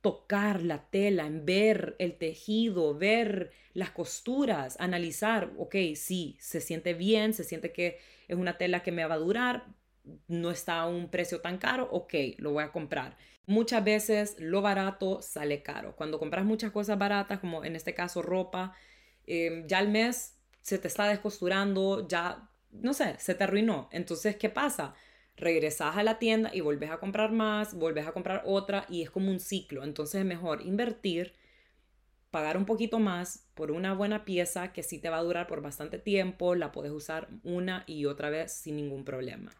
tocar 0.00 0.62
la 0.62 0.88
tela, 0.90 1.26
en 1.26 1.44
ver 1.44 1.96
el 1.98 2.16
tejido, 2.16 2.96
ver 2.96 3.50
las 3.74 3.90
costuras, 3.90 4.76
analizar, 4.80 5.52
ok, 5.58 5.74
sí, 5.96 6.36
se 6.40 6.60
siente 6.60 6.94
bien, 6.94 7.34
se 7.34 7.44
siente 7.44 7.72
que 7.72 7.98
es 8.28 8.36
una 8.36 8.56
tela 8.56 8.82
que 8.82 8.92
me 8.92 9.04
va 9.04 9.14
a 9.14 9.18
durar, 9.18 9.66
no 10.28 10.50
está 10.50 10.80
a 10.80 10.86
un 10.86 11.10
precio 11.10 11.40
tan 11.40 11.58
caro, 11.58 11.88
ok, 11.90 12.14
lo 12.38 12.52
voy 12.52 12.64
a 12.64 12.72
comprar. 12.72 13.16
Muchas 13.46 13.82
veces 13.82 14.36
lo 14.38 14.62
barato 14.62 15.20
sale 15.22 15.62
caro. 15.62 15.96
Cuando 15.96 16.18
compras 16.18 16.44
muchas 16.44 16.70
cosas 16.70 16.98
baratas, 16.98 17.40
como 17.40 17.64
en 17.64 17.76
este 17.76 17.94
caso 17.94 18.22
ropa, 18.22 18.74
eh, 19.26 19.64
ya 19.66 19.78
al 19.78 19.88
mes 19.88 20.38
se 20.62 20.78
te 20.78 20.88
está 20.88 21.08
descosturando, 21.08 22.06
ya 22.08 22.47
no 22.72 22.94
sé, 22.94 23.16
se 23.18 23.34
te 23.34 23.44
arruinó. 23.44 23.88
Entonces, 23.92 24.36
¿qué 24.36 24.48
pasa? 24.48 24.94
Regresas 25.36 25.96
a 25.96 26.02
la 26.02 26.18
tienda 26.18 26.50
y 26.52 26.60
vuelves 26.60 26.90
a 26.90 26.98
comprar 26.98 27.32
más, 27.32 27.74
vuelves 27.74 28.06
a 28.06 28.12
comprar 28.12 28.42
otra 28.44 28.86
y 28.88 29.02
es 29.02 29.10
como 29.10 29.30
un 29.30 29.40
ciclo. 29.40 29.84
Entonces 29.84 30.20
es 30.20 30.26
mejor 30.26 30.62
invertir, 30.62 31.34
pagar 32.30 32.56
un 32.56 32.66
poquito 32.66 32.98
más 32.98 33.48
por 33.54 33.70
una 33.70 33.94
buena 33.94 34.24
pieza 34.24 34.72
que 34.72 34.82
sí 34.82 34.98
te 34.98 35.10
va 35.10 35.18
a 35.18 35.22
durar 35.22 35.46
por 35.46 35.62
bastante 35.62 35.98
tiempo, 35.98 36.54
la 36.54 36.72
puedes 36.72 36.92
usar 36.92 37.28
una 37.42 37.84
y 37.86 38.06
otra 38.06 38.30
vez 38.30 38.52
sin 38.52 38.76
ningún 38.76 39.04
problema. 39.04 39.52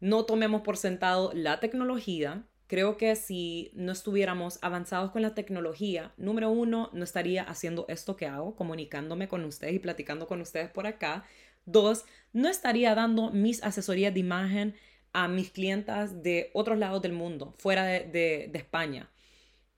No 0.00 0.24
tomemos 0.24 0.62
por 0.62 0.76
sentado 0.76 1.30
la 1.32 1.60
tecnología. 1.60 2.44
Creo 2.66 2.96
que 2.96 3.14
si 3.14 3.70
no 3.74 3.92
estuviéramos 3.92 4.58
avanzados 4.62 5.12
con 5.12 5.22
la 5.22 5.34
tecnología, 5.34 6.12
número 6.16 6.50
uno, 6.50 6.90
no 6.92 7.04
estaría 7.04 7.44
haciendo 7.44 7.84
esto 7.88 8.16
que 8.16 8.26
hago, 8.26 8.56
comunicándome 8.56 9.28
con 9.28 9.44
ustedes 9.44 9.74
y 9.74 9.78
platicando 9.78 10.26
con 10.26 10.40
ustedes 10.40 10.70
por 10.70 10.86
acá. 10.86 11.24
Dos, 11.64 12.04
no 12.32 12.48
estaría 12.48 12.94
dando 12.94 13.30
mis 13.30 13.62
asesorías 13.62 14.14
de 14.14 14.20
imagen 14.20 14.74
a 15.12 15.28
mis 15.28 15.50
clientas 15.50 16.22
de 16.22 16.50
otros 16.54 16.78
lados 16.78 17.02
del 17.02 17.12
mundo, 17.12 17.54
fuera 17.58 17.84
de, 17.84 18.50
España 18.54 19.08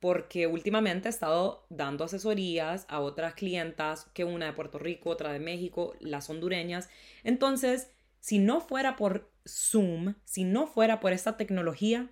porque 0.01 0.47
últimamente 0.47 1.09
he 1.09 1.11
estado 1.11 1.65
dando 1.71 2.05
asesorías 2.05 2.85
a 2.91 3.01
otras 3.01 3.33
clientas, 3.33 4.05
que 4.13 4.25
una 4.25 4.45
de 4.45 4.53
Puerto 4.53 4.79
Rico, 4.79 5.09
otra 5.09 5.33
de 5.33 5.39
México, 5.39 5.95
las 5.99 6.29
hondureñas. 6.29 6.91
Entonces, 7.23 7.89
si 8.21 8.39
no 8.39 8.61
fuera 8.61 8.97
por 8.97 9.33
Zoom, 9.49 10.15
si 10.25 10.45
no 10.45 10.67
fuera 10.67 11.01
por 11.01 11.15
esta 11.15 11.39
tecnología, 11.39 12.11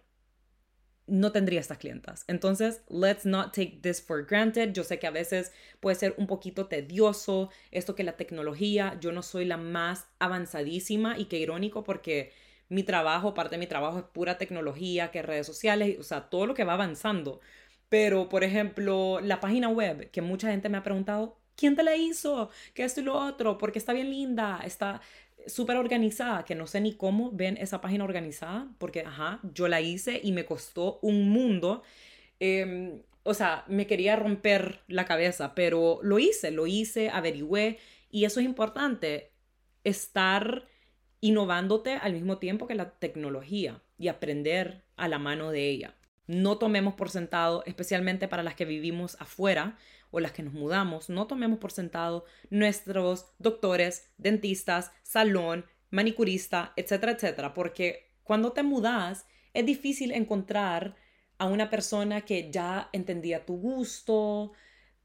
no 1.07 1.33
tendría 1.33 1.61
estas 1.61 1.79
clientas. 1.79 2.25
Entonces, 2.29 2.83
let's 2.89 3.27
not 3.27 3.53
take 3.55 3.81
this 3.83 4.01
for 4.01 4.25
granted. 4.25 4.73
Yo 4.73 4.85
sé 4.85 4.99
que 4.99 5.07
a 5.07 5.11
veces 5.11 5.53
puede 5.81 5.97
ser 5.97 6.15
un 6.17 6.27
poquito 6.27 6.67
tedioso 6.67 7.51
esto 7.71 7.95
que 7.95 8.05
la 8.05 8.17
tecnología, 8.17 8.99
yo 9.01 9.13
no 9.13 9.23
soy 9.23 9.45
la 9.45 9.57
más 9.57 10.07
avanzadísima 10.19 11.19
y 11.19 11.27
qué 11.27 11.39
irónico 11.39 11.83
porque 11.85 12.33
mi 12.69 12.83
trabajo, 12.85 13.35
parte 13.35 13.57
de 13.57 13.61
mi 13.61 13.67
trabajo 13.67 13.99
es 13.99 14.05
pura 14.05 14.39
tecnología, 14.39 15.11
que 15.11 15.23
redes 15.23 15.47
sociales, 15.47 15.99
o 15.99 16.03
sea, 16.03 16.31
todo 16.31 16.47
lo 16.47 16.55
que 16.55 16.65
va 16.65 16.75
avanzando. 16.75 17.41
Pero, 17.89 18.29
por 18.31 18.45
ejemplo, 18.45 19.21
la 19.21 19.41
página 19.41 19.69
web, 19.69 20.11
que 20.11 20.23
mucha 20.23 20.51
gente 20.51 20.71
me 20.71 20.79
ha 20.79 20.83
preguntado, 20.83 21.39
¿quién 21.57 21.77
te 21.77 21.83
la 21.83 21.97
hizo? 21.97 22.49
Que 22.75 22.85
esto 22.85 23.01
y 23.01 23.05
lo 23.05 23.15
otro, 23.15 23.59
porque 23.59 23.79
está 23.79 23.93
bien 23.93 24.11
linda, 24.11 24.61
está 24.65 25.03
súper 25.47 25.77
organizada, 25.77 26.45
que 26.45 26.55
no 26.55 26.67
sé 26.67 26.81
ni 26.81 26.95
cómo 26.95 27.31
ven 27.33 27.57
esa 27.57 27.81
página 27.81 28.05
organizada, 28.05 28.69
porque, 28.79 29.01
ajá, 29.01 29.41
yo 29.55 29.69
la 29.69 29.81
hice 29.81 30.21
y 30.23 30.33
me 30.33 30.45
costó 30.45 30.99
un 31.03 31.29
mundo. 31.31 31.83
Em, 32.41 33.03
o 33.23 33.35
sea, 33.35 33.65
me 33.69 33.87
quería 33.87 34.17
romper 34.17 34.81
la 34.89 35.05
cabeza, 35.05 35.55
pero 35.55 36.01
lo 36.03 36.19
hice, 36.19 36.51
lo 36.51 36.67
hice, 36.67 37.11
averigüé, 37.11 37.79
y 38.11 38.25
eso 38.25 38.41
es 38.41 38.47
importante, 38.47 39.33
estar 39.85 40.67
innovándote 41.21 41.95
al 41.95 42.13
mismo 42.13 42.39
tiempo 42.39 42.67
que 42.67 42.75
la 42.75 42.91
tecnología 42.99 43.83
y 43.97 44.09
aprender 44.09 44.85
a 44.97 45.09
la 45.09 45.19
mano 45.19 45.51
de 45.51 45.69
ella. 45.69 45.95
No 46.27 46.59
tomemos 46.59 46.95
por 46.95 47.11
sentado, 47.11 47.63
especialmente 47.67 48.29
para 48.29 48.43
las 48.43 48.55
que 48.55 48.65
vivimos 48.65 49.17
afuera 49.21 49.77
o 50.13 50.21
las 50.21 50.31
que 50.31 50.45
nos 50.45 50.55
mudamos, 50.55 51.09
no 51.09 51.27
tomemos 51.27 51.59
por 51.59 51.73
sentado 51.73 52.25
nuestros 52.51 53.33
doctores, 53.41 54.13
dentistas, 54.19 54.93
salón, 55.03 55.65
manicurista, 55.91 56.73
etcétera, 56.77 57.13
etcétera, 57.13 57.55
porque 57.55 58.13
cuando 58.23 58.53
te 58.53 58.63
mudas 58.63 59.27
es 59.55 59.67
difícil 59.67 60.13
encontrar 60.13 60.95
a 61.39 61.47
una 61.47 61.71
persona 61.71 62.21
que 62.21 62.53
ya 62.53 62.89
entendía 62.93 63.45
tu 63.45 63.57
gusto, 63.57 64.53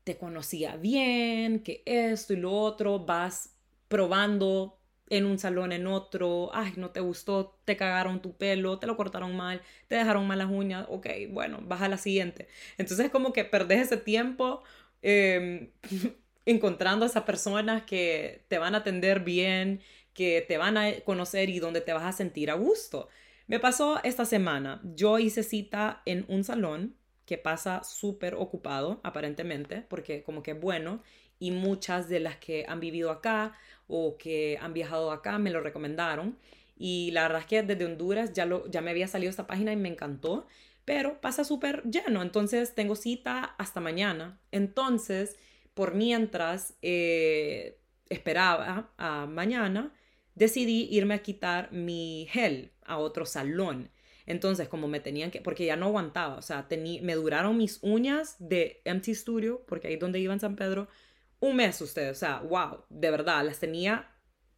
te 0.04 0.18
conocía 0.18 0.76
bien, 0.76 1.64
que 1.64 1.82
esto 1.86 2.34
y 2.34 2.38
lo 2.38 2.54
otro, 2.54 3.00
vas 3.00 3.56
probando 3.88 4.78
en 5.10 5.26
un 5.26 5.40
salón, 5.40 5.72
en 5.72 5.88
otro, 5.88 6.50
ay, 6.54 6.74
no 6.76 6.92
te 6.92 7.00
gustó, 7.00 7.60
te 7.66 7.78
cagaron 7.78 8.22
tu 8.22 8.36
pelo, 8.36 8.78
te 8.80 8.88
lo 8.88 8.98
cortaron 8.98 9.36
mal, 9.36 9.62
te 9.88 9.96
dejaron 9.96 10.28
mal 10.28 10.38
las 10.38 10.50
uñas, 10.50 10.86
ok, 10.90 11.08
bueno, 11.30 11.60
vas 11.64 11.82
a 11.82 11.88
la 11.88 11.98
siguiente. 11.98 12.48
Entonces 12.78 13.06
es 13.06 13.12
como 13.12 13.34
que 13.34 13.46
perdés 13.46 13.88
ese 13.88 13.98
tiempo 13.98 14.64
em, 15.02 15.72
encontrando 16.46 17.06
a 17.06 17.08
esas 17.08 17.24
personas 17.24 17.84
que 17.84 18.46
te 18.48 18.58
van 18.58 18.76
a 18.76 18.80
atender 18.80 19.22
bien, 19.22 19.82
que 20.14 20.44
te 20.48 20.58
van 20.58 20.78
a 20.78 20.92
conocer 21.02 21.50
y 21.50 21.60
donde 21.60 21.82
te 21.82 21.94
vas 21.94 22.04
a 22.04 22.12
sentir 22.12 22.50
a 22.52 22.56
gusto. 22.56 23.10
Me 23.48 23.60
pasó 23.60 24.02
esta 24.04 24.26
semana, 24.26 24.82
yo 24.84 25.20
hice 25.20 25.44
cita 25.44 26.02
en 26.06 26.26
un 26.28 26.44
salón 26.44 26.96
que 27.26 27.38
pasa 27.38 27.84
súper 27.84 28.36
ocupado, 28.36 29.00
aparentemente, 29.04 29.84
porque 29.90 30.24
como 30.24 30.44
que 30.44 30.52
es 30.52 30.60
bueno, 30.62 31.04
y 31.40 31.52
muchas 31.52 32.10
de 32.10 32.20
las 32.20 32.38
que 32.38 32.66
han 32.68 32.80
vivido 32.80 33.12
acá 33.12 33.54
o 33.88 34.18
que 34.18 34.58
han 34.62 34.74
viajado 34.74 35.12
acá 35.12 35.38
me 35.38 35.52
lo 35.52 35.62
recomendaron. 35.62 36.38
Y 36.78 37.12
la 37.12 37.24
verdad 37.24 37.42
es 37.42 37.48
que 37.48 37.64
desde 37.64 37.86
Honduras 37.86 38.34
ya, 38.34 38.46
lo, 38.46 38.68
ya 38.70 38.82
me 38.82 38.92
había 38.92 39.08
salido 39.08 39.30
esta 39.30 39.48
página 39.48 39.74
y 39.74 39.76
me 39.76 39.90
encantó, 39.90 40.48
pero 40.88 41.20
pasa 41.20 41.44
súper 41.44 41.84
lleno, 41.84 42.22
entonces 42.22 42.74
tengo 42.74 42.96
cita 42.96 43.44
hasta 43.58 43.82
mañana. 43.82 44.40
Entonces, 44.54 45.36
por 45.74 45.94
mientras 45.94 46.78
eh, 46.82 47.82
esperaba 48.08 48.94
a 48.98 49.26
mañana, 49.26 49.94
decidí 50.34 50.88
irme 50.90 51.16
a 51.16 51.22
quitar 51.22 51.74
mi 51.74 52.26
gel 52.30 52.72
a 52.86 53.00
otro 53.00 53.26
salón. 53.26 53.92
Entonces, 54.26 54.70
como 54.70 54.88
me 54.88 55.02
tenían 55.02 55.30
que, 55.30 55.42
porque 55.42 55.66
ya 55.66 55.76
no 55.76 55.88
aguantaba, 55.88 56.38
o 56.38 56.42
sea, 56.42 56.66
me 56.70 57.16
duraron 57.16 57.58
mis 57.58 57.80
uñas 57.82 58.38
de 58.40 58.82
Empty 58.86 59.14
Studio, 59.14 59.66
porque 59.68 59.90
ahí 59.90 59.98
donde 59.98 60.22
iba 60.22 60.32
en 60.32 60.40
San 60.40 60.56
Pedro, 60.56 60.88
un 61.42 61.58
mes 61.58 61.82
ustedes, 61.82 62.16
o 62.16 62.20
sea, 62.20 62.40
wow, 62.40 62.86
de 62.90 63.12
verdad, 63.12 63.44
las 63.44 63.60
tenía 63.60 64.10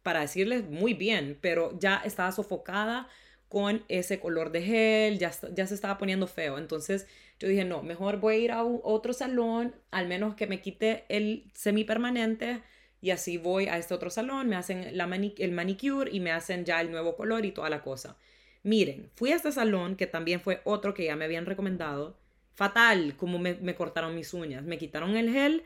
para 0.04 0.20
decirles 0.20 0.64
muy 0.64 0.94
bien, 0.94 1.40
pero 1.40 1.76
ya 1.76 1.96
estaba 2.04 2.30
sofocada 2.30 3.08
con 3.50 3.84
ese 3.88 4.20
color 4.20 4.52
de 4.52 4.62
gel, 4.62 5.18
ya, 5.18 5.30
ya 5.52 5.66
se 5.66 5.74
estaba 5.74 5.98
poniendo 5.98 6.26
feo. 6.26 6.56
Entonces 6.56 7.06
yo 7.38 7.48
dije, 7.48 7.66
no, 7.66 7.82
mejor 7.82 8.18
voy 8.18 8.36
a 8.36 8.38
ir 8.38 8.52
a 8.52 8.64
otro 8.64 9.12
salón, 9.12 9.74
al 9.90 10.08
menos 10.08 10.34
que 10.36 10.46
me 10.46 10.62
quite 10.62 11.04
el 11.10 11.44
semipermanente 11.52 12.62
y 13.02 13.10
así 13.10 13.36
voy 13.36 13.66
a 13.66 13.76
este 13.76 13.92
otro 13.92 14.08
salón, 14.08 14.48
me 14.48 14.56
hacen 14.56 14.96
la 14.96 15.04
el 15.38 15.52
manicure 15.52 16.10
y 16.10 16.20
me 16.20 16.32
hacen 16.32 16.64
ya 16.64 16.80
el 16.80 16.90
nuevo 16.90 17.16
color 17.16 17.44
y 17.44 17.52
toda 17.52 17.68
la 17.68 17.82
cosa. 17.82 18.16
Miren, 18.62 19.10
fui 19.16 19.32
a 19.32 19.36
este 19.36 19.52
salón 19.52 19.96
que 19.96 20.06
también 20.06 20.40
fue 20.40 20.62
otro 20.64 20.94
que 20.94 21.04
ya 21.04 21.16
me 21.16 21.26
habían 21.26 21.46
recomendado. 21.46 22.18
Fatal 22.54 23.16
como 23.16 23.38
me, 23.38 23.54
me 23.54 23.74
cortaron 23.74 24.14
mis 24.14 24.34
uñas. 24.34 24.64
Me 24.64 24.78
quitaron 24.78 25.16
el 25.16 25.30
gel, 25.30 25.64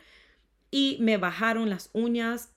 y 0.74 0.96
me 0.98 1.18
bajaron 1.18 1.70
las 1.70 1.88
uñas 1.92 2.52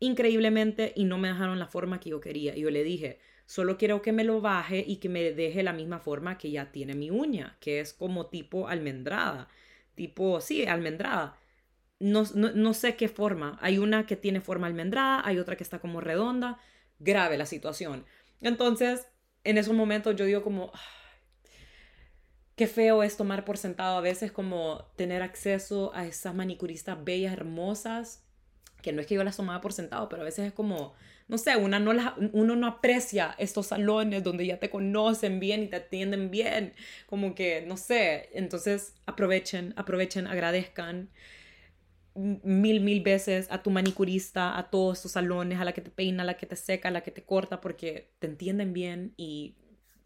increíblemente 0.00 0.94
y 0.96 1.04
no 1.04 1.18
me 1.18 1.28
dejaron 1.28 1.58
la 1.58 1.66
forma 1.66 2.00
que 2.00 2.08
yo 2.08 2.18
quería. 2.18 2.56
Yo 2.56 2.70
le 2.70 2.82
dije, 2.82 3.18
solo 3.46 3.78
quiero 3.78 4.02
que 4.02 4.12
me 4.12 4.24
lo 4.24 4.40
baje 4.40 4.84
y 4.86 4.96
que 4.96 5.08
me 5.08 5.32
deje 5.32 5.62
la 5.62 5.72
misma 5.72 6.00
forma 6.00 6.36
que 6.36 6.50
ya 6.50 6.72
tiene 6.72 6.94
mi 6.94 7.10
uña, 7.10 7.56
que 7.60 7.80
es 7.80 7.92
como 7.92 8.26
tipo 8.26 8.68
almendrada. 8.68 9.48
Tipo, 9.94 10.40
sí, 10.40 10.66
almendrada. 10.66 11.38
No, 11.98 12.24
no, 12.34 12.74
sé 12.74 12.96
qué 12.96 13.08
forma. 13.08 13.58
Hay 13.62 13.78
una 13.78 14.04
que 14.04 14.16
tiene 14.16 14.40
forma 14.40 14.66
almendrada, 14.66 15.22
hay 15.24 15.38
otra 15.38 15.56
que 15.56 15.62
está 15.62 15.78
como 15.78 16.00
redonda. 16.00 16.58
Grave 16.98 17.38
la 17.38 17.46
situación. 17.46 18.04
Entonces, 18.40 19.06
en 19.44 19.58
esos 19.58 19.74
momentos 19.74 20.16
yo 20.16 20.24
digo 20.24 20.42
como, 20.42 20.72
qué 22.56 22.66
feo 22.66 23.02
es 23.02 23.16
tomar 23.16 23.44
por 23.44 23.58
sentado 23.58 23.96
a 23.96 24.00
veces 24.00 24.32
como 24.32 24.90
tener 24.96 25.22
acceso 25.22 25.92
a 25.94 26.06
esas 26.06 26.34
manicuristas 26.34 27.02
bellas, 27.02 27.32
hermosas, 27.32 28.24
que 28.82 28.92
no 28.92 29.00
es 29.00 29.06
que 29.06 29.14
yo 29.14 29.24
las 29.24 29.36
tomaba 29.36 29.60
por 29.60 29.72
sentado, 29.72 30.08
pero 30.08 30.22
a 30.22 30.24
veces 30.24 30.46
es 30.46 30.52
como, 30.52 30.94
no 31.28 31.38
sé, 31.38 31.56
una 31.56 31.78
no 31.80 31.92
uno 32.32 32.56
no 32.56 32.66
aprecia 32.66 33.34
estos 33.38 33.68
salones 33.68 34.22
donde 34.22 34.46
ya 34.46 34.58
te 34.58 34.70
conocen 34.70 35.40
bien 35.40 35.64
y 35.64 35.68
te 35.68 35.76
atienden 35.76 36.30
bien, 36.30 36.74
como 37.06 37.34
que, 37.34 37.62
no 37.66 37.76
sé, 37.76 38.30
entonces 38.32 38.94
aprovechen, 39.06 39.74
aprovechen, 39.76 40.26
agradezcan 40.26 41.10
mil, 42.14 42.80
mil 42.80 43.02
veces 43.02 43.46
a 43.50 43.62
tu 43.62 43.70
manicurista, 43.70 44.56
a 44.58 44.70
todos 44.70 44.98
estos 44.98 45.12
salones, 45.12 45.60
a 45.60 45.64
la 45.64 45.72
que 45.72 45.82
te 45.82 45.90
peina, 45.90 46.22
a 46.22 46.26
la 46.26 46.36
que 46.36 46.46
te 46.46 46.56
seca, 46.56 46.88
a 46.88 46.90
la 46.92 47.02
que 47.02 47.10
te 47.10 47.22
corta, 47.24 47.60
porque 47.60 48.10
te 48.18 48.26
entienden 48.26 48.72
bien 48.72 49.12
y 49.16 49.56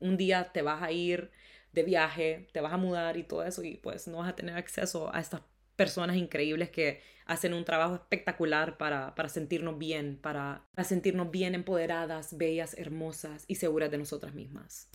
un 0.00 0.16
día 0.16 0.50
te 0.52 0.62
vas 0.62 0.82
a 0.82 0.90
ir 0.92 1.30
de 1.72 1.82
viaje, 1.84 2.48
te 2.52 2.60
vas 2.60 2.72
a 2.72 2.76
mudar 2.78 3.16
y 3.16 3.22
todo 3.24 3.44
eso 3.44 3.62
y 3.62 3.76
pues 3.76 4.08
no 4.08 4.18
vas 4.18 4.30
a 4.30 4.36
tener 4.36 4.56
acceso 4.56 5.14
a 5.14 5.20
estas 5.20 5.42
personas 5.80 6.18
increíbles 6.18 6.68
que 6.68 7.00
hacen 7.24 7.54
un 7.54 7.64
trabajo 7.64 7.94
espectacular 7.94 8.76
para, 8.76 9.14
para 9.14 9.30
sentirnos 9.30 9.78
bien, 9.78 10.18
para, 10.20 10.68
para 10.74 10.86
sentirnos 10.86 11.30
bien 11.30 11.54
empoderadas, 11.54 12.36
bellas, 12.36 12.76
hermosas 12.76 13.46
y 13.48 13.54
seguras 13.54 13.90
de 13.90 13.96
nosotras 13.96 14.34
mismas. 14.34 14.90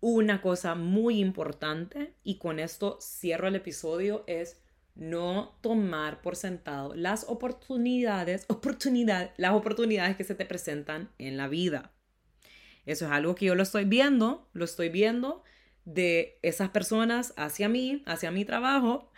Una 0.00 0.42
cosa 0.42 0.74
muy 0.74 1.20
importante, 1.20 2.16
y 2.24 2.38
con 2.38 2.58
esto 2.58 2.98
cierro 3.00 3.46
el 3.46 3.54
episodio, 3.54 4.24
es 4.26 4.60
no 4.96 5.56
tomar 5.60 6.22
por 6.22 6.34
sentado 6.34 6.92
las 6.96 7.24
oportunidades, 7.28 8.46
oportunidad, 8.48 9.32
las 9.36 9.52
oportunidades 9.52 10.16
que 10.16 10.24
se 10.24 10.34
te 10.34 10.44
presentan 10.44 11.12
en 11.18 11.36
la 11.36 11.46
vida. 11.46 11.92
Eso 12.84 13.06
es 13.06 13.12
algo 13.12 13.36
que 13.36 13.46
yo 13.46 13.54
lo 13.54 13.62
estoy 13.62 13.84
viendo, 13.84 14.48
lo 14.54 14.64
estoy 14.64 14.88
viendo 14.88 15.44
de 15.84 16.40
esas 16.42 16.70
personas 16.70 17.32
hacia 17.36 17.68
mí, 17.68 18.02
hacia 18.06 18.32
mi 18.32 18.44
trabajo. 18.44 19.12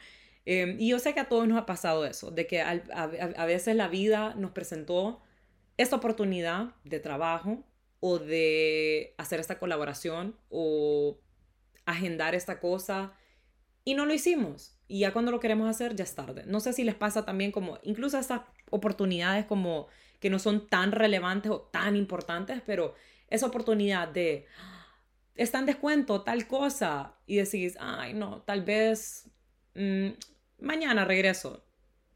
Em, 0.45 0.76
y 0.80 0.88
yo 0.88 0.99
sé 0.99 1.14
que 1.14 1.20
a 1.20 1.28
todos 1.28 1.47
nos 1.47 1.59
ha 1.59 1.66
pasado 1.66 2.05
eso, 2.05 2.30
de 2.30 2.47
que 2.47 2.61
a, 2.61 3.47
veces 3.47 3.76
la 3.76 3.88
vida 3.88 4.34
nos 4.34 4.51
presentó 4.51 5.22
esta 5.76 5.97
oportunidad 5.97 6.74
de 6.84 7.01
trabajo 7.01 7.64
o 8.01 8.18
de 8.18 9.14
hacer 9.18 9.38
esta 9.40 9.59
colaboración 9.59 10.36
o 10.51 11.20
agendar 11.86 12.34
esta 12.34 12.61
cosa 12.61 13.12
y 13.84 13.95
no 13.95 14.07
lo 14.07 14.14
hicimos. 14.14 14.76
Y 14.88 15.01
ya 15.01 15.12
cuando 15.12 15.30
lo 15.30 15.40
queremos 15.40 15.68
hacer 15.68 15.95
ya 15.95 16.05
es 16.05 16.14
tarde. 16.14 16.45
No 16.47 16.61
sé 16.61 16.72
si 16.72 16.84
les 16.84 16.95
pasa 16.95 17.24
también 17.24 17.53
como 17.53 17.78
incluso 17.82 18.18
estas 18.18 18.43
oportunidades 18.70 19.47
como 19.47 19.86
que 20.20 20.30
no 20.30 20.38
son 20.38 20.68
tan 20.68 20.93
relevantes 20.93 21.51
o 21.51 21.61
tan 21.61 21.97
importantes, 21.97 22.62
pero 22.66 22.95
esa 23.28 23.47
oportunidad 23.47 24.09
de 24.09 24.47
está 25.34 25.59
en 25.59 25.66
descuento 25.66 26.22
tal 26.22 26.47
cosa 26.47 27.14
y 27.26 27.36
decís, 27.36 27.76
ay 27.80 28.14
no, 28.14 28.43
tal 28.43 28.62
vez 28.62 29.30
mm, 29.74 30.11
mañana 30.63 31.05
regreso. 31.05 31.65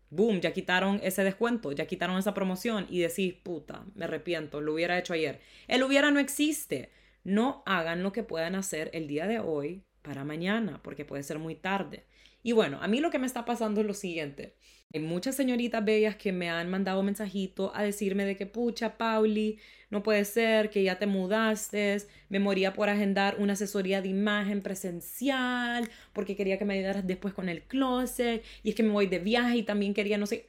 Boom, 0.08 0.40
ya 0.40 0.52
quitaron 0.52 1.00
ese 1.02 1.24
descuento, 1.24 1.72
ya 1.72 1.86
quitaron 1.86 2.18
esa 2.18 2.32
promoción 2.32 2.86
y 2.88 3.00
decís, 3.00 3.34
puta, 3.34 3.84
me 3.94 4.04
arrepiento, 4.04 4.60
lo 4.60 4.74
hubiera 4.74 4.98
hecho 4.98 5.14
ayer. 5.14 5.40
El 5.68 5.82
hubiera 5.82 6.10
no 6.10 6.20
existe. 6.20 6.90
No 7.24 7.64
hagan 7.66 8.04
lo 8.04 8.12
que 8.12 8.22
puedan 8.22 8.54
hacer 8.54 8.88
el 8.94 9.08
día 9.08 9.26
de 9.26 9.40
hoy 9.40 9.85
para 10.06 10.24
mañana, 10.24 10.80
porque 10.82 11.04
puede 11.04 11.24
ser 11.24 11.38
muy 11.38 11.56
tarde. 11.56 12.04
Y 12.42 12.52
bueno, 12.52 12.78
a 12.80 12.86
mí 12.86 13.00
lo 13.00 13.10
que 13.10 13.18
me 13.18 13.26
está 13.26 13.44
pasando 13.44 13.80
es 13.80 13.86
lo 13.86 13.92
siguiente. 13.92 14.54
Hay 14.94 15.00
muchas 15.00 15.34
señoritas 15.34 15.84
bellas 15.84 16.14
que 16.14 16.30
me 16.30 16.48
han 16.48 16.70
mandado 16.70 17.02
mensajito 17.02 17.72
a 17.74 17.82
decirme 17.82 18.24
de 18.24 18.36
que, 18.36 18.46
pucha, 18.46 18.96
Pauli, 18.96 19.58
no 19.90 20.04
puede 20.04 20.24
ser 20.24 20.70
que 20.70 20.84
ya 20.84 20.96
te 20.98 21.06
mudaste, 21.06 21.98
me 22.28 22.38
moría 22.38 22.72
por 22.72 22.88
agendar 22.88 23.36
una 23.40 23.54
asesoría 23.54 24.00
de 24.00 24.08
imagen 24.08 24.62
presencial, 24.62 25.90
porque 26.12 26.36
quería 26.36 26.56
que 26.56 26.64
me 26.64 26.74
ayudaras 26.74 27.04
después 27.04 27.34
con 27.34 27.48
el 27.48 27.62
closet, 27.62 28.44
y 28.62 28.70
es 28.70 28.74
que 28.76 28.84
me 28.84 28.90
voy 28.90 29.08
de 29.08 29.18
viaje 29.18 29.56
y 29.56 29.62
también 29.64 29.92
quería, 29.92 30.16
no 30.16 30.26
sé. 30.26 30.46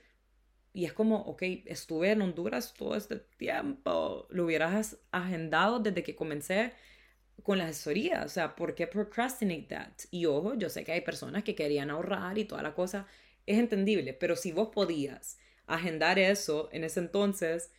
Y 0.74 0.86
es 0.86 0.94
como, 0.94 1.22
ok, 1.22 1.42
estuve 1.66 2.12
en 2.12 2.22
Honduras 2.22 2.76
todo 2.76 2.96
este 2.96 3.16
tiempo, 3.38 4.28
lo 4.30 4.46
hubieras 4.46 4.98
agendado 5.12 5.80
desde 5.80 6.04
que 6.04 6.16
comencé 6.16 6.74
con 7.48 7.60
la 7.60 7.68
asesoría, 7.68 8.24
o 8.26 8.28
sea, 8.28 8.58
¿por 8.58 8.76
qué 8.76 8.88
procrastinate 8.88 9.68
that? 9.70 9.94
Y 10.12 10.26
ojo, 10.26 10.56
yo 10.56 10.68
sé 10.68 10.84
que 10.84 10.92
hay 10.92 11.00
personas 11.00 11.46
que 11.46 11.56
querían 11.56 11.90
ahorrar 11.90 12.38
y 12.38 12.44
toda 12.44 12.62
la 12.62 12.74
cosa, 12.74 13.08
es 13.46 13.58
entendible, 13.58 14.12
pero 14.12 14.36
si 14.36 14.52
vos 14.52 14.68
podías 14.68 15.40
agendar 15.66 16.20
eso 16.20 16.68
en 16.74 16.84
ese 16.84 17.00
entonces, 17.00 17.72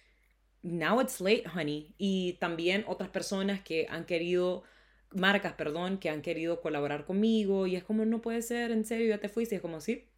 now 0.63 1.03
it's 1.03 1.21
late, 1.21 1.45
honey. 1.55 1.95
Y 1.99 2.39
también 2.41 2.83
otras 2.87 3.11
personas 3.11 3.61
que 3.61 3.87
han 3.91 4.07
querido, 4.07 4.63
marcas, 5.11 5.53
perdón, 5.53 5.99
que 5.99 6.09
han 6.09 6.23
querido 6.23 6.63
colaborar 6.63 7.05
conmigo 7.05 7.67
y 7.67 7.77
es 7.77 7.85
como, 7.85 8.07
no 8.07 8.23
puede 8.23 8.41
ser, 8.41 8.71
en 8.71 8.87
serio, 8.87 9.09
ya 9.09 9.19
te 9.19 9.29
fuiste. 9.29 9.57
es 9.57 9.61
como, 9.61 9.83
sí. 9.83 10.09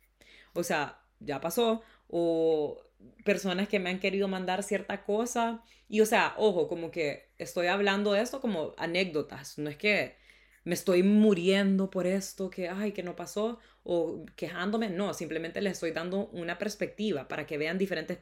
O 0.52 0.62
sea, 0.62 1.00
ya 1.18 1.40
pasó. 1.40 1.82
O 2.06 2.80
personas 3.24 3.68
que 3.68 3.78
me 3.78 3.90
han 3.90 4.00
querido 4.00 4.28
mandar 4.28 4.62
cierta 4.62 5.04
cosa. 5.04 5.62
Y 5.88 6.00
o 6.00 6.06
sea, 6.06 6.34
ojo, 6.38 6.68
como 6.68 6.90
que 6.90 7.30
estoy 7.38 7.66
hablando 7.68 8.12
de 8.12 8.22
esto 8.22 8.40
como 8.40 8.74
anécdotas. 8.78 9.58
No 9.58 9.70
es 9.70 9.76
que 9.76 10.16
me 10.64 10.74
estoy 10.74 11.02
muriendo 11.02 11.90
por 11.90 12.06
esto, 12.06 12.50
que, 12.50 12.68
ay, 12.68 12.92
que 12.92 13.02
no 13.02 13.16
pasó, 13.16 13.58
o 13.82 14.24
quejándome. 14.36 14.90
No, 14.90 15.14
simplemente 15.14 15.60
les 15.60 15.74
estoy 15.74 15.92
dando 15.92 16.28
una 16.28 16.58
perspectiva 16.58 17.28
para 17.28 17.46
que 17.46 17.58
vean 17.58 17.78
diferentes 17.78 18.18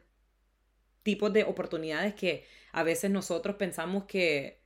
tipos 1.02 1.32
de 1.32 1.44
oportunidades 1.44 2.14
que 2.14 2.44
a 2.72 2.82
veces 2.82 3.10
nosotros 3.10 3.56
pensamos 3.56 4.04
que, 4.04 4.60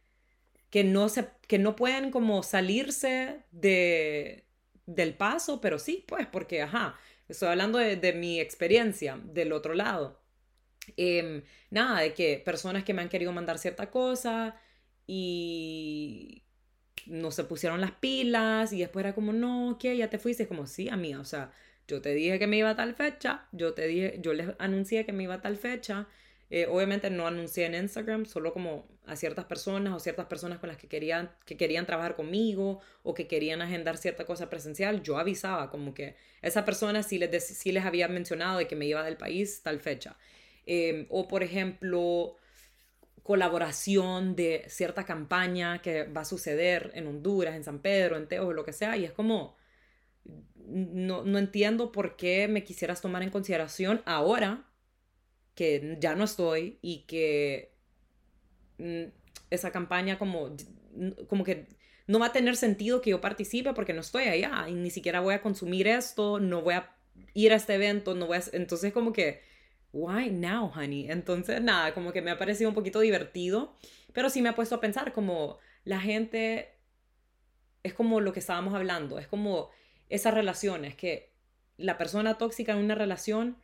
que, 0.70 0.84
no, 0.84 1.08
se, 1.08 1.28
que 1.46 1.58
no 1.58 1.76
pueden 1.76 2.10
como 2.10 2.42
salirse 2.42 3.44
de, 3.52 4.46
del 4.86 5.14
paso, 5.14 5.60
pero 5.60 5.78
sí, 5.78 6.04
pues, 6.08 6.26
porque, 6.26 6.62
ajá, 6.62 6.96
estoy 7.32 7.48
hablando 7.48 7.78
de, 7.78 8.12
mi 8.12 8.40
experiencia 8.40 9.18
del 9.24 9.52
otro 9.52 9.74
lado. 9.74 10.20
Em, 10.96 11.42
nada, 11.70 12.00
de 12.00 12.14
que 12.14 12.42
personas 12.44 12.84
que 12.84 12.94
me 12.94 13.02
han 13.02 13.08
querido 13.08 13.32
mandar 13.32 13.58
cierta 13.58 13.90
cosa 13.90 14.56
y 15.06 16.44
no 17.06 17.30
se 17.30 17.44
pusieron 17.44 17.80
las 17.80 17.92
pilas 17.92 18.72
y 18.72 18.80
después 18.80 19.04
era 19.04 19.14
como, 19.14 19.32
no, 19.32 19.78
¿qué? 19.80 19.96
Ya 19.96 20.10
te 20.10 20.18
fuiste. 20.18 20.48
Como, 20.48 20.66
sí, 20.66 20.88
amiga, 20.88 21.20
o 21.20 21.24
sea, 21.24 21.52
yo 21.88 22.00
te 22.02 22.14
dije 22.14 22.38
que 22.38 22.46
me 22.46 22.58
iba 22.58 22.70
a 22.70 22.76
tal 22.76 22.94
fecha, 22.94 23.48
yo 23.52 23.74
te 23.74 23.86
dije, 23.86 24.18
yo 24.20 24.32
les 24.34 24.48
anuncié 24.58 25.04
que 25.06 25.12
me 25.12 25.24
iba 25.24 25.34
a 25.34 25.42
tal 25.42 25.56
fecha. 25.56 26.08
Eh, 26.54 26.66
obviamente 26.68 27.08
no 27.08 27.26
anuncié 27.26 27.64
en 27.64 27.74
Instagram, 27.74 28.26
solo 28.26 28.52
como 28.52 28.84
a 29.06 29.16
ciertas 29.16 29.46
personas 29.46 29.94
o 29.94 29.98
ciertas 29.98 30.26
personas 30.26 30.58
con 30.58 30.68
las 30.68 30.76
que 30.76 30.86
querían, 30.86 31.30
que 31.46 31.56
querían 31.56 31.86
trabajar 31.86 32.14
conmigo 32.14 32.82
o 33.02 33.14
que 33.14 33.26
querían 33.26 33.62
agendar 33.62 33.96
cierta 33.96 34.26
cosa 34.26 34.50
presencial, 34.50 35.02
yo 35.02 35.16
avisaba 35.16 35.70
como 35.70 35.94
que 35.94 36.14
esa 36.42 36.66
persona 36.66 37.02
sí 37.02 37.16
les, 37.16 37.42
sí 37.42 37.72
les 37.72 37.86
había 37.86 38.06
mencionado 38.06 38.58
de 38.58 38.68
que 38.68 38.76
me 38.76 38.84
iba 38.84 39.02
del 39.02 39.16
país 39.16 39.62
tal 39.62 39.80
fecha. 39.80 40.18
Em, 40.66 41.06
o 41.08 41.26
por 41.26 41.42
ejemplo, 41.42 42.36
colaboración 43.22 44.36
de 44.36 44.64
cierta 44.68 45.04
campaña 45.06 45.80
que 45.80 46.04
va 46.04 46.20
a 46.20 46.24
suceder 46.26 46.90
en 46.94 47.06
Honduras, 47.06 47.56
en 47.56 47.64
San 47.64 47.78
Pedro, 47.78 48.18
en 48.18 48.28
Teo, 48.28 48.52
lo 48.52 48.62
que 48.66 48.74
sea, 48.74 48.98
y 48.98 49.06
es 49.06 49.12
como, 49.12 49.56
no, 50.66 51.24
no 51.24 51.38
entiendo 51.38 51.92
por 51.92 52.16
qué 52.16 52.46
me 52.46 52.62
quisieras 52.62 53.00
tomar 53.00 53.22
en 53.22 53.30
consideración 53.30 54.02
ahora 54.04 54.66
que 55.54 55.96
ya 56.00 56.14
no 56.14 56.24
estoy 56.24 56.78
y 56.82 57.04
que 57.06 57.72
mm, 58.78 59.04
esa 59.50 59.70
campaña 59.70 60.18
como, 60.18 60.56
como 61.28 61.44
que 61.44 61.66
no 62.06 62.18
va 62.18 62.26
a 62.26 62.32
tener 62.32 62.56
sentido 62.56 63.00
que 63.00 63.10
yo 63.10 63.20
participe 63.20 63.72
porque 63.74 63.92
no 63.92 64.00
estoy 64.00 64.24
allá 64.24 64.66
y 64.68 64.74
ni 64.74 64.90
siquiera 64.90 65.20
voy 65.20 65.34
a 65.34 65.42
consumir 65.42 65.86
esto, 65.86 66.40
no 66.40 66.62
voy 66.62 66.74
a 66.74 66.94
ir 67.34 67.52
a 67.52 67.56
este 67.56 67.74
evento, 67.74 68.14
no 68.14 68.26
voy 68.26 68.38
a... 68.38 68.42
Entonces 68.52 68.92
como 68.92 69.12
que 69.12 69.42
why 69.92 70.30
now, 70.30 70.72
honey? 70.74 71.10
Entonces, 71.10 71.60
nada, 71.60 71.94
como 71.94 72.12
que 72.12 72.22
me 72.22 72.30
ha 72.30 72.38
parecido 72.38 72.70
un 72.70 72.74
poquito 72.74 73.00
divertido, 73.00 73.76
pero 74.12 74.30
sí 74.30 74.42
me 74.42 74.48
ha 74.48 74.54
puesto 74.54 74.74
a 74.74 74.80
pensar 74.80 75.12
como 75.12 75.58
la 75.84 76.00
gente 76.00 76.78
es 77.82 77.94
como 77.94 78.20
lo 78.20 78.32
que 78.32 78.40
estábamos 78.40 78.74
hablando, 78.74 79.18
es 79.18 79.26
como 79.26 79.70
esas 80.08 80.34
relaciones 80.34 80.94
que 80.94 81.32
la 81.76 81.98
persona 81.98 82.38
tóxica 82.38 82.72
en 82.72 82.78
una 82.78 82.94
relación 82.94 83.56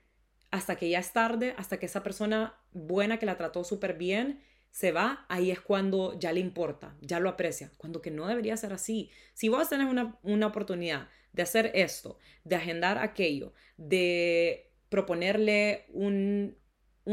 hasta 0.51 0.77
que 0.77 0.89
ya 0.89 0.99
es 0.99 1.13
tarde, 1.13 1.55
hasta 1.59 1.79
que 1.79 1.87
esa 1.87 2.03
persona 2.03 2.55
buena 2.73 3.19
que 3.19 3.27
la 3.27 3.37
trató 3.37 3.65
súper 3.65 3.95
bien 3.95 4.43
se 4.71 4.93
va, 4.93 5.27
ahí 5.29 5.51
es 5.51 5.61
cuando 5.61 6.19
ya 6.19 6.33
le 6.33 6.41
importa, 6.41 6.97
ya 7.01 7.21
lo 7.21 7.29
aprecia, 7.29 7.73
cuando 7.77 8.01
que 8.01 8.11
no 8.11 8.27
debería 8.27 8.57
ser 8.57 8.73
así. 8.73 9.11
Si 9.35 9.49
vos 9.49 9.69
tenés 9.69 9.89
una, 9.89 10.19
una 10.23 10.47
oportunidad 10.47 11.09
de 11.33 11.43
hacer 11.43 11.71
esto, 11.75 12.19
de 12.45 12.57
agendar 12.57 12.99
aquello, 12.99 13.53
de 13.77 14.73
proponerle 14.89 15.87
un, 15.93 16.57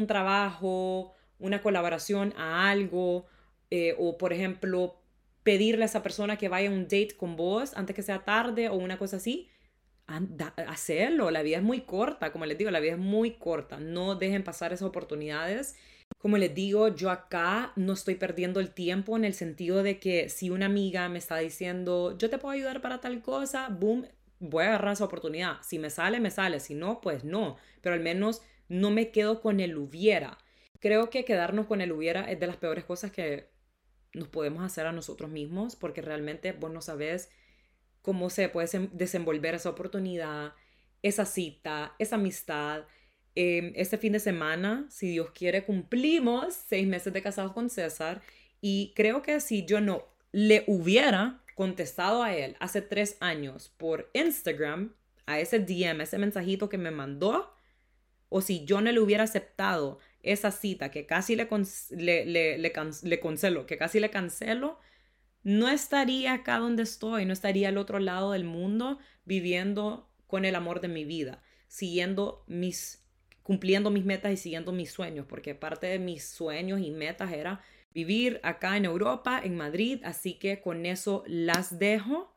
trabajo, 0.07 1.13
una 1.39 1.61
colaboración 1.61 2.33
a 2.37 2.69
algo, 2.69 3.25
eh, 3.69 3.95
o 3.97 4.17
por 4.17 4.33
ejemplo, 4.33 5.01
pedirle 5.43 5.83
a 5.83 5.85
esa 5.85 6.03
persona 6.03 6.37
que 6.37 6.49
vaya 6.49 6.69
a 6.69 6.73
un 6.73 6.83
date 6.83 7.15
con 7.17 7.35
vos 7.35 7.73
antes 7.75 7.95
que 7.95 8.01
sea 8.01 8.23
tarde 8.23 8.69
o 8.69 8.75
una 8.75 8.97
cosa 8.97 9.17
así, 9.17 9.49
hacerlo. 10.07 11.31
La 11.31 11.41
vida 11.41 11.57
es 11.57 11.63
muy 11.63 11.81
corta, 11.81 12.31
como 12.31 12.45
les 12.45 12.57
digo, 12.57 12.71
la 12.71 12.79
vida 12.79 12.93
es 12.93 12.99
muy 12.99 13.31
corta. 13.31 13.79
No 13.79 14.15
dejen 14.15 14.43
pasar 14.43 14.73
esas 14.73 14.87
oportunidades. 14.87 15.75
Como 16.17 16.37
les 16.37 16.53
digo, 16.53 16.89
yo 16.89 17.11
acá 17.11 17.73
no 17.75 17.93
estoy 17.93 18.15
perdiendo 18.15 18.59
el 18.59 18.71
tiempo 18.73 19.17
en 19.17 19.25
el 19.25 19.33
sentido 19.33 19.83
de 19.83 19.99
que 19.99 20.29
si 20.29 20.49
una 20.49 20.67
amiga 20.67 21.09
me 21.09 21.17
está 21.17 21.37
diciendo, 21.37 22.17
yo 22.17 22.29
te 22.29 22.37
puedo 22.37 22.53
ayudar 22.53 22.81
para 22.81 23.01
tal 23.01 23.21
cosa, 23.21 23.69
boom, 23.69 24.07
voy 24.39 24.63
a 24.63 24.67
agarrar 24.67 24.93
esa 24.93 25.05
oportunidad. 25.05 25.57
Si 25.61 25.79
me 25.79 25.89
sale, 25.89 26.19
me 26.19 26.31
sale. 26.31 26.59
Si 26.59 26.75
no, 26.75 27.01
pues 27.01 27.23
no. 27.23 27.57
Pero 27.81 27.95
al 27.95 28.01
menos 28.01 28.41
no 28.67 28.91
me 28.91 29.11
quedo 29.11 29.41
con 29.41 29.59
el 29.59 29.77
hubiera. 29.77 30.37
Creo 30.79 31.09
que 31.09 31.25
quedarnos 31.25 31.67
con 31.67 31.81
el 31.81 31.91
hubiera 31.91 32.29
es 32.29 32.39
de 32.39 32.47
las 32.47 32.57
peores 32.57 32.83
cosas 32.83 33.11
que 33.11 33.49
nos 34.13 34.27
podemos 34.27 34.63
hacer 34.63 34.87
a 34.87 34.91
nosotros 34.91 35.29
mismos 35.29 35.75
porque 35.75 36.01
realmente 36.01 36.53
vos 36.53 36.71
no 36.71 36.81
sabes 36.81 37.29
cómo 38.05 38.29
se 38.29 38.47
puede 38.47 38.89
desenvolver 38.93 39.55
esa 39.55 39.69
oportunidad, 39.69 40.53
esa 41.01 41.25
cita, 41.25 41.95
esa 41.99 42.15
amistad. 42.15 42.85
Em, 43.33 43.73
este 43.75 43.97
fin 43.97 44.13
de 44.13 44.19
semana, 44.19 44.85
si 44.89 45.09
Dios 45.09 45.31
quiere, 45.31 45.65
cumplimos 45.65 46.53
seis 46.53 46.87
meses 46.87 47.11
de 47.11 47.21
casados 47.21 47.51
con 47.51 47.69
César 47.69 48.21
y 48.61 48.93
creo 48.95 49.21
que 49.21 49.39
si 49.41 49.65
yo 49.65 49.81
no 49.81 50.05
le 50.31 50.63
hubiera 50.67 51.41
contestado 51.55 52.23
a 52.23 52.35
él 52.35 52.55
hace 52.59 52.81
tres 52.81 53.17
años 53.19 53.73
por 53.77 54.09
Instagram, 54.13 54.93
a 55.25 55.39
ese 55.39 55.59
DM, 55.59 56.01
ese 56.01 56.17
mensajito 56.17 56.69
que 56.69 56.77
me 56.77 56.91
mandó, 56.91 57.51
o 58.29 58.41
si 58.41 58.65
yo 58.65 58.81
no 58.81 58.91
le 58.91 58.99
hubiera 58.99 59.23
aceptado 59.23 59.99
esa 60.21 60.51
cita 60.51 60.91
que 60.91 61.05
casi 61.05 61.35
le, 61.35 61.47
le, 62.25 62.57
le, 62.57 63.19
cancelo, 63.19 63.65
que 63.65 63.77
casi 63.77 63.99
le 63.99 64.09
cancelo, 64.09 64.79
no 65.45 65.69
estaría 65.69 66.33
acá 66.33 66.57
donde 66.57 66.81
estoy, 66.81 67.23
no 67.25 67.31
estaría 67.31 67.69
al 67.69 67.77
otro 67.77 67.99
lado 67.99 68.31
del 68.31 68.45
mundo 68.45 68.97
viviendo 69.25 70.09
con 70.25 70.43
el 70.43 70.55
amor 70.55 70.81
de 70.81 70.87
mi 70.87 71.05
vida, 71.05 71.43
siguiendo 71.67 72.43
mis, 72.47 73.05
cumpliendo 73.43 73.91
mis 73.91 74.05
metas 74.05 74.33
y 74.33 74.37
siguiendo 74.37 74.71
mis 74.71 74.91
sueños, 74.91 75.27
porque 75.29 75.53
parte 75.53 75.85
de 75.85 75.99
mis 75.99 76.27
sueños 76.27 76.81
y 76.81 76.89
metas 76.89 77.31
era 77.31 77.61
vivir 77.93 78.39
acá 78.41 78.75
en 78.75 78.85
Europa, 78.85 79.39
en 79.41 79.55
Madrid, 79.55 80.01
así 80.03 80.33
que 80.33 80.61
con 80.61 80.87
eso 80.87 81.23
las 81.27 81.77
dejo. 81.77 82.35